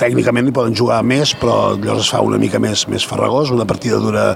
tècnicament 0.00 0.48
hi 0.48 0.56
poden 0.56 0.76
jugar 0.76 1.02
més, 1.06 1.36
però 1.38 1.74
llavors 1.76 2.06
es 2.06 2.12
fa 2.12 2.22
una 2.24 2.40
mica 2.40 2.60
més, 2.62 2.86
més 2.88 3.06
farragós, 3.06 3.52
una 3.54 3.68
partida 3.68 4.00
dura 4.02 4.32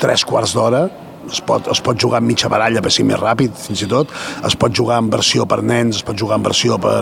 tres 0.00 0.24
quarts 0.28 0.56
d'hora, 0.56 0.86
es 1.30 1.40
pot, 1.46 1.68
es 1.72 1.80
pot 1.84 1.98
jugar 2.00 2.20
en 2.22 2.28
mitja 2.28 2.50
baralla 2.52 2.82
per 2.82 2.92
ser 2.94 3.06
més 3.08 3.20
ràpid, 3.20 3.54
fins 3.58 3.82
i 3.84 3.88
tot, 3.90 4.12
es 4.46 4.56
pot 4.58 4.74
jugar 4.74 5.00
en 5.02 5.10
versió 5.12 5.46
per 5.48 5.62
nens, 5.62 6.00
es 6.00 6.06
pot 6.06 6.18
jugar 6.18 6.40
en 6.40 6.46
versió 6.46 6.78
per, 6.82 7.00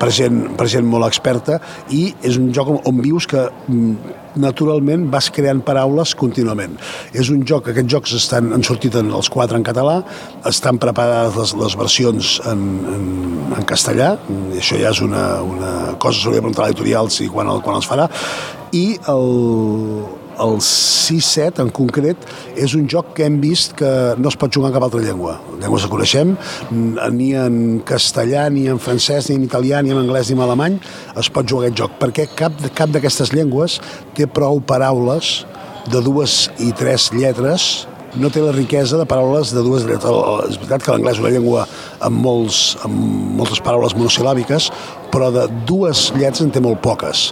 per, 0.00 0.10
gent, 0.14 0.42
per 0.58 0.68
gent 0.72 0.88
molt 0.88 1.08
experta, 1.08 1.60
i 1.90 2.08
és 2.22 2.38
un 2.40 2.50
joc 2.54 2.72
on, 2.74 3.00
vius 3.02 3.26
que 3.30 3.44
mm, 3.48 4.18
naturalment 4.42 5.08
vas 5.12 5.28
creant 5.34 5.60
paraules 5.64 6.14
contínuament. 6.18 6.78
És 7.12 7.30
un 7.32 7.42
joc, 7.48 7.68
aquests 7.72 7.92
jocs 7.92 8.16
estan, 8.16 8.52
han 8.54 8.64
sortit 8.66 8.96
en 9.00 9.10
els 9.12 9.28
quatre 9.32 9.58
en 9.58 9.66
català, 9.66 9.98
estan 10.48 10.80
preparades 10.82 11.36
les, 11.38 11.54
les 11.64 11.76
versions 11.78 12.32
en, 12.48 12.64
en, 12.94 13.06
en 13.58 13.68
castellà, 13.68 14.14
i 14.52 14.62
això 14.62 14.80
ja 14.80 14.94
és 14.94 15.02
una, 15.04 15.26
una 15.44 15.74
cosa, 15.98 16.20
s'hauria 16.22 16.40
de 16.40 16.46
preguntar 16.46 16.66
a 16.66 16.70
l'editorial 16.70 17.12
si 17.12 17.28
quan, 17.32 17.50
el, 17.52 17.62
quan 17.64 17.80
els 17.80 17.88
farà, 17.88 18.08
i 18.72 18.86
el, 19.12 20.21
el 20.40 20.56
6-7 20.64 21.62
en 21.64 21.70
concret 21.74 22.26
és 22.56 22.74
un 22.78 22.86
joc 22.90 23.12
que 23.16 23.26
hem 23.26 23.38
vist 23.42 23.76
que 23.78 23.90
no 24.18 24.32
es 24.32 24.38
pot 24.40 24.52
jugar 24.54 24.70
en 24.70 24.76
cap 24.76 24.86
altra 24.86 25.02
llengua. 25.04 25.38
Llengües 25.60 25.84
que 25.84 25.92
coneixem, 25.92 26.34
ni 27.16 27.32
en 27.38 27.80
castellà, 27.88 28.48
ni 28.52 28.66
en 28.72 28.80
francès, 28.82 29.28
ni 29.30 29.38
en 29.40 29.46
italià, 29.46 29.82
ni 29.82 29.94
en 29.94 30.02
anglès, 30.02 30.30
ni 30.30 30.38
en 30.38 30.44
alemany, 30.46 30.80
es 31.20 31.30
pot 31.32 31.48
jugar 31.48 31.68
aquest 31.68 31.82
joc, 31.84 31.96
perquè 32.00 32.28
cap, 32.36 32.58
cap 32.76 32.92
d'aquestes 32.94 33.34
llengües 33.36 33.80
té 34.16 34.26
prou 34.26 34.62
paraules 34.64 35.42
de 35.92 36.02
dues 36.04 36.46
i 36.62 36.70
tres 36.78 37.10
lletres 37.14 37.86
no 38.14 38.28
té 38.28 38.42
la 38.44 38.52
riquesa 38.52 38.98
de 39.00 39.06
paraules 39.08 39.54
de 39.56 39.62
dues 39.64 39.86
lletres. 39.88 40.12
És 40.50 40.58
veritat 40.60 40.84
que 40.84 40.92
l'anglès 40.92 41.16
és 41.16 41.22
una 41.22 41.32
llengua 41.32 41.64
amb, 42.04 42.18
molts, 42.24 42.60
amb 42.84 43.38
moltes 43.38 43.62
paraules 43.64 43.96
monosil·làbiques, 43.96 44.68
però 45.12 45.28
de 45.34 45.44
dues 45.68 46.08
lletres 46.16 46.42
en 46.44 46.50
té 46.54 46.62
molt 46.64 46.80
poques. 46.82 47.28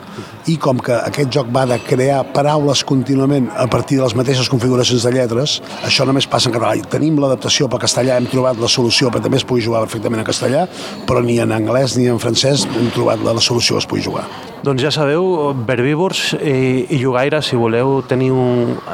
I 0.52 0.56
com 0.60 0.80
que 0.84 0.94
aquest 0.96 1.32
joc 1.32 1.48
va 1.54 1.64
de 1.68 1.78
crear 1.84 2.20
paraules 2.34 2.84
contínuament 2.84 3.48
a 3.56 3.66
partir 3.72 3.98
de 3.98 4.04
les 4.04 4.16
mateixes 4.16 4.48
configuracions 4.52 5.04
de 5.06 5.12
lletres, 5.14 5.58
això 5.86 6.06
només 6.08 6.28
passa 6.28 6.50
en 6.50 6.56
català. 6.56 6.76
Tenim 6.92 7.18
l'adaptació 7.20 7.68
pel 7.70 7.82
castellà, 7.82 8.18
hem 8.20 8.28
trobat 8.30 8.60
la 8.60 8.68
solució 8.68 9.08
perquè 9.08 9.28
també 9.28 9.40
es 9.40 9.48
pugui 9.48 9.64
jugar 9.64 9.84
perfectament 9.86 10.22
en 10.22 10.28
castellà, 10.28 10.66
però 11.08 11.24
ni 11.24 11.40
en 11.40 11.56
anglès 11.56 11.96
ni 11.96 12.08
en 12.12 12.20
francès 12.22 12.66
hem 12.68 12.92
trobat 12.94 13.24
la 13.24 13.36
solució 13.40 13.76
que 13.76 13.84
es 13.84 13.90
pugui 13.90 14.04
jugar. 14.04 14.28
Doncs 14.60 14.82
ja 14.84 14.90
sabeu, 14.92 15.54
herbívors 15.72 16.34
i, 16.36 16.84
i 16.92 16.98
jugaires, 17.00 17.46
si 17.48 17.56
voleu 17.56 18.02
tenir 18.04 18.28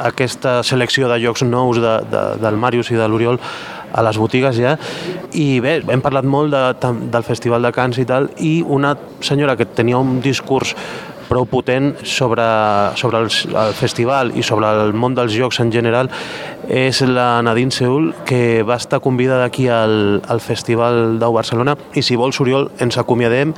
aquesta 0.07 0.61
selecció 0.63 1.09
de 1.11 1.19
jocs 1.19 1.43
nous 1.43 1.81
de, 1.83 1.95
de, 2.07 2.21
del 2.39 2.59
Màrius 2.59 2.93
i 2.93 2.99
de 2.99 3.07
l'Oriol 3.11 3.41
a 3.97 4.05
les 4.05 4.19
botigues 4.21 4.57
ja. 4.61 4.75
I 5.33 5.59
bé, 5.63 5.79
hem 5.89 6.03
parlat 6.05 6.27
molt 6.27 6.53
de, 6.53 6.93
del 7.11 7.25
Festival 7.27 7.65
de 7.65 7.73
Cants 7.75 7.99
i 8.01 8.07
tal 8.07 8.29
i 8.45 8.59
una 8.61 8.93
senyora 9.25 9.57
que 9.57 9.65
tenia 9.65 9.99
un 9.99 10.19
discurs 10.21 10.75
prou 11.27 11.45
potent 11.49 11.93
sobre, 12.07 12.45
sobre 12.95 13.21
el, 13.23 13.29
el 13.29 13.73
festival 13.77 14.31
i 14.35 14.43
sobre 14.43 14.69
el 14.83 14.93
món 14.95 15.15
dels 15.17 15.35
jocs 15.35 15.59
en 15.63 15.71
general 15.73 16.09
és 16.67 16.99
la 17.07 17.41
Nadine 17.43 17.71
Seul, 17.71 18.09
que 18.27 18.63
va 18.67 18.75
estar 18.75 18.99
convidada 18.99 19.45
aquí 19.45 19.67
al, 19.71 20.21
al 20.27 20.41
Festival 20.43 21.17
d'Au 21.19 21.31
Barcelona. 21.33 21.77
I 21.95 22.03
si 22.03 22.17
vols, 22.19 22.41
Oriol, 22.43 22.67
ens 22.83 22.97
acomiadem 22.99 23.53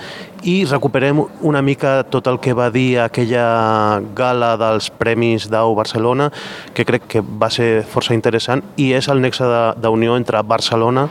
i 0.45 0.61
recuperem 0.70 1.24
una 1.41 1.63
mica 1.65 2.03
tot 2.05 2.30
el 2.30 2.38
que 2.39 2.53
va 2.53 2.70
dir 2.70 2.99
aquella 3.01 3.99
gala 4.15 4.53
dels 4.61 4.91
Premis 4.93 5.49
d'Au 5.49 5.74
Barcelona, 5.76 6.30
que 6.74 6.86
crec 6.86 7.09
que 7.09 7.24
va 7.26 7.49
ser 7.49 7.82
força 7.89 8.13
interessant 8.13 8.63
i 8.78 8.93
és 8.93 9.09
el 9.09 9.22
nexe 9.26 9.49
d'unió 9.82 10.17
entre 10.20 10.43
Barcelona, 10.45 11.09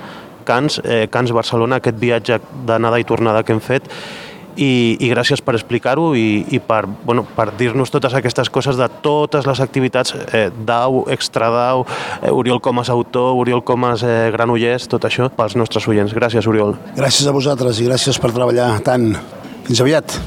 Cans, 0.48 0.78
eh, 0.84 1.09
Cans 1.12 1.34
Barcelona, 1.36 1.76
aquest 1.76 1.98
viatge 2.00 2.38
d'anada 2.64 2.96
i 3.02 3.04
tornada 3.04 3.42
que 3.44 3.52
hem 3.52 3.61
fet 3.61 3.90
i, 4.59 4.96
i 4.98 5.11
gràcies 5.12 5.42
per 5.44 5.54
explicar-ho 5.56 6.11
i, 6.18 6.44
i 6.54 6.61
per, 6.62 6.82
bueno, 7.06 7.24
per 7.36 7.50
dir-nos 7.59 7.92
totes 7.94 8.16
aquestes 8.18 8.50
coses 8.52 8.78
de 8.78 8.88
totes 9.04 9.46
les 9.48 9.62
activitats 9.64 10.14
eh, 10.34 10.48
d'AU, 10.52 11.04
extra 11.14 11.50
d'AU, 11.54 11.84
eh, 12.22 12.32
Oriol 12.34 12.62
Comas 12.64 12.90
autor, 12.94 13.34
Oriol 13.38 13.62
Comas 13.66 14.02
eh, 14.06 14.30
Granollers, 14.34 14.88
tot 14.90 15.06
això 15.09 15.30
pels 15.34 15.56
nostres 15.59 15.86
oients. 15.90 16.14
Gràcies, 16.16 16.48
Oriol. 16.50 16.74
Gràcies 16.98 17.28
a 17.28 17.36
vosaltres 17.36 17.78
i 17.78 17.86
gràcies 17.90 18.18
per 18.20 18.34
treballar 18.34 18.74
tant. 18.86 19.12
Fins 19.68 19.84
aviat. 19.84 20.18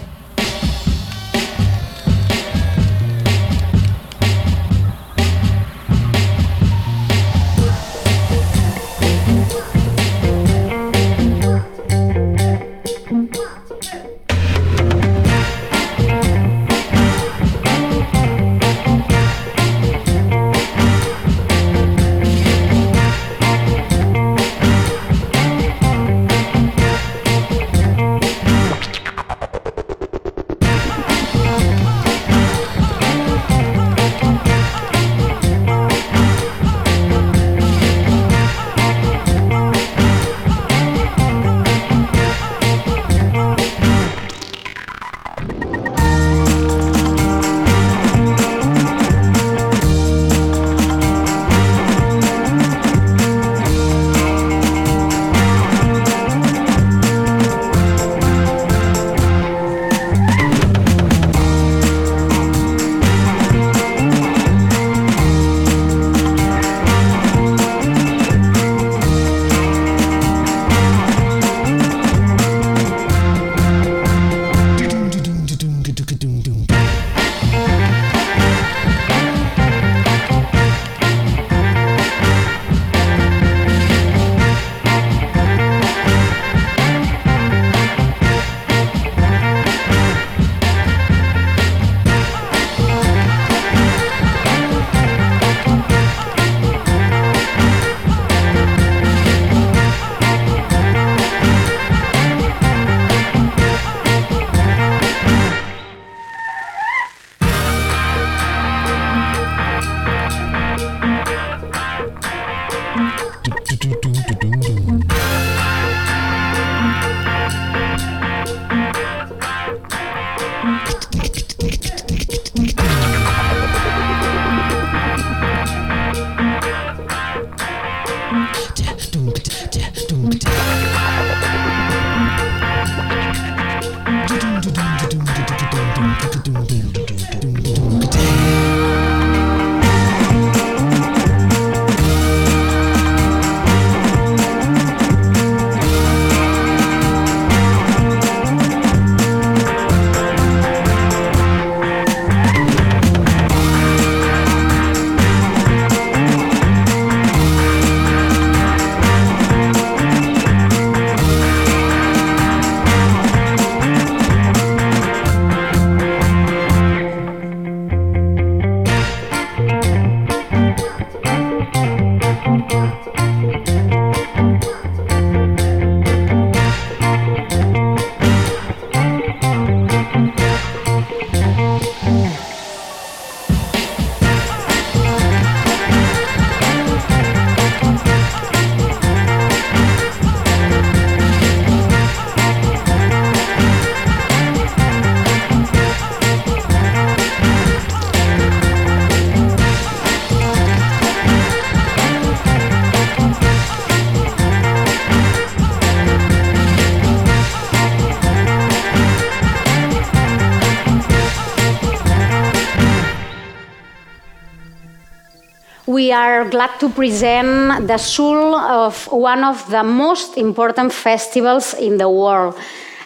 We 216.12 216.16
are 216.16 216.50
glad 216.50 216.78
to 216.78 216.90
present 216.90 217.88
the 217.88 217.98
soul 217.98 218.54
of 218.54 219.08
one 219.14 219.46
of 219.46 219.66
the 219.70 219.82
most 219.82 220.38
important 220.38 220.92
festivals 220.92 221.74
in 221.76 221.98
the 221.98 222.06
world. 222.06 222.54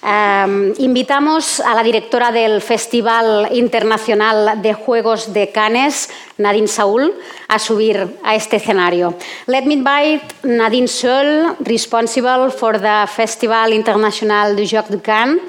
Um, 0.01 0.73
invitamos 0.79 1.59
a 1.59 1.75
la 1.75 1.83
directora 1.83 2.31
del 2.31 2.61
Festival 2.61 3.49
Internacional 3.51 4.59
de 4.59 4.73
Juegos 4.73 5.31
de 5.31 5.51
Cannes, 5.51 6.09
Nadine 6.39 6.67
Saúl, 6.67 7.13
a 7.47 7.59
subir 7.59 8.17
a 8.23 8.33
este 8.33 8.55
escenario. 8.55 9.13
Let 9.45 9.65
me 9.65 9.75
invite 9.75 10.25
Nadine 10.41 10.87
Saúl, 10.87 11.57
responsible 11.59 12.49
for 12.49 12.79
the 12.79 13.05
Festival 13.15 13.71
International 13.71 14.55
de 14.55 14.65
Jocs 14.65 14.89
de 14.89 14.99
Cannes, 14.99 15.41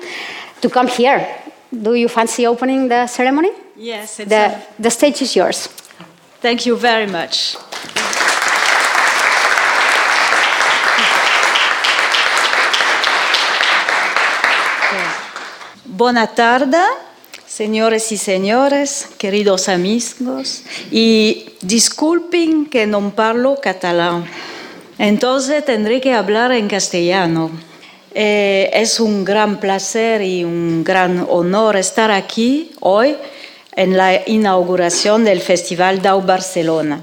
to 0.61 0.69
come 0.69 0.89
here. 0.89 1.27
Do 1.73 1.95
you 1.95 2.11
fancy 2.11 2.47
opening 2.47 2.89
the 2.91 3.07
ceremony? 3.07 3.53
Yes, 3.77 4.19
the, 4.19 4.37
a... 4.37 4.67
the 4.79 4.91
stage 4.91 5.23
is 5.23 5.35
yours. 5.35 5.86
Thank 6.47 6.61
you 6.67 6.77
very 6.77 7.09
much. 7.09 7.57
Buenas 15.87 16.37
tardes, 16.37 16.85
señores 17.49 18.13
y 18.13 18.17
señores, 18.17 19.09
queridos 19.19 19.69
amigos, 19.69 20.63
y 20.93 21.47
disculpen 21.63 22.67
que 22.67 22.87
no 22.87 23.11
parlo 23.17 23.57
catalán, 23.61 24.25
entonces 25.01 25.65
tendré 25.65 26.01
que 26.01 26.13
hablar 26.13 26.53
en 26.53 26.69
castellano. 26.69 27.51
Eh, 28.15 28.71
es 28.73 29.01
un 29.01 29.25
gran 29.25 29.59
placer 29.59 30.23
y 30.23 30.45
un 30.45 30.85
gran 30.85 31.27
honor 31.29 31.77
estar 31.77 32.13
aquí 32.13 32.71
hoy 32.79 33.17
en 33.77 33.97
la 33.97 34.23
inauguración 34.27 35.25
del 35.25 35.41
Festival 35.41 36.03
DAO 36.03 36.23
Barcelona. 36.23 37.03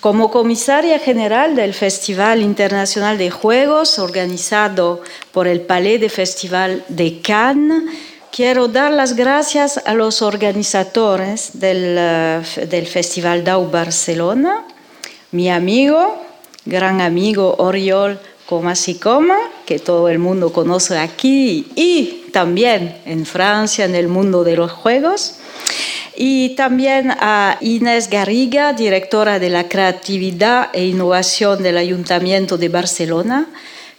Como 0.00 0.30
comisaria 0.30 0.98
general 0.98 1.56
del 1.56 1.74
Festival 1.74 2.40
Internacional 2.40 3.18
de 3.18 3.30
Juegos, 3.30 3.98
organizado 3.98 5.02
por 5.32 5.46
el 5.46 5.60
Palais 5.60 6.00
de 6.00 6.08
Festival 6.08 6.84
de 6.88 7.20
Cannes, 7.20 7.82
quiero 8.32 8.68
dar 8.68 8.92
las 8.92 9.14
gracias 9.14 9.78
a 9.84 9.92
los 9.92 10.22
organizadores 10.22 11.50
del, 11.60 11.96
eh, 11.98 12.42
del 12.70 12.86
Festival 12.86 13.44
DAO 13.44 13.68
Barcelona, 13.68 14.64
mi 15.32 15.50
amigo, 15.50 16.24
gran 16.64 17.00
amigo 17.00 17.56
Oriol 17.58 18.18
Comasicoma, 18.50 19.38
que 19.64 19.78
todo 19.78 20.08
el 20.08 20.18
mundo 20.18 20.52
conoce 20.52 20.98
aquí 20.98 21.68
y 21.76 22.24
también 22.32 22.96
en 23.06 23.24
Francia, 23.24 23.84
en 23.84 23.94
el 23.94 24.08
mundo 24.08 24.42
de 24.42 24.56
los 24.56 24.72
juegos. 24.72 25.36
Y 26.16 26.56
también 26.56 27.12
a 27.12 27.58
Inés 27.60 28.10
Garriga, 28.10 28.72
directora 28.72 29.38
de 29.38 29.50
la 29.50 29.68
creatividad 29.68 30.70
e 30.72 30.84
innovación 30.84 31.62
del 31.62 31.76
Ayuntamiento 31.78 32.58
de 32.58 32.68
Barcelona, 32.68 33.46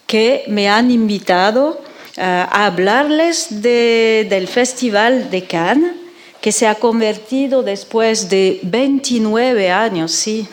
que 0.06 0.44
me 0.48 0.68
han 0.68 0.92
invitado 0.92 1.80
uh, 2.18 2.22
a 2.22 2.66
hablarles 2.66 3.62
de, 3.62 4.28
del 4.30 4.50
Festival 4.50 5.32
de 5.32 5.46
Cannes, 5.46 5.94
que 6.42 6.52
se 6.52 6.68
ha 6.68 6.76
convertido 6.76 7.64
después 7.64 8.28
de 8.30 8.60
29 8.64 9.72
años, 9.72 10.12
sí, 10.12 10.46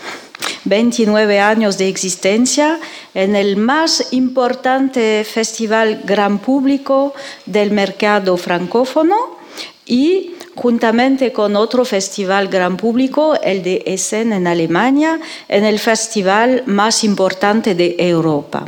29 0.64 1.41
años 1.41 1.78
de 1.78 1.89
existencia, 1.89 2.78
en 3.14 3.36
el 3.36 3.57
más 3.57 4.12
importante 4.12 5.24
festival 5.24 6.03
gran 6.05 6.39
público 6.39 7.14
del 7.47 7.70
mercado 7.70 8.36
francófono 8.36 9.39
y 9.86 10.34
juntamente 10.55 11.32
con 11.32 11.57
otro 11.57 11.84
festival 11.84 12.49
gran 12.49 12.76
público, 12.76 13.34
el 13.43 13.62
de 13.62 13.82
Essen 13.86 14.32
en 14.32 14.47
Alemania, 14.47 15.20
en 15.49 15.64
el 15.64 15.78
festival 15.78 16.64
más 16.66 17.05
importante 17.05 17.74
de 17.74 17.97
Europa. 17.99 18.64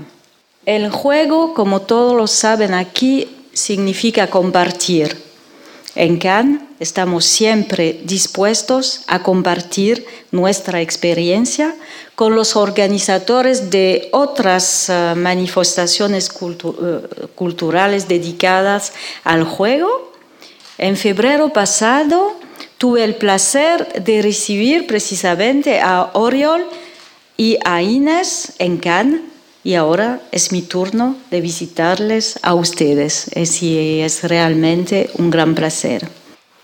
El 0.64 0.90
juego, 0.90 1.52
como 1.52 1.80
todos 1.82 2.16
lo 2.16 2.26
saben 2.26 2.74
aquí, 2.74 3.28
significa 3.52 4.28
compartir. 4.28 5.29
En 5.96 6.18
Cannes 6.18 6.60
estamos 6.78 7.24
siempre 7.24 8.00
dispuestos 8.04 9.02
a 9.08 9.22
compartir 9.22 10.06
nuestra 10.30 10.80
experiencia 10.80 11.74
con 12.14 12.36
los 12.36 12.54
organizadores 12.54 13.70
de 13.70 14.08
otras 14.12 14.88
uh, 14.88 15.16
manifestaciones 15.16 16.30
uh, 16.40 17.00
culturales 17.34 18.06
dedicadas 18.06 18.92
al 19.24 19.44
juego. 19.44 20.12
En 20.78 20.96
febrero 20.96 21.52
pasado 21.52 22.36
tuve 22.78 23.02
el 23.02 23.16
placer 23.16 24.04
de 24.04 24.22
recibir 24.22 24.86
precisamente 24.86 25.80
a 25.80 26.10
Oriol 26.14 26.64
y 27.36 27.58
a 27.64 27.82
Inés 27.82 28.52
en 28.58 28.78
Cannes 28.78 29.22
y 29.62 29.74
ahora 29.74 30.20
es 30.32 30.52
mi 30.52 30.62
turno 30.62 31.16
de 31.30 31.40
visitarles 31.40 32.38
a 32.42 32.54
ustedes. 32.54 33.30
Y 33.62 34.00
es 34.00 34.24
realmente 34.24 35.10
un 35.18 35.30
gran 35.30 35.54
placer. 35.54 36.08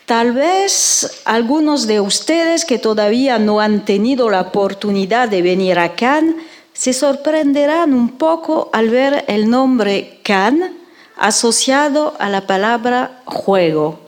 Tal 0.07 0.33
vez 0.33 1.23
algunos 1.25 1.87
de 1.87 2.01
ustedes 2.01 2.65
que 2.65 2.79
todavía 2.79 3.39
no 3.39 3.61
han 3.61 3.85
tenido 3.85 4.31
la 4.31 4.41
oportunidad 4.41 5.29
de 5.29 5.43
venir 5.43 5.79
a 5.79 5.95
Cannes 5.95 6.37
se 6.73 6.93
sorprenderán 6.93 7.93
un 7.93 8.19
poco 8.19 8.71
al 8.73 8.91
ver 8.91 9.25
el 9.29 9.51
nombre 9.51 10.21
Cannes 10.23 10.71
asociado 11.17 12.15
a 12.19 12.29
la 12.29 12.47
palabra 12.47 13.23
juego 13.25 14.07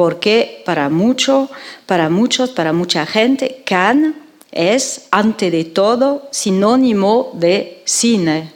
porque 0.00 0.62
para 0.64 0.88
mucho, 0.88 1.50
para 1.84 2.08
muchos, 2.08 2.48
para 2.48 2.72
mucha 2.72 3.04
gente, 3.04 3.62
Cannes 3.66 4.14
es 4.52 5.06
ante 5.10 5.64
todo 5.64 6.28
sinónimo 6.30 7.30
de 7.34 7.82
cine. 7.84 8.52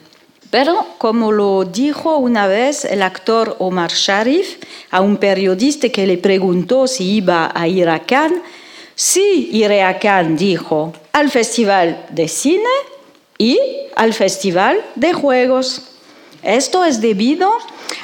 Pero 0.50 0.86
como 0.98 1.32
lo 1.32 1.64
dijo 1.64 2.16
una 2.16 2.46
vez 2.46 2.84
el 2.84 3.02
actor 3.02 3.56
Omar 3.58 3.90
Sharif 3.90 4.58
a 4.90 5.00
un 5.00 5.16
periodista 5.16 5.88
que 5.88 6.06
le 6.06 6.18
preguntó 6.18 6.86
si 6.86 7.16
iba 7.16 7.50
a 7.52 7.66
ir 7.66 7.88
a 7.88 8.00
Cannes, 8.00 8.40
sí 8.94 9.48
iré 9.52 9.82
a 9.82 9.98
Cannes, 9.98 10.38
dijo, 10.38 10.92
al 11.12 11.30
Festival 11.30 12.06
de 12.10 12.28
Cine 12.28 12.70
y 13.36 13.58
al 13.96 14.14
Festival 14.14 14.80
de 14.94 15.12
Juegos. 15.12 15.82
Esto 16.42 16.84
es 16.84 17.00
debido 17.00 17.50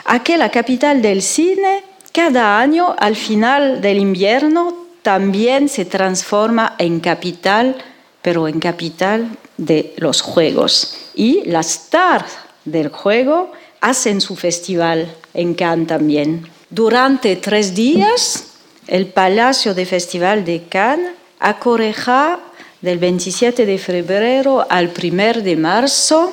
a 0.05 0.23
que 0.25 0.37
la 0.37 0.51
capital 0.51 1.03
del 1.03 1.23
cine 1.23 1.85
cada 2.13 2.59
año, 2.59 2.97
al 2.99 3.15
final 3.15 3.81
del 3.81 3.99
invierno, 3.99 4.87
también 5.03 5.69
se 5.69 5.85
transforma 5.85 6.75
en 6.79 7.01
capital, 7.01 7.77
pero 8.23 8.49
en 8.49 8.61
capital 8.61 9.29
de 9.57 9.95
los 9.97 10.21
juegos. 10.21 10.97
Y 11.15 11.43
las 11.45 11.71
stars 11.71 12.33
del 12.65 12.89
juego 12.89 13.53
hacen 13.81 14.21
su 14.21 14.37
festival 14.37 15.15
en 15.35 15.55
Cannes 15.55 15.89
también. 15.89 16.47
Durante 16.69 17.37
tres 17.37 17.75
días, 17.75 18.45
el 18.87 19.07
Palacio 19.07 19.75
de 19.75 19.87
Festival 19.87 20.45
de 20.45 20.65
Cannes 20.69 21.13
acogerá 21.39 22.41
del 22.83 22.99
27 22.99 23.67
de 23.67 23.79
febrero 23.79 24.67
al 24.69 24.93
1 24.97 25.43
de 25.43 25.57
marzo 25.57 26.33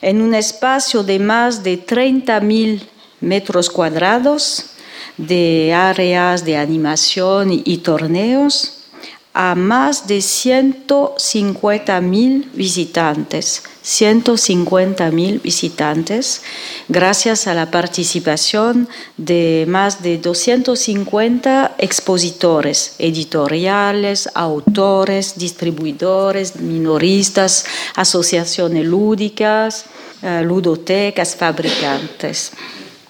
en 0.00 0.22
un 0.22 0.34
espacio 0.34 1.02
de 1.02 1.18
más 1.18 1.62
de 1.62 1.84
30.000 1.84 2.82
metros 3.20 3.70
cuadrados 3.70 4.70
de 5.16 5.72
áreas 5.74 6.44
de 6.44 6.56
animación 6.56 7.50
y, 7.52 7.78
torneos 7.78 8.74
a 9.34 9.54
más 9.54 10.08
de 10.08 10.20
150 10.20 12.00
mil 12.00 12.50
visitantes, 12.54 13.62
150 13.82 15.10
mil 15.12 15.38
visitantes, 15.38 16.42
gracias 16.88 17.46
a 17.46 17.54
la 17.54 17.70
participación 17.70 18.88
de 19.16 19.64
más 19.68 20.02
de 20.02 20.18
250 20.18 21.76
expositores, 21.78 22.96
editoriales, 22.98 24.28
autores, 24.34 25.38
distribuidores, 25.38 26.56
minoristas, 26.56 27.64
asociaciones 27.94 28.84
lúdicas, 28.84 29.84
eh, 30.22 30.42
ludotecas, 30.42 31.36
fabricantes 31.36 32.52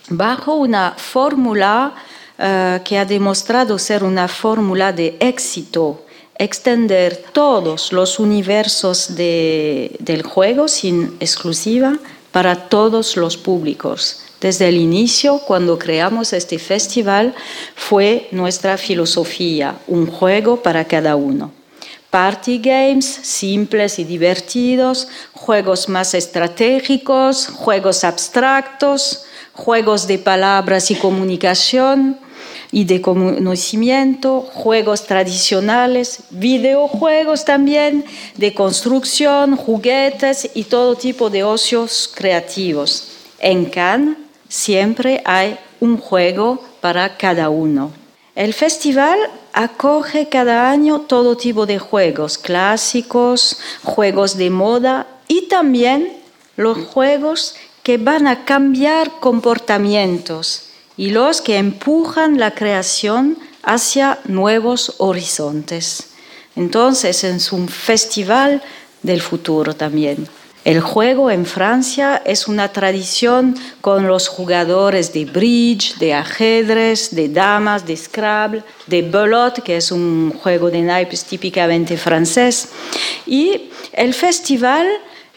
bajo 0.08 0.54
una 0.54 0.94
fórmula 0.96 1.94
uh, 2.38 2.82
que 2.84 2.98
ha 2.98 3.04
demostrado 3.04 3.78
ser 3.78 4.04
una 4.04 4.28
fórmula 4.28 4.92
de 4.92 5.16
éxito, 5.20 6.04
extender 6.38 7.24
todos 7.32 7.92
los 7.92 8.18
universos 8.18 9.14
de, 9.16 9.96
del 9.98 10.22
juego 10.22 10.68
sin 10.68 11.16
exclusiva 11.20 11.98
para 12.32 12.68
todos 12.68 13.16
los 13.16 13.36
públicos. 13.36 14.22
Desde 14.40 14.68
el 14.68 14.76
inicio, 14.76 15.40
cuando 15.40 15.78
creamos 15.78 16.32
este 16.32 16.58
festival, 16.60 17.34
fue 17.74 18.28
nuestra 18.30 18.78
filosofía, 18.78 19.76
un 19.88 20.06
juego 20.06 20.62
para 20.62 20.84
cada 20.84 21.16
uno. 21.16 21.50
Party 22.10 22.58
games 22.58 23.04
simples 23.04 23.98
y 23.98 24.04
divertidos, 24.04 25.08
juegos 25.32 25.88
más 25.88 26.14
estratégicos, 26.14 27.48
juegos 27.48 28.04
abstractos, 28.04 29.24
juegos 29.58 30.06
de 30.06 30.18
palabras 30.18 30.92
y 30.92 30.94
comunicación, 30.94 32.16
y 32.70 32.84
de 32.84 33.00
conocimiento, 33.00 34.42
juegos 34.52 35.04
tradicionales, 35.04 36.20
videojuegos 36.30 37.44
también, 37.44 38.04
de 38.36 38.54
construcción, 38.54 39.56
juguetes 39.56 40.50
y 40.54 40.64
todo 40.64 40.94
tipo 40.94 41.28
de 41.28 41.42
ocios 41.42 42.08
creativos. 42.14 43.08
En 43.40 43.64
Cannes 43.64 44.16
siempre 44.48 45.22
hay 45.24 45.58
un 45.80 45.98
juego 45.98 46.62
para 46.80 47.16
cada 47.16 47.48
uno. 47.48 47.90
El 48.36 48.54
festival 48.54 49.18
acoge 49.52 50.28
cada 50.28 50.70
año 50.70 51.00
todo 51.00 51.36
tipo 51.36 51.66
de 51.66 51.80
juegos, 51.80 52.38
clásicos, 52.38 53.58
juegos 53.82 54.36
de 54.36 54.50
moda 54.50 55.08
y 55.26 55.48
también 55.48 56.12
los 56.54 56.78
juegos 56.78 57.56
que 57.88 57.96
van 57.96 58.26
a 58.26 58.44
cambiar 58.44 59.18
comportamientos 59.18 60.64
y 60.98 61.08
los 61.08 61.40
que 61.40 61.56
empujan 61.56 62.38
la 62.38 62.50
creación 62.50 63.38
hacia 63.62 64.18
nuevos 64.26 64.96
horizontes. 64.98 66.10
Entonces 66.54 67.24
es 67.24 67.50
un 67.50 67.66
festival 67.66 68.62
del 69.02 69.22
futuro 69.22 69.74
también. 69.74 70.28
El 70.66 70.82
juego 70.82 71.30
en 71.30 71.46
Francia 71.46 72.20
es 72.26 72.46
una 72.46 72.70
tradición 72.74 73.54
con 73.80 74.06
los 74.06 74.28
jugadores 74.28 75.14
de 75.14 75.24
bridge, 75.24 75.96
de 75.96 76.12
ajedrez, 76.12 77.14
de 77.14 77.30
damas, 77.30 77.86
de 77.86 77.96
Scrabble, 77.96 78.64
de 78.86 79.00
belote, 79.00 79.62
que 79.62 79.78
es 79.78 79.90
un 79.90 80.34
juego 80.42 80.70
de 80.70 80.82
naipes 80.82 81.24
típicamente 81.24 81.96
francés. 81.96 82.68
Y 83.24 83.70
el 83.94 84.12
festival 84.12 84.86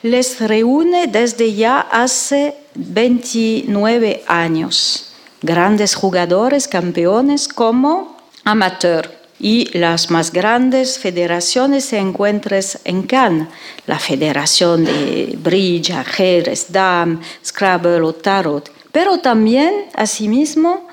les 0.03 0.39
reúne 0.39 1.07
desde 1.07 1.53
ya 1.53 1.79
hace 1.79 2.55
29 2.75 4.23
años. 4.27 5.13
Grandes 5.41 5.95
jugadores, 5.95 6.67
campeones 6.67 7.47
como 7.47 8.17
amateur. 8.43 9.19
Y 9.39 9.75
las 9.75 10.11
más 10.11 10.31
grandes 10.31 10.99
federaciones 10.99 11.85
se 11.85 11.97
encuentran 11.97 12.61
en 12.83 13.01
Cannes, 13.03 13.47
la 13.87 13.97
Federación 13.97 14.85
de 14.85 15.35
Bridge, 15.41 15.89
Ajedrez, 15.91 16.67
Dam, 16.69 17.19
Scrabble 17.43 18.01
o 18.01 18.13
Tarot, 18.13 18.71
pero 18.91 19.19
también, 19.19 19.85
asimismo, 19.95 20.87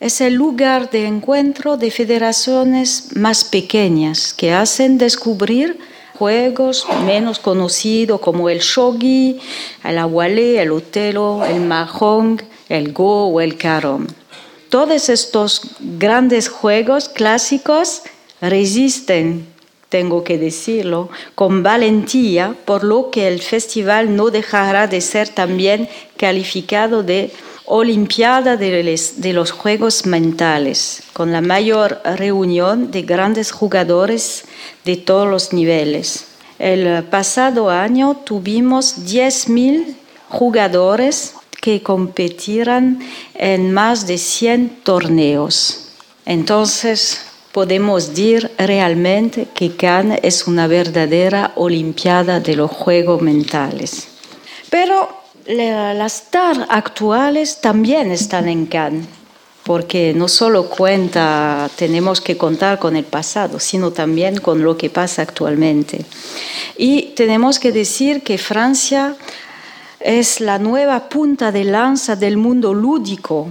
es 0.00 0.20
el 0.20 0.34
lugar 0.34 0.90
de 0.90 1.06
encuentro 1.06 1.76
de 1.76 1.90
federaciones 1.90 3.16
más 3.16 3.44
pequeñas 3.44 4.32
que 4.32 4.52
hacen 4.52 4.98
descubrir 4.98 5.78
juegos 6.18 6.86
menos 7.06 7.38
conocidos 7.38 8.20
como 8.20 8.48
el 8.50 8.58
shogi, 8.58 9.38
el 9.84 9.98
agualé, 9.98 10.60
el 10.60 10.72
otelo, 10.72 11.44
el 11.44 11.60
mahjong, 11.60 12.42
el 12.68 12.92
go 12.92 13.28
o 13.28 13.40
el 13.40 13.56
carom. 13.56 14.06
Todos 14.68 15.08
estos 15.08 15.62
grandes 15.80 16.48
juegos 16.48 17.08
clásicos 17.08 18.02
resisten, 18.40 19.46
tengo 19.88 20.24
que 20.24 20.38
decirlo, 20.38 21.08
con 21.34 21.62
valentía, 21.62 22.54
por 22.64 22.84
lo 22.84 23.10
que 23.10 23.28
el 23.28 23.40
festival 23.40 24.14
no 24.16 24.30
dejará 24.30 24.86
de 24.86 25.00
ser 25.00 25.28
también 25.28 25.88
calificado 26.16 27.02
de 27.02 27.30
Olimpiada 27.70 28.56
de 28.56 29.32
los 29.34 29.50
Juegos 29.50 30.06
Mentales, 30.06 31.02
con 31.12 31.32
la 31.32 31.42
mayor 31.42 32.00
reunión 32.16 32.90
de 32.90 33.02
grandes 33.02 33.52
jugadores 33.52 34.46
de 34.86 34.96
todos 34.96 35.28
los 35.28 35.52
niveles. 35.52 36.28
El 36.58 37.04
pasado 37.04 37.68
año 37.68 38.22
tuvimos 38.24 39.04
10.000 39.06 39.96
jugadores 40.30 41.34
que 41.60 41.82
competirán 41.82 43.00
en 43.34 43.70
más 43.74 44.06
de 44.06 44.16
100 44.16 44.80
torneos. 44.82 45.90
Entonces, 46.24 47.20
podemos 47.52 48.08
decir 48.08 48.50
realmente 48.56 49.46
que 49.54 49.76
Cannes 49.76 50.20
es 50.22 50.46
una 50.46 50.66
verdadera 50.68 51.52
olimpiada 51.56 52.40
de 52.40 52.56
los 52.56 52.70
juegos 52.70 53.20
mentales. 53.20 54.08
Pero 54.70 55.17
las 55.48 56.12
stars 56.12 56.60
actuales 56.68 57.60
también 57.60 58.10
están 58.10 58.48
en 58.48 58.66
Cannes, 58.66 59.06
porque 59.64 60.12
no 60.14 60.28
solo 60.28 60.68
cuenta, 60.68 61.70
tenemos 61.76 62.20
que 62.20 62.36
contar 62.36 62.78
con 62.78 62.96
el 62.96 63.04
pasado, 63.04 63.58
sino 63.58 63.90
también 63.90 64.38
con 64.40 64.62
lo 64.62 64.76
que 64.76 64.90
pasa 64.90 65.22
actualmente. 65.22 66.04
Y 66.76 67.14
tenemos 67.16 67.58
que 67.58 67.72
decir 67.72 68.22
que 68.22 68.36
Francia 68.36 69.16
es 70.00 70.40
la 70.40 70.58
nueva 70.58 71.08
punta 71.08 71.50
de 71.50 71.64
lanza 71.64 72.14
del 72.14 72.36
mundo 72.36 72.74
lúdico 72.74 73.48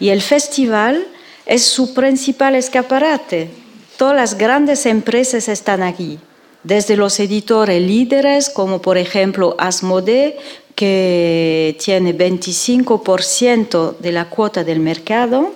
y 0.00 0.08
el 0.08 0.22
festival 0.22 1.06
es 1.46 1.64
su 1.64 1.94
principal 1.94 2.56
escaparate. 2.56 3.50
Todas 3.96 4.16
las 4.16 4.36
grandes 4.36 4.84
empresas 4.84 5.48
están 5.48 5.82
aquí, 5.82 6.18
desde 6.64 6.96
los 6.96 7.18
editores 7.20 7.80
líderes 7.80 8.50
como 8.50 8.82
por 8.82 8.98
ejemplo 8.98 9.54
Asmodee, 9.58 10.36
que 10.76 11.76
tiene 11.82 12.16
25% 12.16 13.96
de 13.98 14.12
la 14.12 14.28
cuota 14.28 14.62
del 14.62 14.78
mercado, 14.78 15.52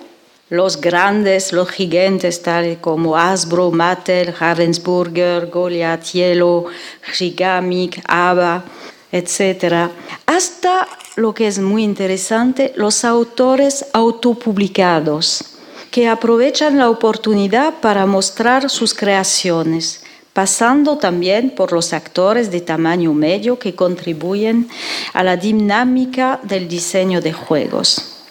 los 0.49 0.81
grandes, 0.81 1.53
los 1.53 1.69
gigantes 1.69 2.41
tales 2.41 2.79
como 2.79 3.15
Hasbro, 3.15 3.71
Mattel, 3.71 4.35
Ravensburger, 4.37 5.49
Goliath, 5.49 6.11
Yellow, 6.11 6.65
Gigamic, 7.13 8.01
ABBA, 8.05 8.65
etcétera, 9.11 9.91
hasta 10.25 10.87
lo 11.15 11.33
que 11.33 11.47
es 11.47 11.59
muy 11.59 11.83
interesante, 11.83 12.73
los 12.75 13.05
autores 13.05 13.85
autopublicados, 13.93 15.43
que 15.91 16.07
aprovechan 16.07 16.77
la 16.77 16.89
oportunidad 16.89 17.75
para 17.79 18.05
mostrar 18.05 18.69
sus 18.69 18.93
creaciones, 18.93 20.03
pasando 20.33 20.97
también 20.97 21.51
por 21.51 21.73
los 21.73 21.93
actores 21.93 22.51
de 22.51 22.61
tamaño 22.61 23.13
medio 23.13 23.59
que 23.59 23.75
contribuyen 23.75 24.69
a 25.13 25.23
la 25.23 25.37
dinámica 25.37 26.39
del 26.43 26.67
diseño 26.67 27.21
de 27.21 27.33
juegos. 27.33 28.23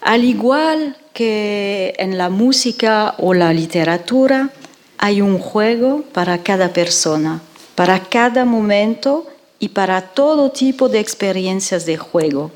Al 0.00 0.24
igual 0.24 0.96
que 1.12 1.94
en 1.98 2.16
la 2.16 2.28
música 2.28 3.14
o 3.18 3.34
la 3.34 3.52
literatura, 3.52 4.50
hay 4.98 5.20
un 5.20 5.38
juego 5.38 6.04
para 6.12 6.42
cada 6.42 6.72
persona, 6.72 7.40
para 7.74 8.00
cada 8.00 8.44
momento 8.44 9.26
y 9.58 9.70
para 9.70 10.00
todo 10.02 10.50
tipo 10.50 10.88
de 10.88 11.00
experiencias 11.00 11.86
de 11.86 11.96
juego. 11.96 12.50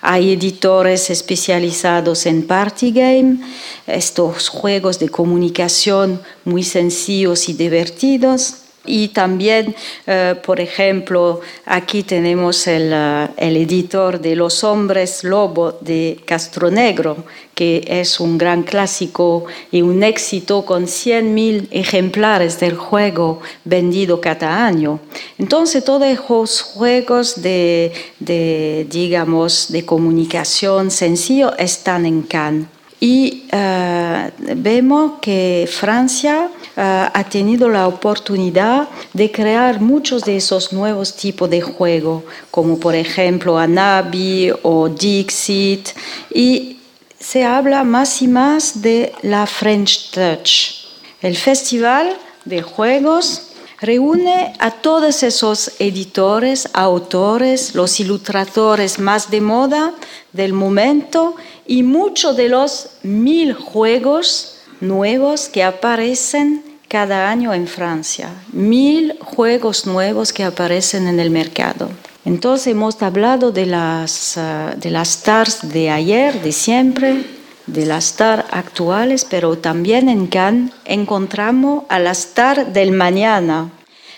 Hay 0.00 0.32
editores 0.32 1.10
especializados 1.10 2.26
en 2.26 2.46
party 2.46 2.92
game, 2.92 3.38
estos 3.86 4.48
juegos 4.48 4.98
de 4.98 5.08
comunicación 5.08 6.20
muy 6.44 6.62
sencillos 6.62 7.48
y 7.48 7.54
divertidos. 7.54 8.69
Y 8.86 9.08
también, 9.08 9.74
eh, 10.06 10.34
por 10.42 10.58
ejemplo, 10.58 11.40
aquí 11.66 12.02
tenemos 12.02 12.66
el, 12.66 12.90
eh, 12.94 13.28
el, 13.36 13.58
editor 13.58 14.18
de 14.18 14.34
Los 14.34 14.64
Hombres 14.64 15.22
Lobo 15.22 15.72
de 15.82 16.18
Castronegro, 16.24 17.24
que 17.54 17.84
es 17.86 18.18
un 18.20 18.38
gran 18.38 18.62
clásico 18.62 19.44
y 19.70 19.82
un 19.82 20.02
éxito 20.02 20.64
con 20.64 20.86
100.000 20.86 21.68
ejemplares 21.70 22.58
del 22.58 22.74
juego 22.74 23.40
vendido 23.64 24.18
cada 24.18 24.64
año. 24.64 24.98
Entonces, 25.38 25.84
todos 25.84 26.08
esos 26.08 26.62
juegos 26.62 27.42
de, 27.42 27.92
de 28.18 28.86
digamos, 28.88 29.70
de 29.70 29.84
comunicación 29.84 30.90
sencillo 30.90 31.54
están 31.58 32.06
en 32.06 32.22
Cannes. 32.22 32.66
Y 33.00 33.44
uh, 33.50 34.30
vemos 34.56 35.20
que 35.22 35.66
Francia 35.70 36.50
ha 36.76 37.24
tenido 37.28 37.68
la 37.68 37.86
oportunidad 37.86 38.88
de 39.12 39.30
crear 39.30 39.80
muchos 39.80 40.24
de 40.24 40.36
esos 40.36 40.72
nuevos 40.72 41.14
tipos 41.14 41.50
de 41.50 41.60
juego, 41.60 42.24
como 42.50 42.78
por 42.78 42.94
ejemplo 42.94 43.58
Anabi 43.58 44.52
o 44.62 44.88
Dixit, 44.88 45.90
y 46.32 46.78
se 47.18 47.44
habla 47.44 47.84
más 47.84 48.22
y 48.22 48.28
más 48.28 48.80
de 48.80 49.12
la 49.22 49.46
French 49.46 50.10
Touch. 50.10 50.86
El 51.20 51.36
festival 51.36 52.16
de 52.44 52.62
juegos 52.62 53.42
reúne 53.80 54.54
a 54.58 54.70
todos 54.70 55.22
esos 55.22 55.72
editores, 55.78 56.68
autores, 56.72 57.74
los 57.74 57.98
ilustradores 58.00 58.98
más 58.98 59.30
de 59.30 59.40
moda 59.40 59.94
del 60.32 60.52
momento 60.52 61.34
y 61.66 61.82
muchos 61.82 62.36
de 62.36 62.48
los 62.48 62.90
mil 63.02 63.54
juegos 63.54 64.59
nuevos 64.80 65.48
que 65.48 65.62
aparecen 65.62 66.64
cada 66.88 67.30
año 67.30 67.54
en 67.54 67.66
Francia. 67.66 68.30
Mil 68.52 69.16
juegos 69.20 69.86
nuevos 69.86 70.32
que 70.32 70.44
aparecen 70.44 71.06
en 71.06 71.20
el 71.20 71.30
mercado. 71.30 71.88
Entonces 72.24 72.68
hemos 72.68 73.00
hablado 73.02 73.52
de 73.52 73.66
las, 73.66 74.36
uh, 74.36 74.78
de 74.78 74.90
las 74.90 75.10
stars 75.10 75.72
de 75.72 75.90
ayer, 75.90 76.42
de 76.42 76.52
siempre, 76.52 77.24
de 77.66 77.86
las 77.86 78.06
stars 78.06 78.44
actuales, 78.50 79.24
pero 79.24 79.56
también 79.56 80.08
en 80.08 80.26
Cannes 80.26 80.72
encontramos 80.84 81.84
a 81.88 81.98
la 81.98 82.10
star 82.10 82.72
del 82.72 82.92
mañana. 82.92 83.70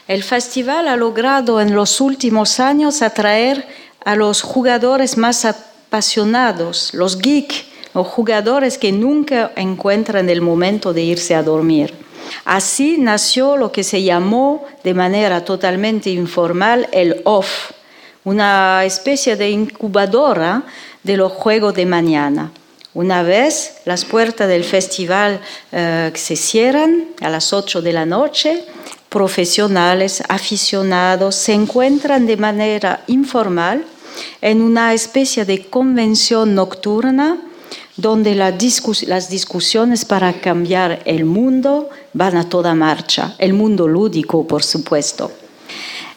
El 0.09 0.23
festival 0.23 0.89
ha 0.89 0.97
logrado 0.97 1.61
en 1.61 1.75
los 1.75 2.01
últimos 2.01 2.59
años 2.59 3.03
atraer 3.03 3.67
a 4.05 4.17
los 4.17 4.43
jugadores 4.43 5.17
más 5.17 5.45
apasionados, 5.45 6.93
los 6.93 7.19
geeks, 7.19 7.67
o 7.95 8.05
jugadores 8.05 8.79
que 8.79 8.93
nunca 8.93 9.53
encuentran 9.57 10.29
el 10.29 10.41
momento 10.41 10.93
de 10.93 11.03
irse 11.03 11.35
a 11.35 11.43
dormir. 11.43 11.95
Así 12.45 12.97
nació 12.99 13.57
lo 13.57 13.73
que 13.73 13.85
se 13.85 14.03
llamó 14.03 14.65
de 14.85 14.95
manera 14.95 15.45
totalmente 15.45 16.11
informal 16.11 16.89
el 16.93 17.21
OFF, 17.25 17.73
una 18.25 18.85
especie 18.85 19.37
de 19.37 19.51
incubadora 19.51 20.63
de 21.03 21.17
los 21.17 21.33
juegos 21.33 21.75
de 21.75 21.87
mañana. 21.87 22.53
Una 22.95 23.23
vez 23.23 23.79
las 23.85 24.05
puertas 24.05 24.49
del 24.49 24.65
festival 24.65 25.41
eh, 25.73 26.13
se 26.15 26.37
cierran 26.37 27.07
a 27.21 27.31
las 27.31 27.53
8 27.53 27.81
de 27.81 27.93
la 27.93 28.05
noche, 28.05 28.65
profesionales, 29.09 30.23
aficionados 30.29 31.35
se 31.35 31.53
encuentran 31.53 32.27
de 32.27 32.37
manera 32.37 33.03
informal 33.07 33.85
en 34.41 34.61
una 34.61 34.93
especie 34.93 35.45
de 35.45 35.67
convención 35.67 36.55
nocturna 36.55 37.39
donde 37.97 38.35
las 38.35 39.29
discusiones 39.29 40.05
para 40.05 40.41
cambiar 40.41 41.03
el 41.05 41.25
mundo 41.25 41.91
van 42.13 42.37
a 42.37 42.49
toda 42.49 42.75
marcha, 42.75 43.35
el 43.39 43.53
mundo 43.53 43.87
lúdico, 43.87 44.47
por 44.47 44.63
supuesto. 44.63 45.31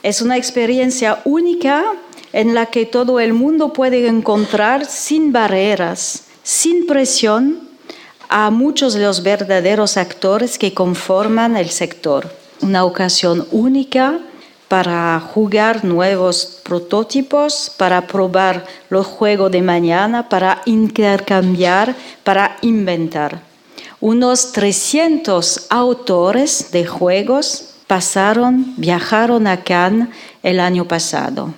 Es 0.04 0.22
una 0.22 0.38
experiencia 0.38 1.22
única 1.26 1.84
en 2.32 2.54
la 2.54 2.68
que 2.68 2.86
todo 2.86 3.20
el 3.20 3.34
mundo 3.34 3.74
puede 3.74 4.08
encontrar 4.08 4.86
sin 4.86 5.32
barreras, 5.32 6.24
sin 6.44 6.86
presión, 6.86 7.66
a 8.30 8.50
muchos 8.50 8.94
de 8.94 9.02
los 9.02 9.24
verdaderos 9.24 9.98
actores 9.98 10.58
que 10.58 10.74
conforman 10.74 11.58
el 11.58 11.70
sector. 11.70 12.30
Una 12.62 12.84
ocasión 12.84 13.48
única 13.52 14.20
para 14.68 15.20
jugar 15.20 15.86
nuevos 15.86 16.60
prototipos, 16.64 17.72
para 17.78 18.08
probar 18.08 18.66
los 18.90 19.06
juegos 19.06 19.52
de 19.52 19.62
mañana, 19.62 20.28
para 20.28 20.62
intercambiar, 20.66 21.96
para 22.24 22.58
inventar. 22.62 23.42
Unos 24.02 24.52
300 24.52 25.68
autores 25.70 26.72
de 26.72 26.86
juegos 26.86 27.76
pasaron, 27.88 28.74
viajaron 28.78 29.48
a 29.48 29.64
Cannes 29.64 30.10
el 30.44 30.60
año 30.60 30.86
pasado. 30.88 31.54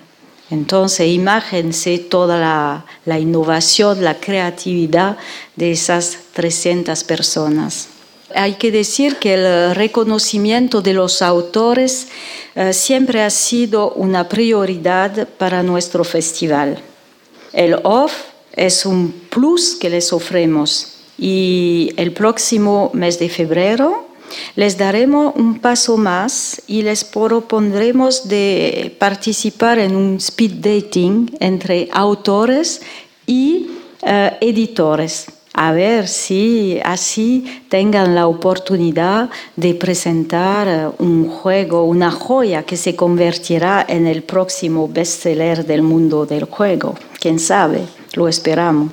Entonces, 0.50 1.08
imagínense 1.08 1.98
toda 1.98 2.38
la, 2.38 2.84
la, 3.04 3.18
innovación, 3.18 4.02
la 4.02 4.14
creatividad 4.14 5.18
de 5.56 5.72
esas 5.72 6.18
300 6.32 7.04
personas. 7.04 7.88
Hay 8.34 8.54
que 8.54 8.70
decir 8.70 9.16
que 9.16 9.34
el 9.34 9.74
reconocimiento 9.74 10.82
de 10.82 10.92
los 10.92 11.22
autores 11.22 12.08
eh, 12.54 12.72
siempre 12.72 13.22
ha 13.22 13.30
sido 13.30 13.92
una 13.92 14.28
prioridad 14.28 15.28
para 15.38 15.62
nuestro 15.62 16.04
festival. 16.04 16.78
El 17.52 17.74
OFF 17.82 18.12
es 18.52 18.84
un 18.84 19.12
plus 19.30 19.76
que 19.76 19.88
les 19.88 20.12
ofrecemos 20.12 20.94
y 21.16 21.92
el 21.96 22.12
próximo 22.12 22.90
mes 22.92 23.18
de 23.18 23.28
febrero 23.28 24.08
les 24.56 24.76
daremos 24.76 25.34
un 25.36 25.58
paso 25.58 25.96
más 25.96 26.60
y 26.66 26.82
les 26.82 27.04
propondremos 27.04 28.28
de 28.28 28.94
participar 28.98 29.78
en 29.78 29.96
un 29.96 30.16
speed 30.16 30.54
dating 30.54 31.36
entre 31.40 31.88
autores 31.92 32.82
y 33.26 33.68
eh, 34.02 34.36
editores. 34.40 35.26
A 35.60 35.72
ver 35.72 36.06
si 36.06 36.78
así 36.84 37.44
tengan 37.68 38.14
la 38.14 38.28
oportunidad 38.28 39.28
de 39.56 39.74
presentar 39.74 40.68
eh, 40.68 40.88
un 41.00 41.28
juego, 41.28 41.82
una 41.82 42.12
joya 42.12 42.62
que 42.62 42.76
se 42.76 42.94
convertirá 42.94 43.84
en 43.88 44.06
el 44.06 44.22
próximo 44.22 44.86
bestseller 44.86 45.66
del 45.66 45.82
mundo 45.82 46.26
del 46.26 46.44
juego. 46.44 46.94
Quién 47.18 47.40
sabe, 47.40 47.80
lo 48.12 48.28
esperamos. 48.28 48.92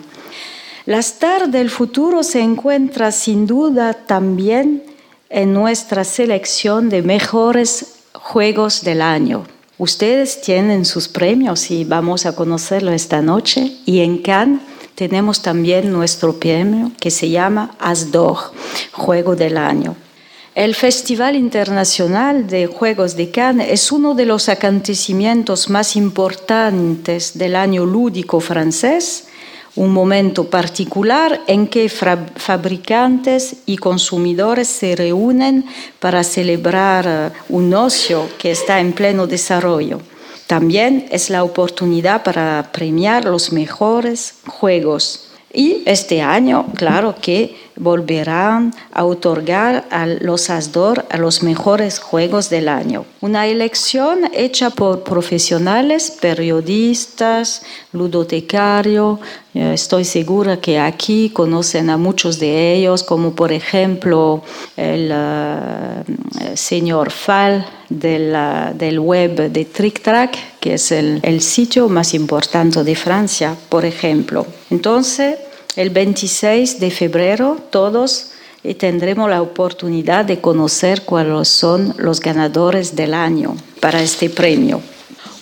La 0.88 0.98
star 0.98 1.50
del 1.50 1.70
futuro 1.70 2.24
se 2.24 2.42
encuentra 2.42 3.12
sin 3.12 3.46
duda 3.46 3.94
también 3.94 4.82
en 5.30 5.54
nuestra 5.54 6.04
selección 6.04 6.90
de 6.90 7.04
mejores 7.04 7.98
juegos 8.14 8.84
del 8.84 9.04
año. 9.04 9.44
Ustedes 9.78 10.42
tienen 10.42 10.86
sus 10.86 11.10
premios 11.10 11.70
y 11.70 11.84
vamos 11.84 12.26
a 12.26 12.36
conocerlo 12.36 12.92
esta 12.92 13.22
noche. 13.22 13.72
Y 13.86 14.00
en 14.00 14.18
Cannes 14.18 14.62
tenemos 14.96 15.42
también 15.42 15.92
nuestro 15.92 16.40
premio 16.40 16.92
que 17.00 17.12
se 17.12 17.30
llama 17.30 17.76
Asdor, 17.80 18.38
Juego 18.92 19.36
del 19.36 19.58
Año. 19.58 19.96
El 20.56 20.74
Festival 20.74 21.36
Internacional 21.36 22.48
de 22.48 22.68
Juegos 22.68 23.16
de 23.16 23.30
Cannes 23.30 23.68
es 23.70 23.92
uno 23.92 24.16
de 24.16 24.26
los 24.26 24.48
acontecimientos 24.48 25.70
más 25.70 25.96
importantes 25.98 27.38
del 27.38 27.56
año 27.56 27.86
lúdico 27.86 28.40
francés 28.40 29.28
un 29.76 29.92
momento 29.92 30.50
particular 30.50 31.42
en 31.48 31.68
que 31.68 31.90
fabricantes 31.90 33.58
y 33.66 33.78
consumidores 33.78 34.68
se 34.70 34.96
reúnen 34.96 35.66
para 36.00 36.24
celebrar 36.24 37.06
eh, 37.08 37.38
un 37.50 37.74
ocio 37.74 38.30
que 38.38 38.52
está 38.52 38.80
en 38.80 38.94
pleno 38.94 39.28
desarrollo. 39.28 40.00
También 40.48 41.08
es 41.12 41.30
la 41.30 41.44
oportunidad 41.44 42.24
para 42.24 42.70
premiar 42.72 43.26
los 43.26 43.52
mejores 43.52 44.36
juegos. 44.46 45.25
Y 45.56 45.84
este 45.86 46.22
año, 46.22 46.66
claro 46.76 47.16
que 47.22 47.56
volverán 47.78 48.74
a 48.92 49.06
otorgar 49.06 49.86
a 49.90 50.06
los 50.06 50.50
ASDOR 50.50 51.06
a 51.10 51.18
los 51.18 51.44
mejores 51.44 52.00
juegos 52.00 52.50
del 52.50 52.68
año. 52.68 53.06
Una 53.22 53.48
elección 53.48 54.30
hecha 54.34 54.70
por 54.70 55.04
profesionales, 55.04 56.12
periodistas, 56.12 57.64
ludotecarios. 57.94 59.20
Eh, 59.54 59.72
estoy 59.74 60.04
segura 60.04 60.58
que 60.58 60.78
aquí 60.78 61.30
conocen 61.30 61.90
a 61.90 61.98
muchos 61.98 62.40
de 62.40 62.74
ellos, 62.74 63.04
como 63.04 63.34
por 63.34 63.52
ejemplo 63.52 64.44
el, 64.76 65.10
eh, 65.14 66.56
señor 66.56 67.12
Fall 67.12 67.66
del, 67.90 69.00
web 69.00 69.52
de 69.52 69.66
Trick 69.66 70.02
Track, 70.02 70.60
que 70.60 70.74
es 70.74 70.92
el, 70.92 71.20
el 71.24 71.42
sitio 71.42 71.88
más 71.88 72.14
importante 72.14 72.84
de 72.84 72.96
Francia, 72.96 73.56
por 73.70 73.86
ejemplo. 73.86 74.46
Entonces, 74.70 75.38
el 75.76 75.90
26 75.90 76.80
de 76.80 76.92
febrero 76.92 77.58
todos 77.70 78.32
eh, 78.64 78.74
tendremos 78.76 79.30
la 79.30 79.42
oportunidad 79.42 80.26
de 80.26 80.42
conocer 80.42 81.04
cuáles 81.04 81.50
son 81.50 81.94
los 81.98 82.20
ganadores 82.20 82.96
del 82.96 83.14
año 83.14 83.56
para 83.80 84.02
este 84.02 84.30
premio. 84.30 84.82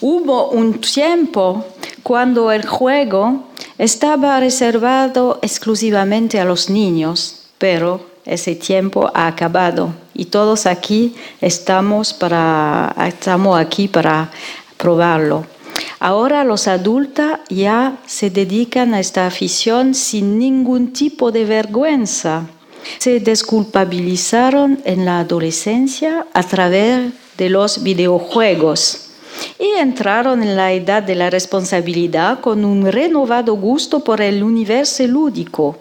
Hubo 0.01 0.49
un 0.49 0.81
tiempo 0.81 1.65
cuando 2.03 2.51
el 2.51 2.65
juego 2.65 3.45
estaba 3.77 4.39
reservado 4.39 5.39
exclusivamente 5.41 6.39
a 6.39 6.45
los 6.45 6.69
niños, 6.69 7.45
pero 7.57 8.05
ese 8.25 8.55
tiempo 8.55 9.09
ha 9.13 9.27
acabado 9.27 9.93
y 10.13 10.25
todos 10.25 10.65
aquí 10.65 11.15
estamos, 11.41 12.13
para, 12.13 12.93
estamos 13.07 13.59
aquí 13.59 13.87
para 13.87 14.29
probarlo. 14.77 15.45
Ahora 16.03 16.43
los 16.43 16.67
adultos 16.67 17.39
ya 17.47 17.97
se 18.05 18.29
dedican 18.29 18.93
a 18.93 18.99
esta 18.99 19.25
afición 19.25 19.93
sin 19.93 20.37
ningún 20.37 20.91
tipo 20.91 21.31
de 21.31 21.45
vergüenza. 21.45 22.45
Se 22.97 23.21
desculpabilizaron 23.21 24.81
en 24.83 25.05
la 25.05 25.19
adolescencia 25.19 26.27
a 26.33 26.43
través 26.43 27.13
de 27.37 27.49
los 27.49 27.83
videojuegos 27.83 29.11
y 29.57 29.79
entraron 29.79 30.43
en 30.43 30.57
la 30.57 30.73
edad 30.73 31.03
de 31.03 31.15
la 31.15 31.29
responsabilidad 31.29 32.41
con 32.41 32.65
un 32.65 32.85
renovado 32.91 33.53
gusto 33.53 34.01
por 34.01 34.19
el 34.19 34.43
universo 34.43 35.07
lúdico 35.07 35.77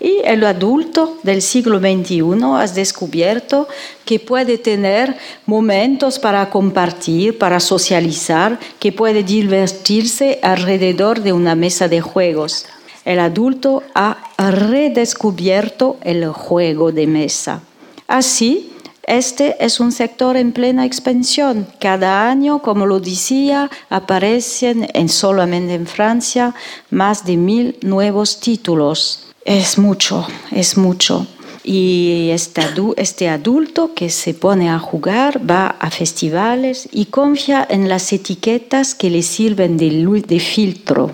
y 0.00 0.20
el 0.24 0.44
adulto 0.44 1.18
del 1.22 1.42
siglo 1.42 1.78
XXI 1.78 2.22
ha 2.42 2.66
descubierto 2.66 3.68
que 4.04 4.18
puede 4.18 4.58
tener 4.58 5.16
momentos 5.46 6.18
para 6.18 6.50
compartir, 6.50 7.38
para 7.38 7.60
socializar, 7.60 8.58
que 8.78 8.92
puede 8.92 9.22
divertirse 9.22 10.38
alrededor 10.42 11.20
de 11.20 11.32
una 11.32 11.54
mesa 11.54 11.88
de 11.88 12.00
juegos. 12.00 12.66
El 13.04 13.18
adulto 13.18 13.82
ha 13.94 14.18
redescubierto 14.38 15.98
el 16.02 16.26
juego 16.28 16.92
de 16.92 17.06
mesa. 17.06 17.62
Así, 18.06 18.72
este 19.04 19.56
es 19.64 19.80
un 19.80 19.90
sector 19.90 20.36
en 20.36 20.52
plena 20.52 20.86
expansión. 20.86 21.66
Cada 21.80 22.30
año, 22.30 22.62
como 22.62 22.86
lo 22.86 23.00
decía, 23.00 23.68
aparecen 23.90 24.88
en, 24.94 25.08
solamente 25.08 25.74
en 25.74 25.86
Francia 25.86 26.54
más 26.90 27.24
de 27.24 27.36
mil 27.36 27.76
nuevos 27.82 28.38
títulos. 28.38 29.31
Es 29.44 29.76
mucho, 29.76 30.26
es 30.52 30.76
mucho. 30.76 31.26
Y 31.64 32.30
este, 32.30 32.62
este, 32.96 33.28
adulto 33.28 33.94
que 33.94 34.10
se 34.10 34.34
pone 34.34 34.70
a 34.70 34.78
jugar 34.78 35.40
va 35.48 35.66
a 35.78 35.90
festivales 35.90 36.88
y 36.90 37.06
confía 37.06 37.66
en 37.68 37.88
las 37.88 38.12
etiquetas 38.12 38.94
que 38.94 39.10
le 39.10 39.22
sirven 39.22 39.76
de, 39.76 39.90
de 40.26 40.40
filtro. 40.40 41.12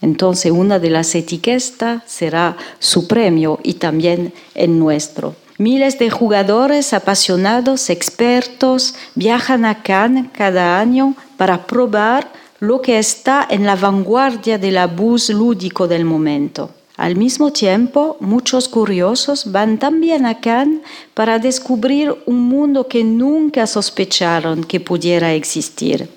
Entonces 0.00 0.52
una 0.52 0.78
de 0.78 0.90
las 0.90 1.14
etiquetas 1.14 2.02
será 2.06 2.56
su 2.78 3.08
premio 3.08 3.58
y 3.62 3.74
también 3.74 4.32
el 4.54 4.78
nuestro. 4.78 5.34
Miles 5.58 5.98
de 5.98 6.10
jugadores 6.10 6.92
apasionados, 6.92 7.90
expertos, 7.90 8.94
viajan 9.16 9.64
a 9.64 9.82
Cannes 9.82 10.26
cada 10.32 10.78
año 10.80 11.14
para 11.36 11.66
probar 11.66 12.30
lo 12.60 12.80
que 12.80 12.98
está 12.98 13.46
en 13.50 13.66
la 13.66 13.74
vanguardia 13.74 14.58
del 14.58 14.78
abuso 14.78 15.32
lúdico 15.32 15.88
del 15.88 16.04
momento. 16.04 16.70
Al 16.98 17.14
mismo 17.14 17.52
tiempo, 17.52 18.16
muchos 18.18 18.68
curiosos 18.68 19.52
van 19.52 19.78
también 19.78 20.26
a 20.26 20.40
Cannes 20.40 20.80
para 21.14 21.38
descubrir 21.38 22.12
un 22.26 22.48
mundo 22.48 22.88
que 22.88 23.04
nunca 23.04 23.68
sospecharon 23.68 24.64
que 24.64 24.80
pudiera 24.80 25.32
existir. 25.32 26.08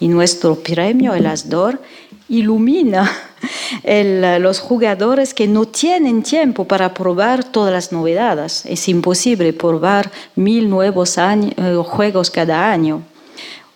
Y 0.00 0.08
nuestro 0.08 0.56
premio, 0.56 1.14
el 1.14 1.26
Asdor, 1.26 1.80
ilumina 2.28 3.08
el, 3.84 4.42
los 4.42 4.58
jugadores 4.58 5.34
que 5.34 5.46
no 5.46 5.66
tienen 5.66 6.24
tiempo 6.24 6.64
para 6.64 6.92
probar 6.94 7.44
todas 7.44 7.72
las 7.72 7.92
novedades. 7.92 8.66
Es 8.66 8.88
imposible 8.88 9.52
probar 9.52 10.10
mil 10.34 10.68
nuevos 10.68 11.16
eh, 11.16 11.52
juegos 11.86 12.30
cada 12.32 12.72
año. 12.72 13.02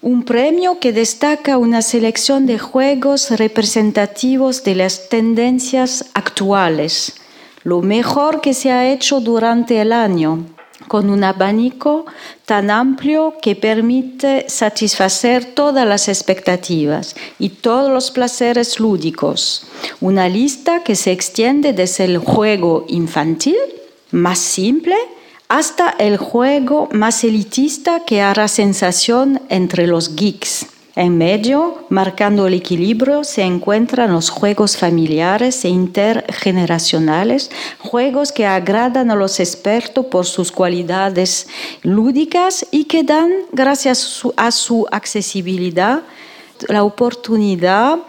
Un 0.01 0.23
premio 0.23 0.79
que 0.79 0.93
destaca 0.93 1.59
una 1.59 1.83
selección 1.83 2.47
de 2.47 2.57
juegos 2.57 3.31
representativos 3.33 4.63
de 4.63 4.77
las 4.77 5.09
tendencias 5.09 6.05
actuales, 6.15 7.15
lo 7.65 7.83
mejor 7.83 8.41
que 8.41 8.55
se 8.55 8.71
ha 8.71 8.93
hecho 8.93 9.19
durante 9.19 9.81
el 9.81 9.93
año, 9.93 10.47
con 10.87 11.11
un 11.11 11.25
abanico 11.25 12.07
tan 12.47 12.71
amplio 12.71 13.35
que 13.43 13.57
permite 13.57 14.49
satisfacer 14.49 15.45
todas 15.45 15.85
las 15.85 16.09
expectativas 16.09 17.17
y 17.41 17.49
todos 17.49 17.91
los 17.91 18.13
placeres 18.13 18.79
lúdicos. 18.79 19.67
Una 20.01 20.29
lista 20.29 20.85
que 20.85 20.95
se 20.95 21.11
extiende 21.11 21.73
desde 21.73 22.05
el 22.05 22.19
juego 22.19 22.85
infantil, 22.87 23.59
más 24.13 24.39
simple, 24.39 24.95
hasta 25.49 25.89
el 25.99 26.19
juego 26.19 26.89
más 26.93 27.25
elitista 27.25 28.05
que 28.05 28.21
hará 28.21 28.49
sensación 28.49 29.41
entre 29.49 29.87
los 29.87 30.15
geeks. 30.15 30.67
En 30.95 31.17
medio, 31.17 31.87
marcando 31.91 32.49
el 32.49 32.55
equilibrio, 32.55 33.23
se 33.23 33.43
encuentran 33.43 34.13
los 34.13 34.31
juegos 34.31 34.77
familiares 34.77 35.65
e 35.65 35.69
intergeneracionales, 35.69 37.53
juegos 37.79 38.33
que 38.33 38.47
agradan 38.47 39.11
a 39.13 39.15
los 39.15 39.39
expertos 39.39 40.07
por 40.07 40.27
sus 40.27 40.51
cualidades 40.51 41.47
lúdicas 41.83 42.67
y 42.73 42.85
que 42.85 43.05
dan, 43.05 43.31
gracias 43.53 44.23
a 44.37 44.51
su 44.51 44.87
accesibilidad, 44.91 46.03
la 46.67 46.83
oportunidad 46.83 48.01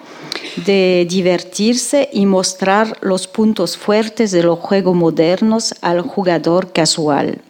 de 0.65 1.05
divertirse 1.09 2.09
y 2.11 2.25
mostrar 2.25 2.97
los 3.01 3.27
puntos 3.27 3.77
fuertes 3.77 4.31
de 4.31 4.43
los 4.43 4.59
juegos 4.59 4.95
modernos 4.95 5.75
al 5.81 6.01
jugador 6.01 6.71
casual. 6.71 7.41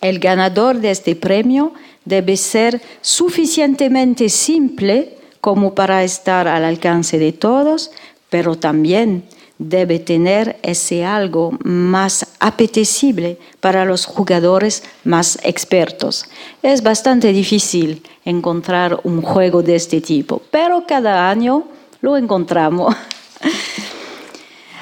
El 0.00 0.18
ganador 0.18 0.80
de 0.80 0.90
este 0.90 1.16
premio 1.16 1.72
debe 2.04 2.36
ser 2.36 2.80
suficientemente 3.00 4.28
simple 4.28 5.16
como 5.40 5.74
para 5.74 6.04
estar 6.04 6.48
al 6.48 6.64
alcance 6.64 7.18
de 7.18 7.32
todos, 7.32 7.90
pero 8.30 8.56
también 8.56 9.24
debe 9.58 9.98
tener 9.98 10.58
ese 10.62 11.04
algo 11.04 11.56
más 11.64 12.26
apetecible 12.40 13.38
para 13.60 13.84
los 13.84 14.04
jugadores 14.04 14.82
más 15.04 15.38
expertos. 15.42 16.26
Es 16.62 16.82
bastante 16.82 17.32
difícil 17.32 18.02
encontrar 18.24 19.00
un 19.04 19.22
juego 19.22 19.62
de 19.62 19.76
este 19.76 20.00
tipo, 20.00 20.42
pero 20.50 20.84
cada 20.86 21.30
año 21.30 21.64
lo 22.06 22.16
encontramos. 22.16 22.94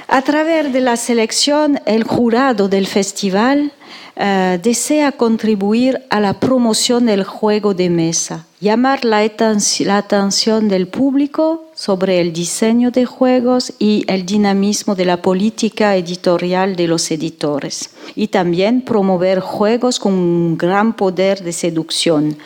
A 0.08 0.20
través 0.20 0.70
de 0.74 0.82
la 0.82 0.96
selección, 0.96 1.80
el 1.86 2.04
jurado 2.04 2.68
del 2.68 2.86
festival 2.86 3.72
uh, 4.16 4.58
desea 4.62 5.10
contribuir 5.10 6.02
a 6.10 6.20
la 6.20 6.34
promoción 6.34 7.06
del 7.06 7.24
juego 7.24 7.72
de 7.72 7.88
mesa, 7.88 8.44
llamar 8.60 9.06
la, 9.06 9.22
la, 9.22 9.96
atención 9.96 10.68
del 10.68 10.86
público 10.86 11.63
sobre 11.74 12.20
el 12.20 12.32
diseño 12.32 12.90
de 12.90 13.04
juegos 13.04 13.72
y 13.78 14.04
el 14.06 14.24
dinamismo 14.24 14.94
de 14.94 15.04
la 15.04 15.20
política 15.20 15.96
editorial 15.96 16.76
de 16.76 16.86
los 16.86 17.10
editores, 17.10 17.90
y 18.14 18.28
también 18.28 18.82
promover 18.82 19.40
juegos 19.40 19.98
con 19.98 20.12
un 20.12 20.56
gran 20.56 20.94
poder 20.94 21.42
de 21.42 21.52
seducción, 21.52 22.38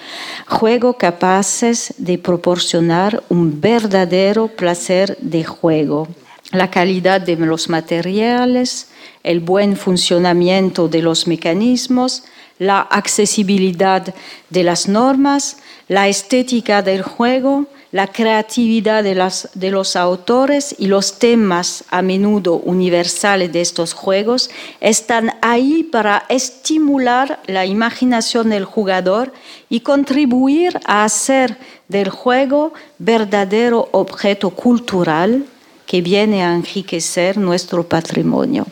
juegos 0.46 0.96
capaces 0.98 1.94
de 1.98 2.18
proporcionar 2.18 3.22
un 3.28 3.60
verdadero 3.60 4.48
placer 4.48 5.16
de 5.20 5.44
juego. 5.44 6.08
La 6.50 6.70
calidad 6.70 7.20
de 7.20 7.36
los 7.36 7.68
materiales, 7.68 8.88
el 9.22 9.40
buen 9.40 9.76
funcionamiento 9.76 10.88
de 10.88 11.02
los 11.02 11.26
mecanismos, 11.26 12.24
la 12.58 12.80
accesibilidad 12.80 14.14
de 14.48 14.64
las 14.64 14.88
normas, 14.88 15.58
la 15.88 16.08
estética 16.08 16.82
del 16.82 17.02
juego, 17.02 17.66
la 17.90 18.06
creatividad 18.08 19.02
de, 19.02 19.70
los 19.70 19.96
autores 19.96 20.74
y 20.78 20.86
los 20.88 21.18
temas 21.18 21.84
a 21.90 22.02
menudo 22.02 22.56
universales 22.56 23.52
de 23.52 23.62
estos 23.62 23.94
juegos 23.94 24.50
están 24.80 25.32
ahí 25.40 25.84
para 25.84 26.24
estimular 26.28 27.40
la 27.46 27.64
imaginación 27.64 28.50
del 28.50 28.64
jugador 28.64 29.32
y 29.70 29.80
contribuir 29.80 30.78
a 30.84 31.04
hacer 31.04 31.56
del 31.88 32.10
juego 32.10 32.74
verdadero 32.98 33.88
objeto 33.92 34.50
cultural 34.50 35.46
que 35.86 36.02
viene 36.02 36.44
a 36.44 36.54
enriquecer 36.54 37.38
nuestro 37.38 37.88
patrimonio. 37.88 38.66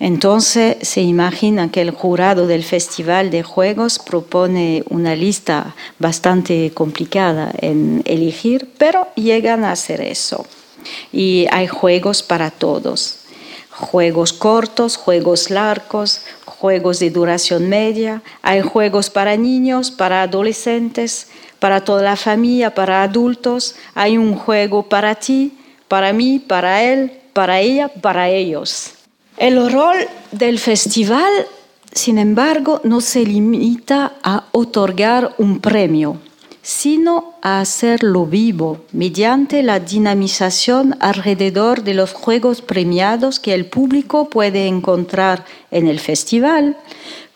Entonces 0.00 0.78
se 0.80 1.02
imagina 1.02 1.70
que 1.70 1.82
el 1.82 1.90
jurado 1.90 2.46
del 2.46 2.64
Festival 2.64 3.30
de 3.30 3.42
Juegos 3.42 3.98
propone 3.98 4.82
una 4.88 5.14
lista 5.14 5.74
bastante 5.98 6.72
complicada 6.72 7.52
en 7.58 8.02
elegir, 8.06 8.70
pero 8.78 9.08
llegan 9.14 9.62
a 9.62 9.72
hacer 9.72 10.00
eso. 10.00 10.46
Y 11.12 11.46
hay 11.52 11.66
juegos 11.66 12.22
para 12.22 12.50
todos. 12.50 13.18
Juegos 13.68 14.32
cortos, 14.32 14.96
juegos 14.96 15.50
largos, 15.50 16.22
juegos 16.46 16.98
de 16.98 17.10
duración 17.10 17.68
media, 17.68 18.22
hay 18.40 18.62
juegos 18.62 19.10
para 19.10 19.36
niños, 19.36 19.90
para 19.90 20.22
adolescentes, 20.22 21.28
para 21.58 21.84
toda 21.84 22.02
la 22.02 22.16
familia, 22.16 22.74
para 22.74 23.02
adultos, 23.02 23.74
hay 23.94 24.16
un 24.16 24.34
juego 24.34 24.82
para 24.82 25.14
ti, 25.14 25.58
para 25.88 26.14
mí, 26.14 26.38
para 26.38 26.82
él, 26.82 27.12
para 27.34 27.60
ella, 27.60 27.88
para 27.88 28.30
ellos. 28.30 28.94
El 29.40 29.72
rol 29.72 29.96
del 30.32 30.58
festival, 30.58 31.32
sin 31.94 32.18
embargo, 32.18 32.82
no 32.84 33.00
se 33.00 33.24
limita 33.24 34.12
a 34.22 34.44
otorgar 34.52 35.34
un 35.38 35.60
premio, 35.60 36.18
sino 36.60 37.32
a 37.40 37.60
hacerlo 37.60 38.26
vivo 38.26 38.84
mediante 38.92 39.62
la 39.62 39.80
dinamización 39.80 40.94
alrededor 41.00 41.84
de 41.84 41.94
los 41.94 42.12
juegos 42.12 42.60
premiados 42.60 43.40
que 43.40 43.54
el 43.54 43.64
público 43.64 44.28
puede 44.28 44.66
encontrar 44.66 45.46
en 45.70 45.88
el 45.88 46.00
festival, 46.00 46.76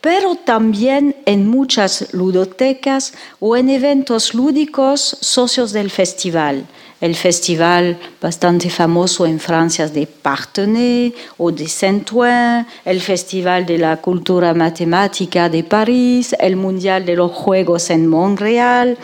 pero 0.02 0.34
también 0.34 1.16
en 1.24 1.48
muchas 1.48 2.12
ludotecas 2.12 3.14
o 3.40 3.56
en 3.56 3.70
eventos 3.70 4.34
lúdicos 4.34 5.16
socios 5.22 5.72
del 5.72 5.90
festival 5.90 6.66
el 7.04 7.16
festival 7.16 7.98
bastante 8.18 8.70
famoso 8.70 9.26
en 9.26 9.38
Francia 9.38 9.86
de 9.88 10.06
Partenay 10.06 11.14
o 11.36 11.52
de 11.52 11.68
Saint-Ouen, 11.68 12.66
el 12.82 13.02
Festival 13.02 13.66
de 13.66 13.76
la 13.76 13.98
Cultura 13.98 14.54
Matemática 14.54 15.50
de 15.50 15.64
París, 15.64 16.34
el 16.40 16.56
Mundial 16.56 17.04
de 17.04 17.16
los 17.16 17.30
Juegos 17.30 17.90
en 17.90 18.06
Montreal, 18.06 18.96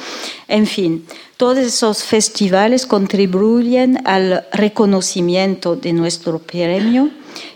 en 0.48 0.66
fin. 0.66 1.04
Todos 1.36 1.58
esos 1.58 2.02
festivales 2.02 2.86
contribuyen 2.86 4.00
al 4.06 4.46
reconocimiento 4.50 5.76
de 5.76 5.92
nuestro 5.92 6.38
premio 6.38 7.10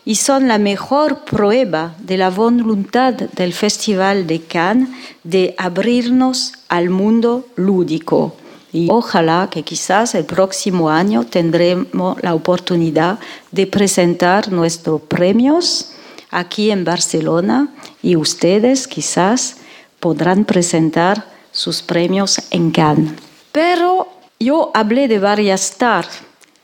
y 0.04 0.16
son 0.16 0.48
la 0.48 0.58
mejor 0.58 1.24
prueba 1.24 1.94
de 2.00 2.18
la 2.18 2.28
voluntad 2.28 3.14
del 3.14 3.54
Festival 3.54 4.26
de 4.26 4.42
Cannes 4.42 4.90
de 5.22 5.54
abrirnos 5.56 6.52
al 6.68 6.90
mundo 6.90 7.46
lúdico 7.56 8.36
y 8.74 8.88
ojalá 8.90 9.48
que 9.52 9.62
quizás 9.62 10.16
el 10.16 10.24
próximo 10.24 10.90
año 10.90 11.24
tendremos 11.24 12.20
la 12.22 12.34
oportunidad 12.34 13.20
de 13.52 13.68
presentar 13.68 14.50
nuestros 14.50 15.00
premios 15.02 15.92
aquí 16.32 16.72
en 16.72 16.84
Barcelona 16.84 17.68
y 18.02 18.16
ustedes 18.16 18.88
quizás 18.88 19.58
podrán 20.00 20.44
presentar 20.44 21.24
sus 21.52 21.82
premios 21.82 22.40
en 22.50 22.72
Cannes. 22.72 23.12
Pero 23.52 24.08
yo 24.40 24.72
hablé 24.74 25.06
de 25.06 25.20
varias 25.20 25.66
stars, 25.66 26.08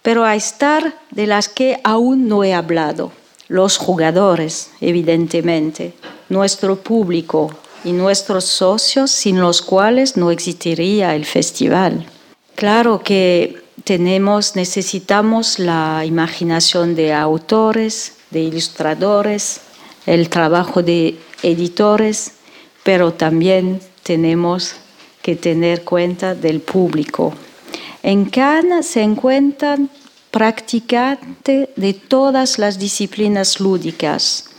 pero 0.02 0.24
hay 0.24 0.38
stars 0.38 0.92
de 1.12 1.28
las 1.28 1.48
que 1.48 1.78
aún 1.84 2.26
no 2.26 2.42
he 2.42 2.52
hablado. 2.52 3.12
Los 3.46 3.78
jugadores, 3.78 4.72
evidentemente, 4.80 5.94
nuestro 6.28 6.74
público, 6.74 7.52
y 7.84 7.92
nuestros 7.92 8.44
socios 8.44 9.10
sin 9.10 9.40
los 9.40 9.62
cuales 9.62 10.16
no 10.16 10.30
existiría 10.30 11.14
el 11.14 11.24
festival. 11.24 12.06
Claro 12.54 13.02
que 13.02 13.62
tenemos, 13.84 14.56
necesitamos 14.56 15.58
la 15.58 16.04
imaginación 16.04 16.94
de 16.94 17.14
autores, 17.14 18.14
de 18.30 18.40
ilustradores, 18.40 19.60
el 20.06 20.28
trabajo 20.28 20.82
de 20.82 21.18
editores, 21.42 22.32
pero 22.82 23.12
también 23.12 23.80
tenemos 24.02 24.74
que 25.22 25.36
tener 25.36 25.84
cuenta 25.84 26.34
del 26.34 26.60
público. 26.60 27.32
En 28.02 28.26
Cannes 28.26 28.86
se 28.86 29.02
encuentran 29.02 29.90
practicante 30.30 31.70
de 31.76 31.94
todas 31.94 32.58
las 32.58 32.78
disciplinas 32.78 33.60
lúdicas, 33.60 34.49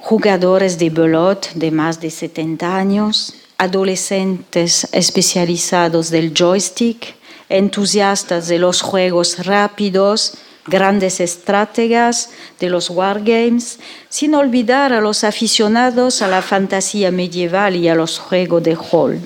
jugadores 0.00 0.78
de 0.78 0.90
belot 0.90 1.52
de 1.54 1.70
más 1.70 2.00
de 2.00 2.10
70 2.10 2.76
años, 2.76 3.34
adolescentes 3.58 4.88
especializados 4.92 6.10
del 6.10 6.32
joystick, 6.34 7.14
entusiastas 7.48 8.48
de 8.48 8.58
los 8.58 8.80
juegos 8.80 9.44
rápidos, 9.44 10.34
grandes 10.66 11.20
estrategas 11.20 12.30
de 12.58 12.70
los 12.70 12.90
wargames, 12.90 13.78
sin 14.08 14.34
olvidar 14.34 14.92
a 14.92 15.00
los 15.00 15.24
aficionados 15.24 16.22
a 16.22 16.28
la 16.28 16.42
fantasía 16.42 17.10
medieval 17.10 17.76
y 17.76 17.88
a 17.88 17.94
los 17.94 18.18
juegos 18.18 18.62
de 18.62 18.76
hall. 18.76 19.20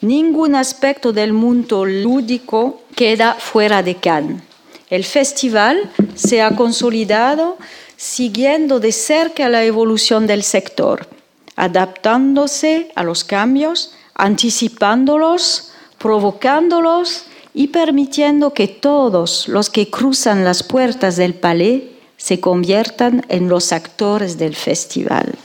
Ningún 0.00 0.56
aspecto 0.56 1.12
del 1.12 1.32
mundo 1.32 1.84
lúdico 1.84 2.82
queda 2.96 3.34
fuera 3.34 3.82
de 3.82 3.96
Cannes. 3.96 4.42
El 4.90 5.04
festival 5.04 5.90
se 6.14 6.42
ha 6.42 6.54
consolidado 6.54 7.56
siguiendo 8.02 8.80
de 8.80 8.90
cerca 8.90 9.48
la 9.48 9.62
evolución 9.62 10.26
del 10.26 10.42
sector, 10.42 11.06
adaptándose 11.54 12.90
a 12.96 13.04
los 13.04 13.22
cambios, 13.22 13.92
anticipándolos, 14.16 15.70
provocándolos 15.98 17.26
y 17.54 17.68
permitiendo 17.68 18.54
que 18.54 18.66
todos 18.66 19.46
los 19.46 19.70
que 19.70 19.88
cruzan 19.88 20.42
las 20.42 20.64
puertas 20.64 21.14
del 21.14 21.34
palais 21.34 21.84
se 22.16 22.40
conviertan 22.40 23.24
en 23.28 23.48
los 23.48 23.72
actores 23.72 24.36
del 24.36 24.56
festival. 24.56 25.36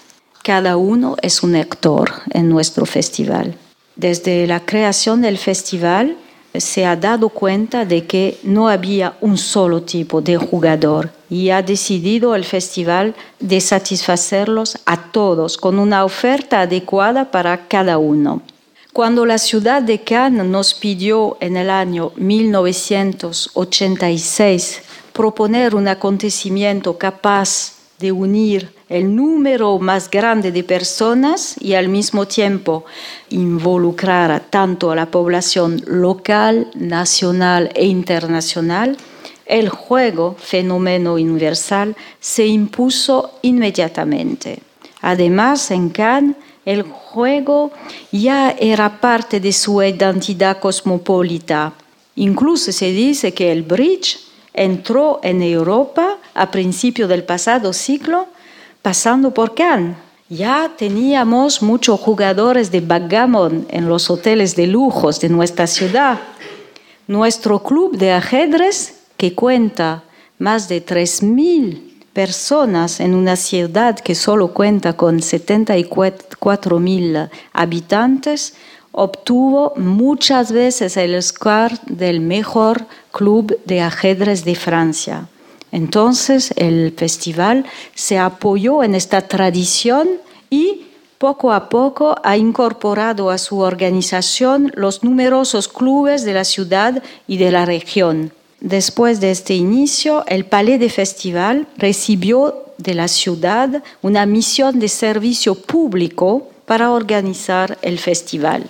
Cada 0.41 0.77
uno 0.77 1.15
es 1.21 1.43
un 1.43 1.55
actor 1.55 2.11
en 2.31 2.49
nuestro 2.49 2.87
festival. 2.87 3.55
Desde 3.95 4.47
la 4.47 4.65
creación 4.65 5.21
del 5.21 5.37
festival 5.37 6.17
se 6.59 6.85
ha 6.85 6.95
dado 6.95 7.29
cuenta 7.29 7.85
de 7.85 8.05
que 8.05 8.37
no 8.43 8.69
había 8.69 9.17
un 9.21 9.37
solo 9.37 9.81
tipo 9.83 10.21
de 10.21 10.37
jugador 10.37 11.11
y 11.29 11.49
ha 11.49 11.61
decidido 11.61 12.33
el 12.35 12.45
festival 12.45 13.13
de 13.39 13.59
satisfacerlos 13.61 14.79
a 14.85 15.11
todos 15.11 15.57
con 15.57 15.79
una 15.79 16.05
oferta 16.05 16.61
adecuada 16.61 17.31
para 17.31 17.67
cada 17.67 17.97
uno. 17.97 18.41
Cuando 18.93 19.25
la 19.25 19.37
ciudad 19.37 19.81
de 19.81 20.01
Cannes 20.01 20.45
nos 20.45 20.73
pidió 20.73 21.35
en 21.39 21.57
el 21.57 21.69
año 21.69 22.11
1986 22.15 24.81
proponer 25.13 25.75
un 25.75 25.87
acontecimiento 25.87 26.97
capaz 26.97 27.73
de 27.99 28.11
unir 28.11 28.76
el 28.89 29.15
número 29.15 29.77
más 29.79 30.09
grande 30.09 30.51
de 30.51 30.63
personas 30.63 31.55
y 31.59 31.73
al 31.73 31.89
mismo 31.89 32.25
tiempo 32.25 32.85
involucrar 33.29 34.45
tanto 34.49 34.91
a 34.91 34.95
la 34.95 35.07
población 35.07 35.81
local, 35.85 36.71
nacional 36.73 37.69
e 37.75 37.85
internacional, 37.85 38.95
el 39.45 39.69
juego, 39.69 40.35
fenómeno 40.39 41.13
universal, 41.13 41.95
se 42.19 42.47
impuso 42.47 43.39
inmediatamente. 43.41 44.59
Además, 45.01 45.71
en 45.71 45.89
Cannes, 45.89 46.35
el 46.65 46.83
juego 46.83 47.71
ya 48.11 48.51
era 48.51 48.99
parte 48.99 49.39
de 49.39 49.53
su 49.53 49.81
identidad 49.81 50.59
cosmopolita. 50.59 51.73
Incluso 52.15 52.73
se 52.73 52.91
dice 52.91 53.33
que 53.33 53.53
el 53.53 53.63
bridge 53.63 54.19
entró 54.53 55.21
en 55.23 55.41
Europa 55.41 56.17
a 56.33 56.51
principios 56.51 57.07
del 57.07 57.23
pasado 57.23 57.71
siglo 57.71 58.27
pasando 58.87 59.33
por 59.33 59.53
Cannes. 59.53 59.97
Ya 60.29 60.71
teníamos 60.77 61.61
muchos 61.61 61.99
jugadores 61.99 62.71
de 62.71 62.79
backgammon 62.79 63.67
en 63.69 63.89
los 63.89 64.09
hoteles 64.09 64.55
de 64.55 64.65
lujos 64.65 65.19
de 65.19 65.27
nuestra 65.27 65.67
ciudad. 65.67 66.21
Nuestro 67.05 67.61
club 67.61 67.97
de 67.97 68.13
ajedrez, 68.13 68.99
que 69.17 69.35
cuenta 69.35 70.05
más 70.39 70.69
de 70.69 70.85
3.000 70.85 72.05
personas 72.13 73.01
en 73.01 73.13
una 73.13 73.35
ciudad 73.35 73.99
que 73.99 74.15
solo 74.15 74.53
cuenta 74.53 74.93
con 74.93 75.21
74 75.21 76.79
mil 76.79 77.27
habitantes, 77.51 78.53
obtuvo 78.93 79.73
muchas 79.75 80.53
veces 80.53 80.95
el 80.95 81.21
score 81.21 81.77
del 81.87 82.21
mejor 82.21 82.85
club 83.11 83.59
de 83.65 83.81
ajedrez 83.81 84.45
de 84.45 84.55
Francia. 84.55 85.27
Entonces 85.77 86.55
el 86.55 86.91
festival 86.97 87.63
se 87.93 88.17
apoyó 88.17 88.81
en 88.81 88.95
esta 88.95 89.27
tradición 89.27 90.09
y 90.49 90.87
poco 91.19 91.53
a 91.53 91.69
poco 91.69 92.15
ha 92.23 92.35
incorporado 92.35 93.29
a 93.29 93.37
su 93.37 93.59
organización 93.59 94.71
los 94.73 95.03
numerosos 95.03 95.67
clubes 95.67 96.23
de 96.25 96.33
la 96.33 96.45
ciudad 96.45 97.03
y 97.27 97.37
de 97.37 97.51
la 97.51 97.65
región. 97.65 98.31
Después 98.59 99.19
de 99.19 99.29
este 99.29 99.53
inicio, 99.53 100.23
el 100.25 100.45
Palais 100.45 100.79
de 100.79 100.89
Festival 100.89 101.67
recibió 101.77 102.65
de 102.79 102.95
la 102.95 103.07
ciudad 103.07 103.83
una 104.01 104.25
misión 104.25 104.79
de 104.79 104.87
servicio 104.87 105.53
público 105.53 106.49
para 106.65 106.89
organizar 106.89 107.77
el 107.83 107.99
festival. 107.99 108.63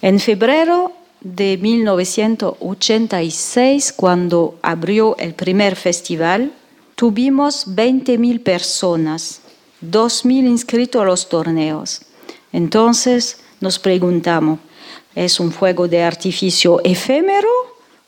En 0.00 0.20
febrero 0.20 0.92
de 1.34 1.56
1986, 1.56 3.92
cuando 3.92 4.58
abrió 4.62 5.16
el 5.18 5.34
primer 5.34 5.74
festival, 5.74 6.52
tuvimos 6.94 7.66
20.000 7.66 8.40
personas, 8.42 9.40
2.000 9.82 10.46
inscritos 10.46 11.02
a 11.02 11.04
los 11.04 11.28
torneos. 11.28 12.02
Entonces 12.52 13.40
nos 13.60 13.80
preguntamos, 13.80 14.60
¿es 15.16 15.40
un 15.40 15.50
fuego 15.50 15.88
de 15.88 16.04
artificio 16.04 16.80
efímero 16.84 17.48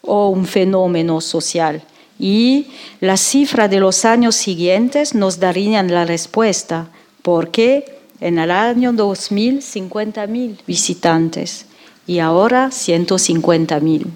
o 0.03 0.29
un 0.29 0.47
fenómeno 0.47 1.21
social. 1.21 1.83
Y 2.21 2.69
las 3.01 3.21
cifras 3.21 3.69
de 3.69 3.81
los 3.81 4.05
años 4.05 4.37
siguientes 4.37 5.13
nos 5.15 5.41
darían 5.41 5.93
la 5.93 6.05
respuesta, 6.05 6.89
porque 7.23 7.99
en 8.21 8.39
el 8.39 8.53
año 8.53 8.93
2000 8.93 9.61
50.000 9.61 10.59
visitantes 10.67 11.68
y 12.09 12.19
ahora 12.19 12.71
150.000. 12.71 14.07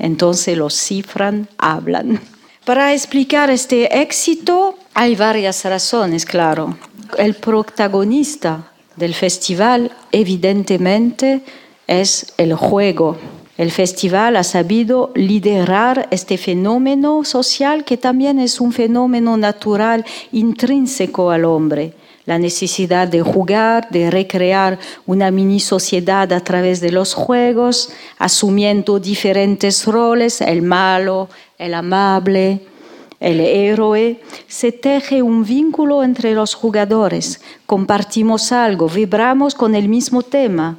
Entonces 0.00 0.58
los 0.58 0.74
cifras 0.74 1.34
hablan. 1.58 2.20
Para 2.64 2.92
explicar 2.92 3.48
este 3.50 4.02
éxito 4.02 4.76
hay 4.94 5.14
varias 5.14 5.64
razones, 5.64 6.26
claro. 6.26 6.76
El 7.16 7.34
protagonista 7.34 8.72
del 8.96 9.14
festival 9.14 9.92
evidentemente 10.10 11.42
es 11.86 12.32
el 12.38 12.54
juego 12.54 13.16
el 13.58 13.70
festival 13.70 14.36
ha 14.36 14.44
sabido 14.44 15.12
liderar 15.14 16.08
este 16.10 16.38
fenómeno 16.38 17.22
social 17.22 17.84
que 17.84 17.98
también 17.98 18.38
es 18.38 18.60
un 18.60 18.72
fenómeno 18.72 19.36
natural 19.36 20.04
intrínseco 20.32 21.30
al 21.30 21.44
hombre. 21.44 21.92
La 22.24 22.38
necesidad 22.38 23.08
de 23.08 23.20
jugar, 23.22 23.88
de 23.90 24.10
recrear 24.10 24.78
una 25.06 25.30
mini 25.30 25.58
sociedad 25.58 26.32
a 26.32 26.40
través 26.40 26.80
de 26.80 26.92
los 26.92 27.14
juegos, 27.14 27.90
asumiendo 28.18 29.00
diferentes 29.00 29.86
roles, 29.86 30.40
el 30.40 30.62
malo, 30.62 31.28
el 31.58 31.74
amable, 31.74 32.60
el 33.22 33.40
héroe, 33.40 34.20
se 34.48 34.72
teje 34.72 35.22
un 35.22 35.44
vínculo 35.44 36.02
entre 36.02 36.34
los 36.34 36.54
jugadores, 36.54 37.40
compartimos 37.66 38.52
algo, 38.52 38.88
vibramos 38.88 39.54
con 39.54 39.74
el 39.74 39.88
mismo 39.88 40.22
tema. 40.22 40.78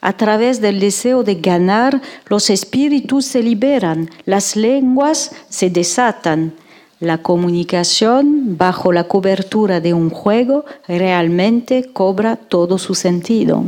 A 0.00 0.16
través 0.16 0.60
del 0.60 0.80
deseo 0.80 1.22
de 1.22 1.34
ganar, 1.34 2.00
los 2.26 2.48
espíritus 2.48 3.26
se 3.26 3.42
liberan, 3.42 4.08
las 4.24 4.56
lenguas 4.56 5.32
se 5.48 5.68
desatan. 5.68 6.54
La 7.00 7.22
comunicación 7.22 8.58
bajo 8.58 8.92
la 8.92 9.04
cobertura 9.04 9.80
de 9.80 9.94
un 9.94 10.10
juego 10.10 10.66
realmente 10.86 11.90
cobra 11.94 12.36
todo 12.36 12.76
su 12.76 12.94
sentido. 12.94 13.64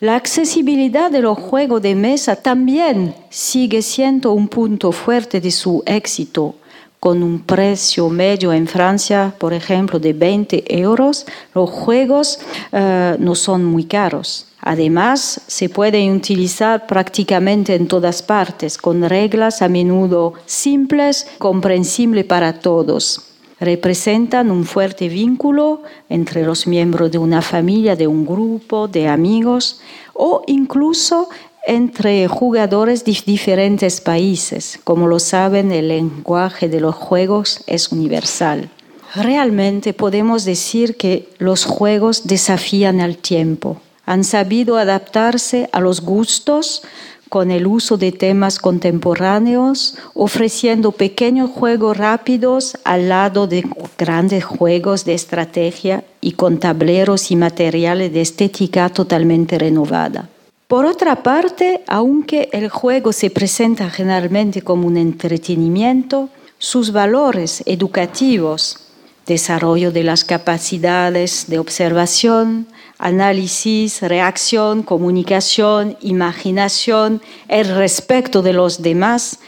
La 0.00 0.14
accesibilidad 0.16 1.10
de 1.10 1.22
los 1.22 1.38
juegos 1.38 1.80
de 1.80 1.94
mesa 1.94 2.36
también 2.36 3.14
sigue 3.30 3.80
siendo 3.80 4.32
un 4.32 4.48
punto 4.48 4.92
fuerte 4.92 5.40
de 5.40 5.50
su 5.50 5.82
éxito. 5.86 6.56
Con 6.98 7.22
un 7.22 7.40
precio 7.40 8.10
medio 8.10 8.52
en 8.52 8.66
Francia, 8.66 9.34
por 9.38 9.54
ejemplo, 9.54 9.98
de 9.98 10.12
20 10.12 10.64
euros, 10.80 11.24
los 11.54 11.70
juegos 11.70 12.40
eh, 12.72 13.16
no 13.18 13.34
son 13.34 13.64
muy 13.64 13.84
caros. 13.84 14.49
Además, 14.62 15.40
se 15.46 15.68
pueden 15.68 16.14
utilizar 16.14 16.86
prácticamente 16.86 17.74
en 17.74 17.88
todas 17.88 18.22
partes, 18.22 18.76
con 18.76 19.02
reglas 19.08 19.62
a 19.62 19.68
menudo 19.68 20.34
simples, 20.44 21.26
comprensibles 21.38 22.26
para 22.26 22.60
todos. 22.60 23.22
Representan 23.58 24.50
un 24.50 24.64
fuerte 24.64 25.08
vínculo 25.08 25.82
entre 26.08 26.44
los 26.44 26.66
miembros 26.66 27.10
de 27.10 27.18
una 27.18 27.42
familia, 27.42 27.96
de 27.96 28.06
un 28.06 28.26
grupo, 28.26 28.88
de 28.88 29.08
amigos 29.08 29.80
o 30.14 30.42
incluso 30.46 31.28
entre 31.66 32.26
jugadores 32.26 33.04
de 33.04 33.16
diferentes 33.24 34.00
países. 34.00 34.78
Como 34.84 35.06
lo 35.06 35.18
saben, 35.18 35.72
el 35.72 35.88
lenguaje 35.88 36.68
de 36.68 36.80
los 36.80 36.94
juegos 36.94 37.62
es 37.66 37.92
universal. 37.92 38.70
Realmente 39.14 39.92
podemos 39.92 40.44
decir 40.44 40.96
que 40.96 41.28
los 41.38 41.64
juegos 41.64 42.26
desafían 42.26 43.00
al 43.00 43.16
tiempo 43.18 43.80
han 44.10 44.24
sabido 44.24 44.76
adaptarse 44.76 45.68
a 45.70 45.78
los 45.78 46.00
gustos 46.00 46.82
con 47.28 47.52
el 47.52 47.68
uso 47.68 47.96
de 47.96 48.10
temas 48.10 48.58
contemporáneos, 48.58 49.96
ofreciendo 50.14 50.90
pequeños 50.90 51.48
juegos 51.48 51.96
rápidos 51.96 52.76
al 52.82 53.08
lado 53.08 53.46
de 53.46 53.64
grandes 53.96 54.44
juegos 54.44 55.04
de 55.04 55.14
estrategia 55.14 56.02
y 56.20 56.32
con 56.32 56.58
tableros 56.58 57.30
y 57.30 57.36
materiales 57.36 58.12
de 58.12 58.20
estética 58.22 58.88
totalmente 58.88 59.60
renovada. 59.60 60.28
Por 60.66 60.86
otra 60.86 61.22
parte, 61.22 61.82
aunque 61.86 62.48
el 62.52 62.68
juego 62.68 63.12
se 63.12 63.30
presenta 63.30 63.90
generalmente 63.90 64.62
como 64.62 64.88
un 64.88 64.96
entretenimiento, 64.96 66.30
sus 66.58 66.90
valores 66.90 67.62
educativos, 67.64 68.76
desarrollo 69.24 69.92
de 69.92 70.02
las 70.02 70.24
capacidades 70.24 71.44
de 71.46 71.60
observación, 71.60 72.66
análisis, 73.00 74.02
reacción, 74.02 74.82
comunicación, 74.82 75.96
imaginación, 76.02 77.22
el 77.48 77.74
respeto 77.74 78.42
de 78.42 78.52
los 78.52 78.82
demás, 78.82 79.38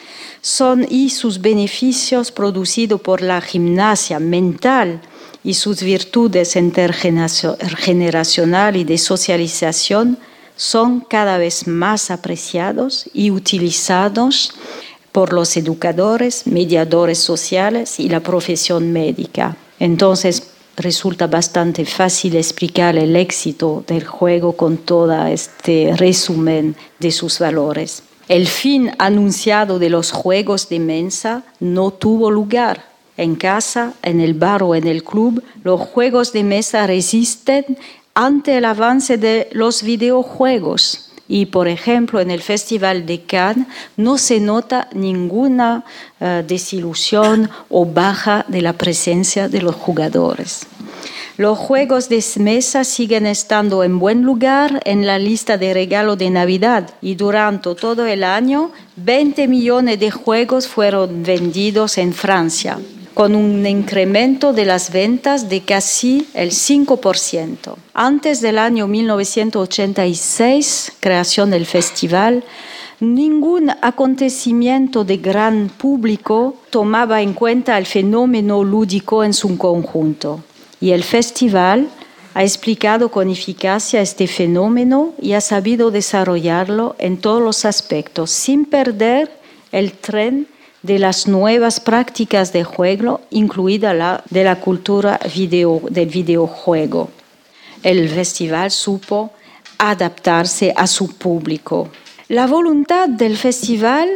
son 0.40 0.86
y 0.88 1.10
sus 1.10 1.40
beneficios 1.40 2.32
producidos 2.32 3.00
por 3.00 3.22
la 3.22 3.40
gimnasia 3.40 4.18
mental 4.18 5.00
y 5.44 5.54
sus 5.54 5.80
virtudes 5.82 6.56
intergeneracional 6.56 8.76
y 8.76 8.84
de 8.84 8.98
socialización 8.98 10.18
son 10.56 11.00
cada 11.00 11.38
vez 11.38 11.66
más 11.66 12.10
apreciados 12.10 13.08
y 13.12 13.30
utilizados 13.30 14.54
por 15.12 15.32
los 15.32 15.56
educadores, 15.56 16.46
mediadores 16.46 17.18
sociales 17.18 18.00
y 18.00 18.08
la 18.08 18.20
profesión 18.20 18.92
médica. 18.92 19.56
Entonces, 19.78 20.51
resulta 20.76 21.26
bastante 21.26 21.84
fácil 21.84 22.36
explicar 22.36 22.96
el 22.96 23.16
éxito 23.16 23.84
del 23.86 24.04
juego 24.04 24.52
con 24.52 24.78
todo 24.78 25.26
este 25.26 25.94
resumen 25.96 26.76
de 26.98 27.10
sus 27.10 27.38
valores. 27.38 28.02
El 28.28 28.46
fin 28.46 28.92
anunciado 28.98 29.78
de 29.78 29.90
los 29.90 30.12
juegos 30.12 30.68
de 30.68 30.78
mesa 30.78 31.42
no 31.60 31.90
tuvo 31.90 32.30
lugar. 32.30 32.90
En 33.16 33.34
casa, 33.34 33.92
en 34.02 34.20
el 34.20 34.34
bar 34.34 34.62
o 34.62 34.74
en 34.74 34.86
el 34.86 35.04
club, 35.04 35.42
los 35.64 35.80
juegos 35.80 36.32
de 36.32 36.44
mesa 36.44 36.86
resisten 36.86 37.76
ante 38.14 38.56
el 38.56 38.64
avance 38.64 39.18
de 39.18 39.48
los 39.52 39.82
videojuegos. 39.82 41.11
Y, 41.32 41.46
por 41.46 41.66
ejemplo, 41.66 42.20
en 42.20 42.30
el 42.30 42.42
Festival 42.42 43.06
de 43.06 43.22
Cannes 43.22 43.66
no 43.96 44.18
se 44.18 44.38
nota 44.38 44.88
ninguna 44.92 45.82
uh, 46.20 46.46
desilusión 46.46 47.48
o 47.70 47.86
baja 47.86 48.44
de 48.48 48.60
la 48.60 48.74
presencia 48.74 49.48
de 49.48 49.62
los 49.62 49.74
jugadores. 49.74 50.66
Los 51.38 51.56
juegos 51.56 52.10
de 52.10 52.22
mesa 52.36 52.84
siguen 52.84 53.24
estando 53.24 53.82
en 53.82 53.98
buen 53.98 54.20
lugar 54.24 54.82
en 54.84 55.06
la 55.06 55.18
lista 55.18 55.56
de 55.56 55.72
regalo 55.72 56.16
de 56.16 56.28
Navidad 56.28 56.90
y 57.00 57.14
durante 57.14 57.74
todo 57.76 58.04
el 58.04 58.24
año 58.24 58.70
20 58.96 59.48
millones 59.48 60.00
de 60.00 60.10
juegos 60.10 60.68
fueron 60.68 61.22
vendidos 61.22 61.96
en 61.96 62.12
Francia 62.12 62.78
con 63.14 63.34
un 63.34 63.66
incremento 63.66 64.52
de 64.52 64.64
las 64.64 64.92
ventas 64.92 65.48
de 65.48 65.62
casi 65.62 66.28
el 66.34 66.50
5%. 66.50 67.74
Antes 67.94 68.40
del 68.40 68.58
año 68.58 68.86
1986, 68.88 70.92
creación 71.00 71.50
del 71.50 71.66
festival, 71.66 72.44
ningún 73.00 73.70
acontecimiento 73.82 75.04
de 75.04 75.16
gran 75.18 75.68
público 75.68 76.56
tomaba 76.70 77.20
en 77.20 77.34
cuenta 77.34 77.76
el 77.76 77.84
fenómeno 77.86 78.64
lúdico 78.64 79.24
en 79.24 79.34
su 79.34 79.58
conjunto. 79.58 80.42
Y 80.80 80.92
el 80.92 81.02
festival 81.02 81.88
ha 82.34 82.42
explicado 82.42 83.10
con 83.10 83.28
eficacia 83.28 84.00
este 84.00 84.26
fenómeno 84.26 85.12
y 85.20 85.34
ha 85.34 85.40
sabido 85.40 85.90
desarrollarlo 85.90 86.96
en 86.98 87.18
todos 87.18 87.42
los 87.42 87.64
aspectos, 87.64 88.30
sin 88.30 88.64
perder 88.64 89.30
el 89.70 89.92
tren 89.92 90.48
de 90.82 90.98
las 90.98 91.28
nuevas 91.28 91.80
prácticas 91.80 92.52
de 92.52 92.64
juego, 92.64 93.20
incluida 93.30 93.94
la 93.94 94.24
de 94.30 94.44
la 94.44 94.60
cultura 94.60 95.20
video, 95.34 95.82
del 95.88 96.08
videojuego. 96.08 97.10
El 97.82 98.08
festival 98.08 98.70
supo 98.70 99.32
adaptarse 99.78 100.72
a 100.76 100.86
su 100.86 101.16
público. 101.16 101.88
La 102.28 102.46
voluntad 102.46 103.08
del 103.08 103.36
festival 103.36 104.08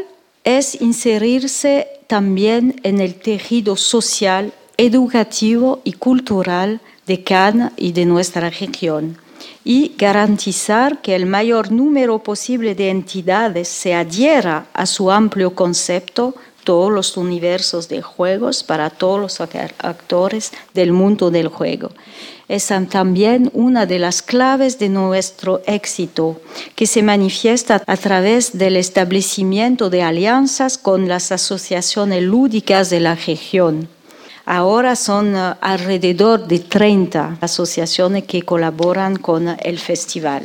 es 0.45 0.81
inserirse 0.81 1.89
también 2.07 2.81
en 2.85 3.01
el 3.01 3.17
tejido 3.17 3.77
social, 3.77 4.53
educativo 4.77 5.81
y 5.85 5.95
cultural 5.95 6.81
de 7.07 7.23
Cannes 7.23 7.73
y 7.77 7.93
de 7.93 8.07
nuestra 8.07 8.51
región 8.51 9.19
y 9.65 9.95
garantizar 9.99 11.03
que 11.03 11.17
el 11.17 11.27
mayor 11.27 11.73
número 11.73 12.21
posible 12.21 12.77
de 12.77 12.91
entidades 12.91 13.67
se 13.67 13.95
adhiera 13.95 14.67
a 14.73 14.87
su 14.87 15.11
amplio 15.11 15.55
concepto 15.55 16.37
todos 16.67 16.93
los 16.93 17.17
universos 17.17 17.89
de 17.89 18.03
juegos 18.03 18.65
para 18.65 18.91
todos 18.91 19.21
los 19.21 19.41
actores 19.41 20.51
del 20.75 20.91
mundo 20.91 21.31
del 21.31 21.47
juego. 21.47 21.93
Es 22.49 22.73
también 22.91 23.51
una 23.55 23.87
de 23.87 24.01
las 24.01 24.21
claves 24.21 24.79
de 24.81 24.89
nuestro 24.89 25.63
éxito, 25.67 26.41
que 26.75 26.89
se 26.89 27.05
manifiesta 27.05 27.83
a 27.87 27.97
través 27.97 28.59
del 28.59 28.77
establecimiento 28.77 29.91
de 29.91 30.03
alianzas 30.03 30.77
con 30.77 31.07
las 31.07 31.31
asociaciones 31.31 32.23
lúdicas 32.23 32.91
de 32.91 33.01
la 33.01 33.15
región. 33.15 33.89
Ahora 34.45 34.97
son 34.97 35.37
eh, 35.37 35.55
alrededor 35.61 36.47
de 36.49 36.59
30 36.59 37.39
asociaciones 37.41 38.25
que 38.25 38.43
colaboran 38.43 39.17
con 39.17 39.57
el 39.61 39.79
festival. 39.79 40.43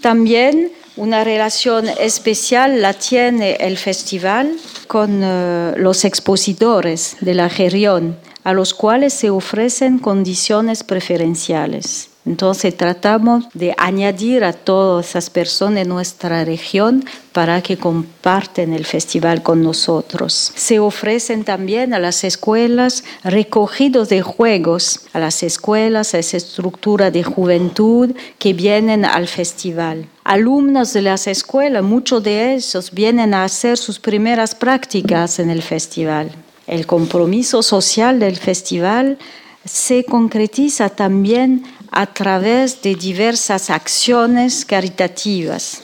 También 0.00 0.72
una 0.96 1.24
relación 1.24 1.88
especial 2.00 2.80
la 2.80 2.94
tiene 2.94 3.56
el 3.56 3.76
festival 3.76 4.56
con 4.88 5.22
uh, 5.22 5.74
los 5.76 6.04
expositores 6.04 7.16
de 7.20 7.34
la 7.34 7.48
región, 7.48 8.16
a 8.44 8.52
los 8.54 8.72
cuales 8.72 9.12
se 9.12 9.28
ofrecen 9.30 9.98
condiciones 9.98 10.82
preferenciales. 10.82 12.15
Entonces 12.26 12.76
tratamos 12.76 13.46
de 13.54 13.72
añadir 13.78 14.42
a 14.42 14.52
todas 14.52 15.10
esas 15.10 15.30
personas 15.30 15.84
de 15.84 15.84
nuestra 15.84 16.44
región 16.44 17.04
para 17.32 17.62
que 17.62 17.76
comparten 17.76 18.72
el 18.72 18.84
festival 18.84 19.44
con 19.44 19.62
nosotros. 19.62 20.52
Se 20.56 20.80
ofrecen 20.80 21.44
también 21.44 21.94
a 21.94 22.00
las 22.00 22.24
escuelas 22.24 23.04
recogidos 23.22 24.08
de 24.08 24.22
juegos, 24.22 25.02
a 25.12 25.20
las 25.20 25.44
escuelas, 25.44 26.14
a 26.14 26.18
esa 26.18 26.36
estructura 26.36 27.12
de 27.12 27.22
juventud 27.22 28.10
que 28.40 28.52
vienen 28.52 29.04
al 29.04 29.28
festival. 29.28 30.08
Alumnos 30.24 30.92
de 30.92 31.02
las 31.02 31.28
escuelas, 31.28 31.84
muchos 31.84 32.24
de 32.24 32.54
ellos 32.54 32.90
vienen 32.90 33.34
a 33.34 33.44
hacer 33.44 33.78
sus 33.78 34.00
primeras 34.00 34.56
prácticas 34.56 35.38
en 35.38 35.50
el 35.50 35.62
festival. 35.62 36.32
El 36.66 36.86
compromiso 36.86 37.62
social 37.62 38.18
del 38.18 38.36
festival 38.36 39.18
se 39.66 40.04
concretiza 40.04 40.88
también 40.88 41.64
a 41.96 42.04
través 42.04 42.82
de 42.82 42.94
diversas 42.94 43.70
acciones 43.70 44.66
caritativas. 44.66 45.82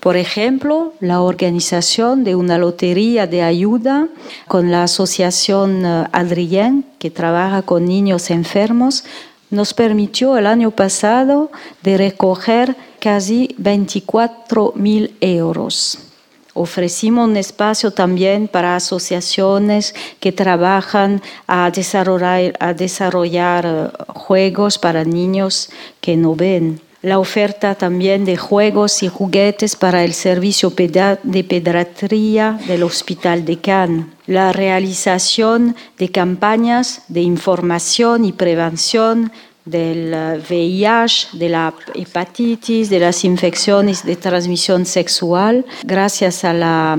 Por 0.00 0.16
ejemplo, 0.16 0.94
la 1.00 1.20
organización 1.20 2.24
de 2.24 2.34
una 2.34 2.56
lotería 2.56 3.26
de 3.26 3.42
ayuda 3.42 4.08
con 4.48 4.70
la 4.70 4.84
Asociación 4.84 5.84
eh, 5.84 6.06
Adrien, 6.12 6.86
que 6.98 7.10
trabaja 7.10 7.60
con 7.60 7.84
niños 7.84 8.30
enfermos, 8.30 9.04
nos 9.50 9.74
permitió 9.74 10.38
el 10.38 10.46
año 10.46 10.70
pasado 10.70 11.50
de 11.82 11.98
recoger 11.98 12.74
casi 12.98 13.54
24 13.58 14.72
mil 14.76 15.14
euros. 15.20 16.09
Ofrecimos 16.54 17.28
un 17.28 17.36
espacio 17.36 17.92
también 17.92 18.48
para 18.48 18.76
asociaciones 18.76 19.94
que 20.18 20.32
trabajan 20.32 21.22
a 21.46 21.70
desarrollar, 21.70 23.64
eh, 23.66 23.88
juegos 24.08 24.78
para 24.78 25.04
niños 25.04 25.70
que 26.00 26.16
no 26.16 26.34
ven. 26.34 26.80
La 27.02 27.18
oferta 27.18 27.74
también 27.76 28.26
de 28.26 28.36
juegos 28.36 29.02
y 29.02 29.08
juguetes 29.08 29.74
para 29.74 30.04
el 30.04 30.12
servicio 30.12 30.68
de 30.68 31.44
pediatría 31.44 32.58
del 32.66 32.82
Hospital 32.82 33.46
de 33.46 33.56
Cannes. 33.58 34.04
La 34.26 34.52
realización 34.52 35.76
de 35.96 36.10
campañas 36.10 37.04
de 37.08 37.22
información 37.22 38.26
y 38.26 38.32
prevención 38.32 39.32
del 39.64 40.42
VIH, 40.48 41.28
de 41.32 41.48
la 41.48 41.74
hepatitis, 41.94 42.90
de 42.90 42.98
las 42.98 43.24
infecciones 43.24 44.04
de 44.04 44.16
transmisión 44.16 44.86
sexual, 44.86 45.64
gracias 45.84 46.44
a 46.44 46.52
la, 46.52 46.98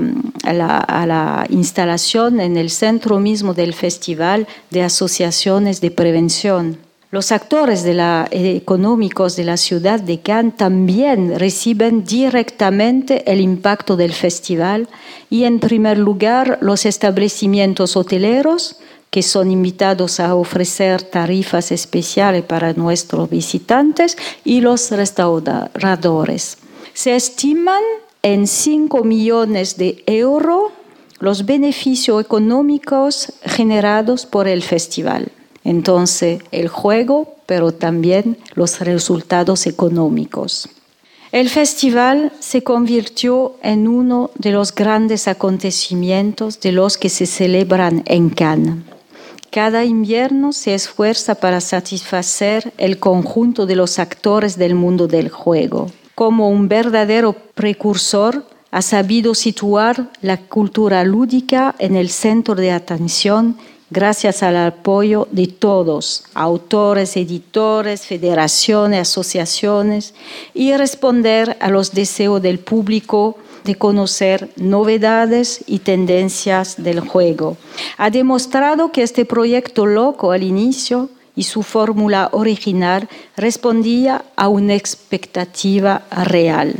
instalación 1.50 2.40
en 2.40 2.56
el 2.56 2.70
centro 2.70 3.18
mismo 3.18 3.54
del 3.54 3.74
festival 3.74 4.46
de 4.70 4.82
asociaciones 4.82 5.80
de 5.80 5.90
prevención. 5.90 6.78
Los 7.10 7.30
actores 7.30 7.84
la, 7.84 8.26
económicos 8.30 9.36
de 9.36 9.44
la 9.44 9.58
ciudad 9.58 10.00
de 10.00 10.20
Cannes 10.20 10.56
también 10.56 11.38
reciben 11.38 12.04
directamente 12.04 13.30
el 13.30 13.42
impacto 13.42 13.96
del 13.96 14.14
festival 14.14 14.88
y 15.28 15.44
en 15.44 15.60
primer 15.60 15.98
lugar 15.98 16.58
los 16.62 16.86
establecimientos 16.86 17.96
hoteleros, 17.96 18.78
que 19.12 19.22
son 19.22 19.50
invitados 19.50 20.20
a 20.20 20.34
ofrecer 20.34 21.02
tarifas 21.02 21.70
especiales 21.70 22.44
para 22.44 22.72
nuestros 22.72 23.28
visitantes 23.28 24.16
y 24.42 24.62
los 24.62 24.90
restauradores. 24.90 26.56
Se 26.94 27.14
estiman 27.14 27.82
en 28.22 28.46
5 28.46 29.04
millones 29.04 29.76
de 29.76 30.02
euros 30.06 30.72
los 31.18 31.44
beneficios 31.44 32.24
económicos 32.24 33.34
generados 33.44 34.24
por 34.24 34.48
el 34.48 34.62
festival. 34.62 35.30
Entonces, 35.62 36.42
el 36.50 36.68
juego, 36.68 37.36
pero 37.44 37.72
también 37.72 38.38
los 38.54 38.80
resultados 38.80 39.66
económicos. 39.66 40.70
El 41.32 41.50
festival 41.50 42.32
se 42.40 42.62
convirtió 42.62 43.56
en 43.62 43.88
uno 43.88 44.30
de 44.36 44.52
los 44.52 44.74
grandes 44.74 45.28
acontecimientos 45.28 46.60
de 46.60 46.72
los 46.72 46.96
que 46.96 47.10
se 47.10 47.26
celebran 47.26 48.02
en 48.06 48.30
Cannes. 48.30 48.76
Cada 49.52 49.84
invierno 49.84 50.54
se 50.54 50.72
esfuerza 50.72 51.34
para 51.34 51.60
satisfacer 51.60 52.72
el 52.78 52.98
conjunto 52.98 53.66
de 53.66 53.76
los 53.76 53.98
actores 53.98 54.56
del 54.56 54.74
mundo 54.74 55.08
del 55.08 55.28
juego. 55.28 55.90
Como 56.14 56.48
un 56.48 56.68
verdadero 56.68 57.34
precursor, 57.34 58.46
ha 58.70 58.80
sabido 58.80 59.34
situar 59.34 60.08
la 60.22 60.38
cultura 60.38 61.04
lúdica 61.04 61.74
en 61.78 61.96
el 61.96 62.08
centro 62.08 62.54
de 62.54 62.70
atención 62.70 63.58
gracias 63.90 64.42
al 64.42 64.56
apoyo 64.56 65.28
de 65.30 65.48
todos, 65.48 66.24
autores, 66.32 67.14
editores, 67.18 68.06
federaciones, 68.06 69.00
asociaciones, 69.00 70.14
y 70.54 70.74
responder 70.74 71.58
a 71.60 71.68
los 71.68 71.92
deseos 71.92 72.40
del 72.40 72.58
público 72.58 73.36
de 73.64 73.74
conocer 73.76 74.50
novedades 74.56 75.64
y 75.66 75.80
tendencias 75.80 76.82
del 76.82 77.00
juego. 77.00 77.56
Ha 77.96 78.10
demostrado 78.10 78.92
que 78.92 79.02
este 79.02 79.24
proyecto 79.24 79.86
loco 79.86 80.32
al 80.32 80.42
inicio 80.42 81.10
y 81.34 81.44
su 81.44 81.62
fórmula 81.62 82.28
original 82.32 83.08
respondía 83.36 84.24
a 84.36 84.48
una 84.48 84.74
expectativa 84.74 86.02
real. 86.10 86.74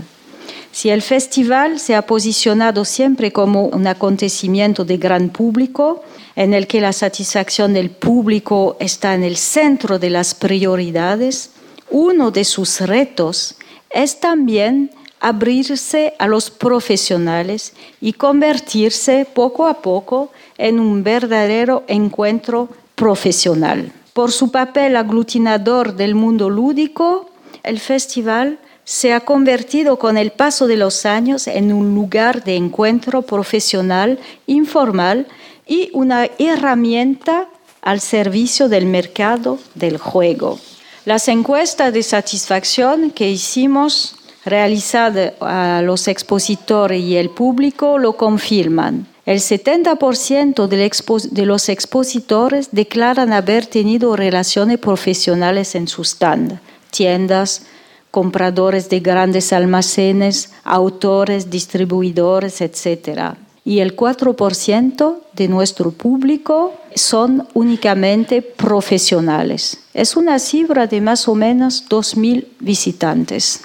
Si 0.72 0.88
el 0.88 1.02
festival 1.02 1.78
se 1.78 1.94
ha 1.94 2.02
posicionado 2.02 2.84
siempre 2.84 3.30
como 3.30 3.66
un 3.66 3.86
acontecimiento 3.86 4.84
de 4.84 4.96
gran 4.96 5.28
público, 5.28 6.02
en 6.34 6.54
el 6.54 6.66
que 6.66 6.80
la 6.80 6.94
satisfacción 6.94 7.74
del 7.74 7.90
público 7.90 8.76
está 8.80 9.14
en 9.14 9.22
el 9.22 9.36
centro 9.36 9.98
de 9.98 10.08
las 10.08 10.34
prioridades, 10.34 11.50
uno 11.90 12.30
de 12.30 12.44
sus 12.44 12.80
retos 12.80 13.56
es 13.90 14.18
también 14.18 14.90
abrirse 15.22 16.14
a 16.18 16.26
los 16.26 16.50
profesionales 16.50 17.74
y 18.00 18.12
convertirse 18.12 19.24
poco 19.24 19.68
a 19.68 19.80
poco 19.80 20.32
en 20.58 20.80
un 20.80 21.04
verdadero 21.04 21.84
encuentro 21.86 22.68
profesional. 22.96 23.92
Por 24.12 24.32
su 24.32 24.50
papel 24.50 24.96
aglutinador 24.96 25.94
del 25.94 26.16
mundo 26.16 26.50
lúdico, 26.50 27.30
el 27.62 27.78
festival 27.78 28.58
se 28.84 29.12
ha 29.12 29.20
convertido 29.20 29.96
con 29.96 30.18
el 30.18 30.32
paso 30.32 30.66
de 30.66 30.76
los 30.76 31.06
años 31.06 31.46
en 31.46 31.72
un 31.72 31.94
lugar 31.94 32.42
de 32.42 32.56
encuentro 32.56 33.22
profesional 33.22 34.18
informal 34.46 35.28
y 35.68 35.88
una 35.92 36.28
herramienta 36.38 37.48
al 37.80 38.00
servicio 38.00 38.68
del 38.68 38.86
mercado 38.86 39.60
del 39.76 39.98
juego. 39.98 40.58
Las 41.04 41.28
encuestas 41.28 41.92
de 41.92 42.02
satisfacción 42.02 43.10
que 43.12 43.30
hicimos 43.30 44.16
realizadas 44.44 45.32
a 45.40 45.82
los 45.82 46.08
expositores 46.08 47.00
y 47.00 47.16
el 47.16 47.30
público 47.30 47.98
lo 47.98 48.16
confirman. 48.16 49.06
El 49.24 49.38
70% 49.38 50.66
de 50.66 51.46
los 51.46 51.68
expositores 51.68 52.70
declaran 52.72 53.32
haber 53.32 53.66
tenido 53.66 54.16
relaciones 54.16 54.78
profesionales 54.78 55.76
en 55.76 55.86
su 55.86 56.02
stand, 56.02 56.58
tiendas, 56.90 57.62
compradores 58.10 58.88
de 58.88 58.98
grandes 58.98 59.52
almacenes, 59.52 60.52
autores, 60.64 61.50
distribuidores, 61.50 62.60
etc. 62.60 63.36
Y 63.64 63.78
el 63.78 63.94
4% 63.94 65.18
de 65.34 65.48
nuestro 65.48 65.92
público 65.92 66.74
son 66.96 67.46
únicamente 67.54 68.42
profesionales. 68.42 69.78
Es 69.94 70.16
una 70.16 70.40
cifra 70.40 70.88
de 70.88 71.00
más 71.00 71.28
o 71.28 71.36
menos 71.36 71.84
2.000 71.88 72.44
visitantes. 72.58 73.62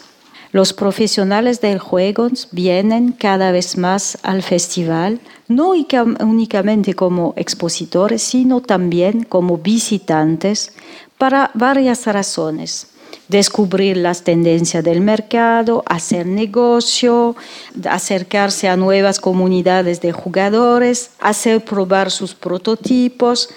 Los 0.51 0.73
profesionales 0.73 1.59
del 1.59 1.79
juego 1.79 2.29
vienen 2.51 3.11
cada 3.11 3.51
vez 3.51 3.77
más 3.77 4.17
al 4.23 4.43
festival, 4.43 5.19
no 5.47 5.73
únicamente 6.21 6.93
como 6.93 7.33
expositores, 7.35 8.21
sino 8.21 8.61
también 8.61 9.23
como 9.23 9.57
visitantes 9.57 10.73
para 11.17 11.51
varias 11.53 12.05
razones. 12.05 12.87
Descubrir 13.27 13.97
las 13.97 14.23
tendencias 14.23 14.83
del 14.85 15.01
mercado, 15.01 15.83
hacer 15.85 16.25
negocio, 16.25 17.35
acercarse 17.89 18.69
a 18.69 18.77
nuevas 18.77 19.19
comunidades 19.19 19.99
de 19.99 20.13
jugadores, 20.13 21.11
hacer 21.19 21.63
probar 21.63 22.09
sus 22.09 22.33
prototipos, 22.33 23.49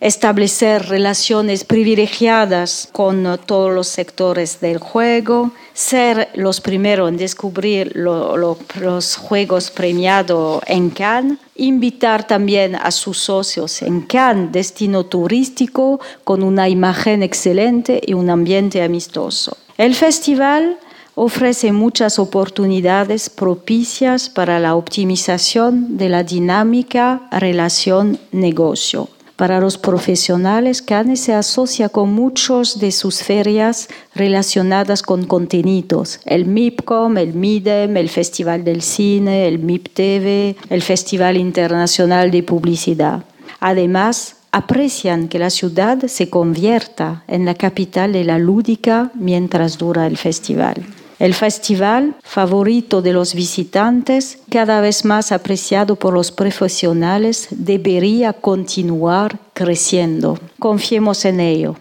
establecer 0.00 0.86
relaciones 0.88 1.64
privilegiadas 1.64 2.88
con 2.92 3.38
todos 3.46 3.72
los 3.72 3.88
sectores 3.88 4.60
del 4.60 4.78
juego, 4.78 5.52
ser 5.72 6.28
los 6.34 6.60
primeros 6.60 7.08
en 7.08 7.16
descubrir 7.16 7.96
los 7.96 9.16
juegos 9.16 9.70
premiados 9.70 10.62
en 10.66 10.90
Cannes, 10.90 11.38
invitar 11.54 12.26
también 12.26 12.74
a 12.76 12.90
sus 12.90 13.18
socios 13.18 13.82
en 13.82 14.02
Cannes, 14.02 14.52
destino 14.52 15.06
turístico 15.06 16.00
con 16.24 16.42
una 16.42 16.68
imagen 16.68 17.22
excelente 17.22 18.00
y 18.04 18.14
un 18.14 18.30
ambiente 18.30 18.82
amistoso. 18.82 19.56
El 19.78 19.94
festival 19.94 20.78
ofrece 21.14 21.72
muchas 21.72 22.18
oportunidades 22.18 23.30
propicias 23.30 24.28
para 24.28 24.58
la 24.60 24.74
optimización 24.74 25.96
de 25.96 26.10
la 26.10 26.22
dinámica 26.22 27.28
relación-negocio 27.30 29.08
para 29.36 29.60
los 29.60 29.76
profesionales, 29.76 30.80
Cannes 30.80 31.20
se 31.20 31.34
asocia 31.34 31.90
con 31.90 32.12
muchos 32.14 32.78
de 32.78 32.90
sus 32.90 33.22
ferias 33.22 33.88
relacionadas 34.14 35.02
con 35.02 35.26
contenidos. 35.26 36.20
El 36.24 36.46
MIPCOM, 36.46 37.18
el 37.18 37.34
MIDEM, 37.34 37.98
el 37.98 38.08
Festival 38.08 38.64
del 38.64 38.80
Cine, 38.80 39.46
el 39.46 39.58
MIPTV, 39.58 40.56
el 40.70 40.82
Festival 40.82 41.36
Internacional 41.36 42.30
de 42.30 42.42
Publicidad. 42.42 43.24
Además, 43.60 44.36
aprecian 44.52 45.28
que 45.28 45.38
la 45.38 45.50
ciudad 45.50 46.06
se 46.06 46.30
convierta 46.30 47.22
en 47.28 47.44
la 47.44 47.54
capital 47.54 48.14
de 48.14 48.24
la 48.24 48.38
lúdica 48.38 49.10
mientras 49.14 49.76
dura 49.76 50.06
el 50.06 50.16
festival. 50.16 50.82
El 51.18 51.32
festival, 51.32 52.14
favorito 52.22 53.00
de 53.00 53.14
los 53.14 53.34
visitantes, 53.34 54.38
cada 54.50 54.82
vez 54.82 55.06
más 55.06 55.32
apreciado 55.32 55.96
por 55.96 56.12
los 56.12 56.30
profesionales, 56.30 57.48
debería 57.50 58.34
continuar 58.34 59.38
creciendo. 59.54 60.38
Confiemos 60.58 61.24
en 61.24 61.40
ello. 61.40 61.76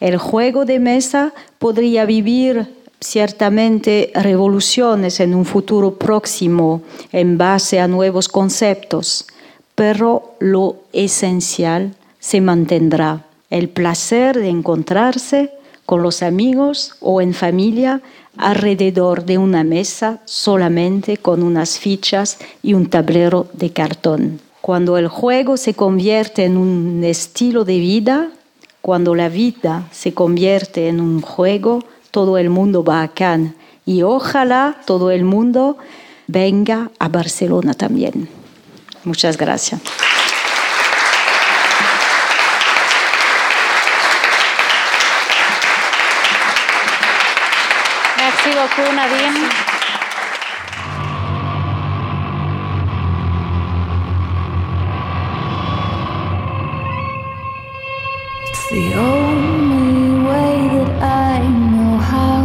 El 0.00 0.16
juego 0.16 0.64
de 0.64 0.80
mesa 0.80 1.32
podría 1.58 2.04
vivir 2.04 2.66
ciertamente 3.00 4.10
revoluciones 4.14 5.20
en 5.20 5.34
un 5.36 5.44
futuro 5.44 5.94
próximo 5.94 6.82
en 7.12 7.38
base 7.38 7.78
a 7.78 7.86
nuevos 7.86 8.28
conceptos, 8.28 9.26
pero 9.76 10.34
lo 10.40 10.76
esencial 10.92 11.94
se 12.18 12.40
mantendrá. 12.40 13.24
El 13.50 13.68
placer 13.68 14.38
de 14.38 14.48
encontrarse 14.48 15.52
con 15.90 16.04
los 16.04 16.22
amigos 16.22 16.94
o 17.00 17.20
en 17.20 17.34
familia 17.34 18.00
alrededor 18.36 19.24
de 19.24 19.38
una 19.38 19.64
mesa 19.64 20.20
solamente 20.24 21.16
con 21.16 21.42
unas 21.42 21.80
fichas 21.80 22.38
y 22.62 22.74
un 22.74 22.86
tablero 22.86 23.48
de 23.54 23.72
cartón. 23.72 24.40
Cuando 24.60 24.98
el 24.98 25.08
juego 25.08 25.56
se 25.56 25.74
convierte 25.74 26.44
en 26.44 26.56
un 26.56 27.02
estilo 27.02 27.64
de 27.64 27.80
vida, 27.80 28.28
cuando 28.80 29.16
la 29.16 29.28
vida 29.28 29.88
se 29.90 30.14
convierte 30.14 30.86
en 30.86 31.00
un 31.00 31.22
juego, 31.22 31.80
todo 32.12 32.38
el 32.38 32.50
mundo 32.50 32.84
va 32.84 33.02
a 33.02 33.08
Cannes 33.08 33.54
y 33.84 34.02
ojalá 34.02 34.76
todo 34.86 35.10
el 35.10 35.24
mundo 35.24 35.76
venga 36.28 36.92
a 37.00 37.08
Barcelona 37.08 37.74
también. 37.74 38.28
Muchas 39.02 39.36
gracias. 39.36 39.80
It's 58.42 58.70
the 58.70 58.94
only 58.94 60.26
way 60.26 60.56
that 60.72 61.02
I 61.02 61.46
know 61.72 61.98
how 61.98 62.42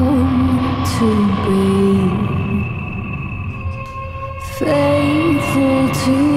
to 0.98 1.08
be 1.46 1.64
faithful 4.58 5.90
to 6.04 6.35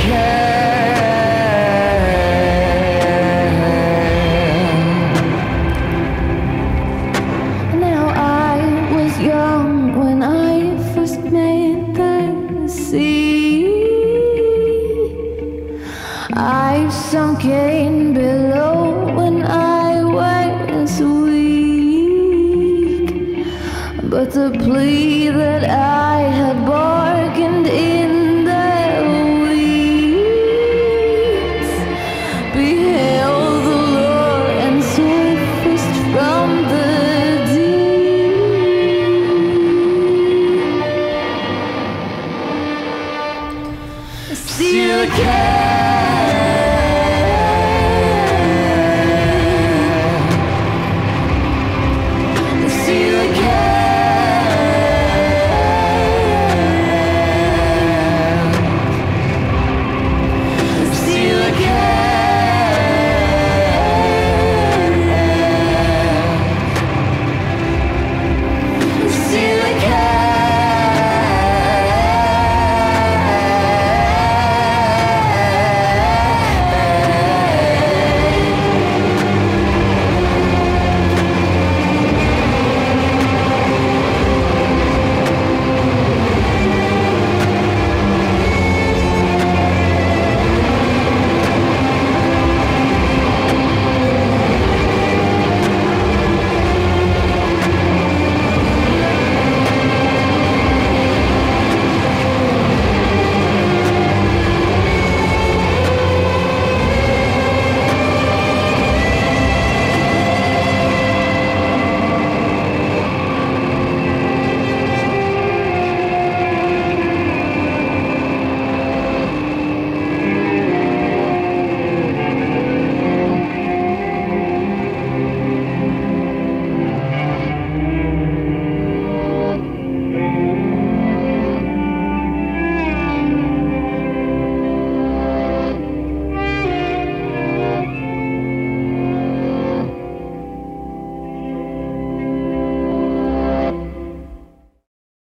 care. 0.00 0.39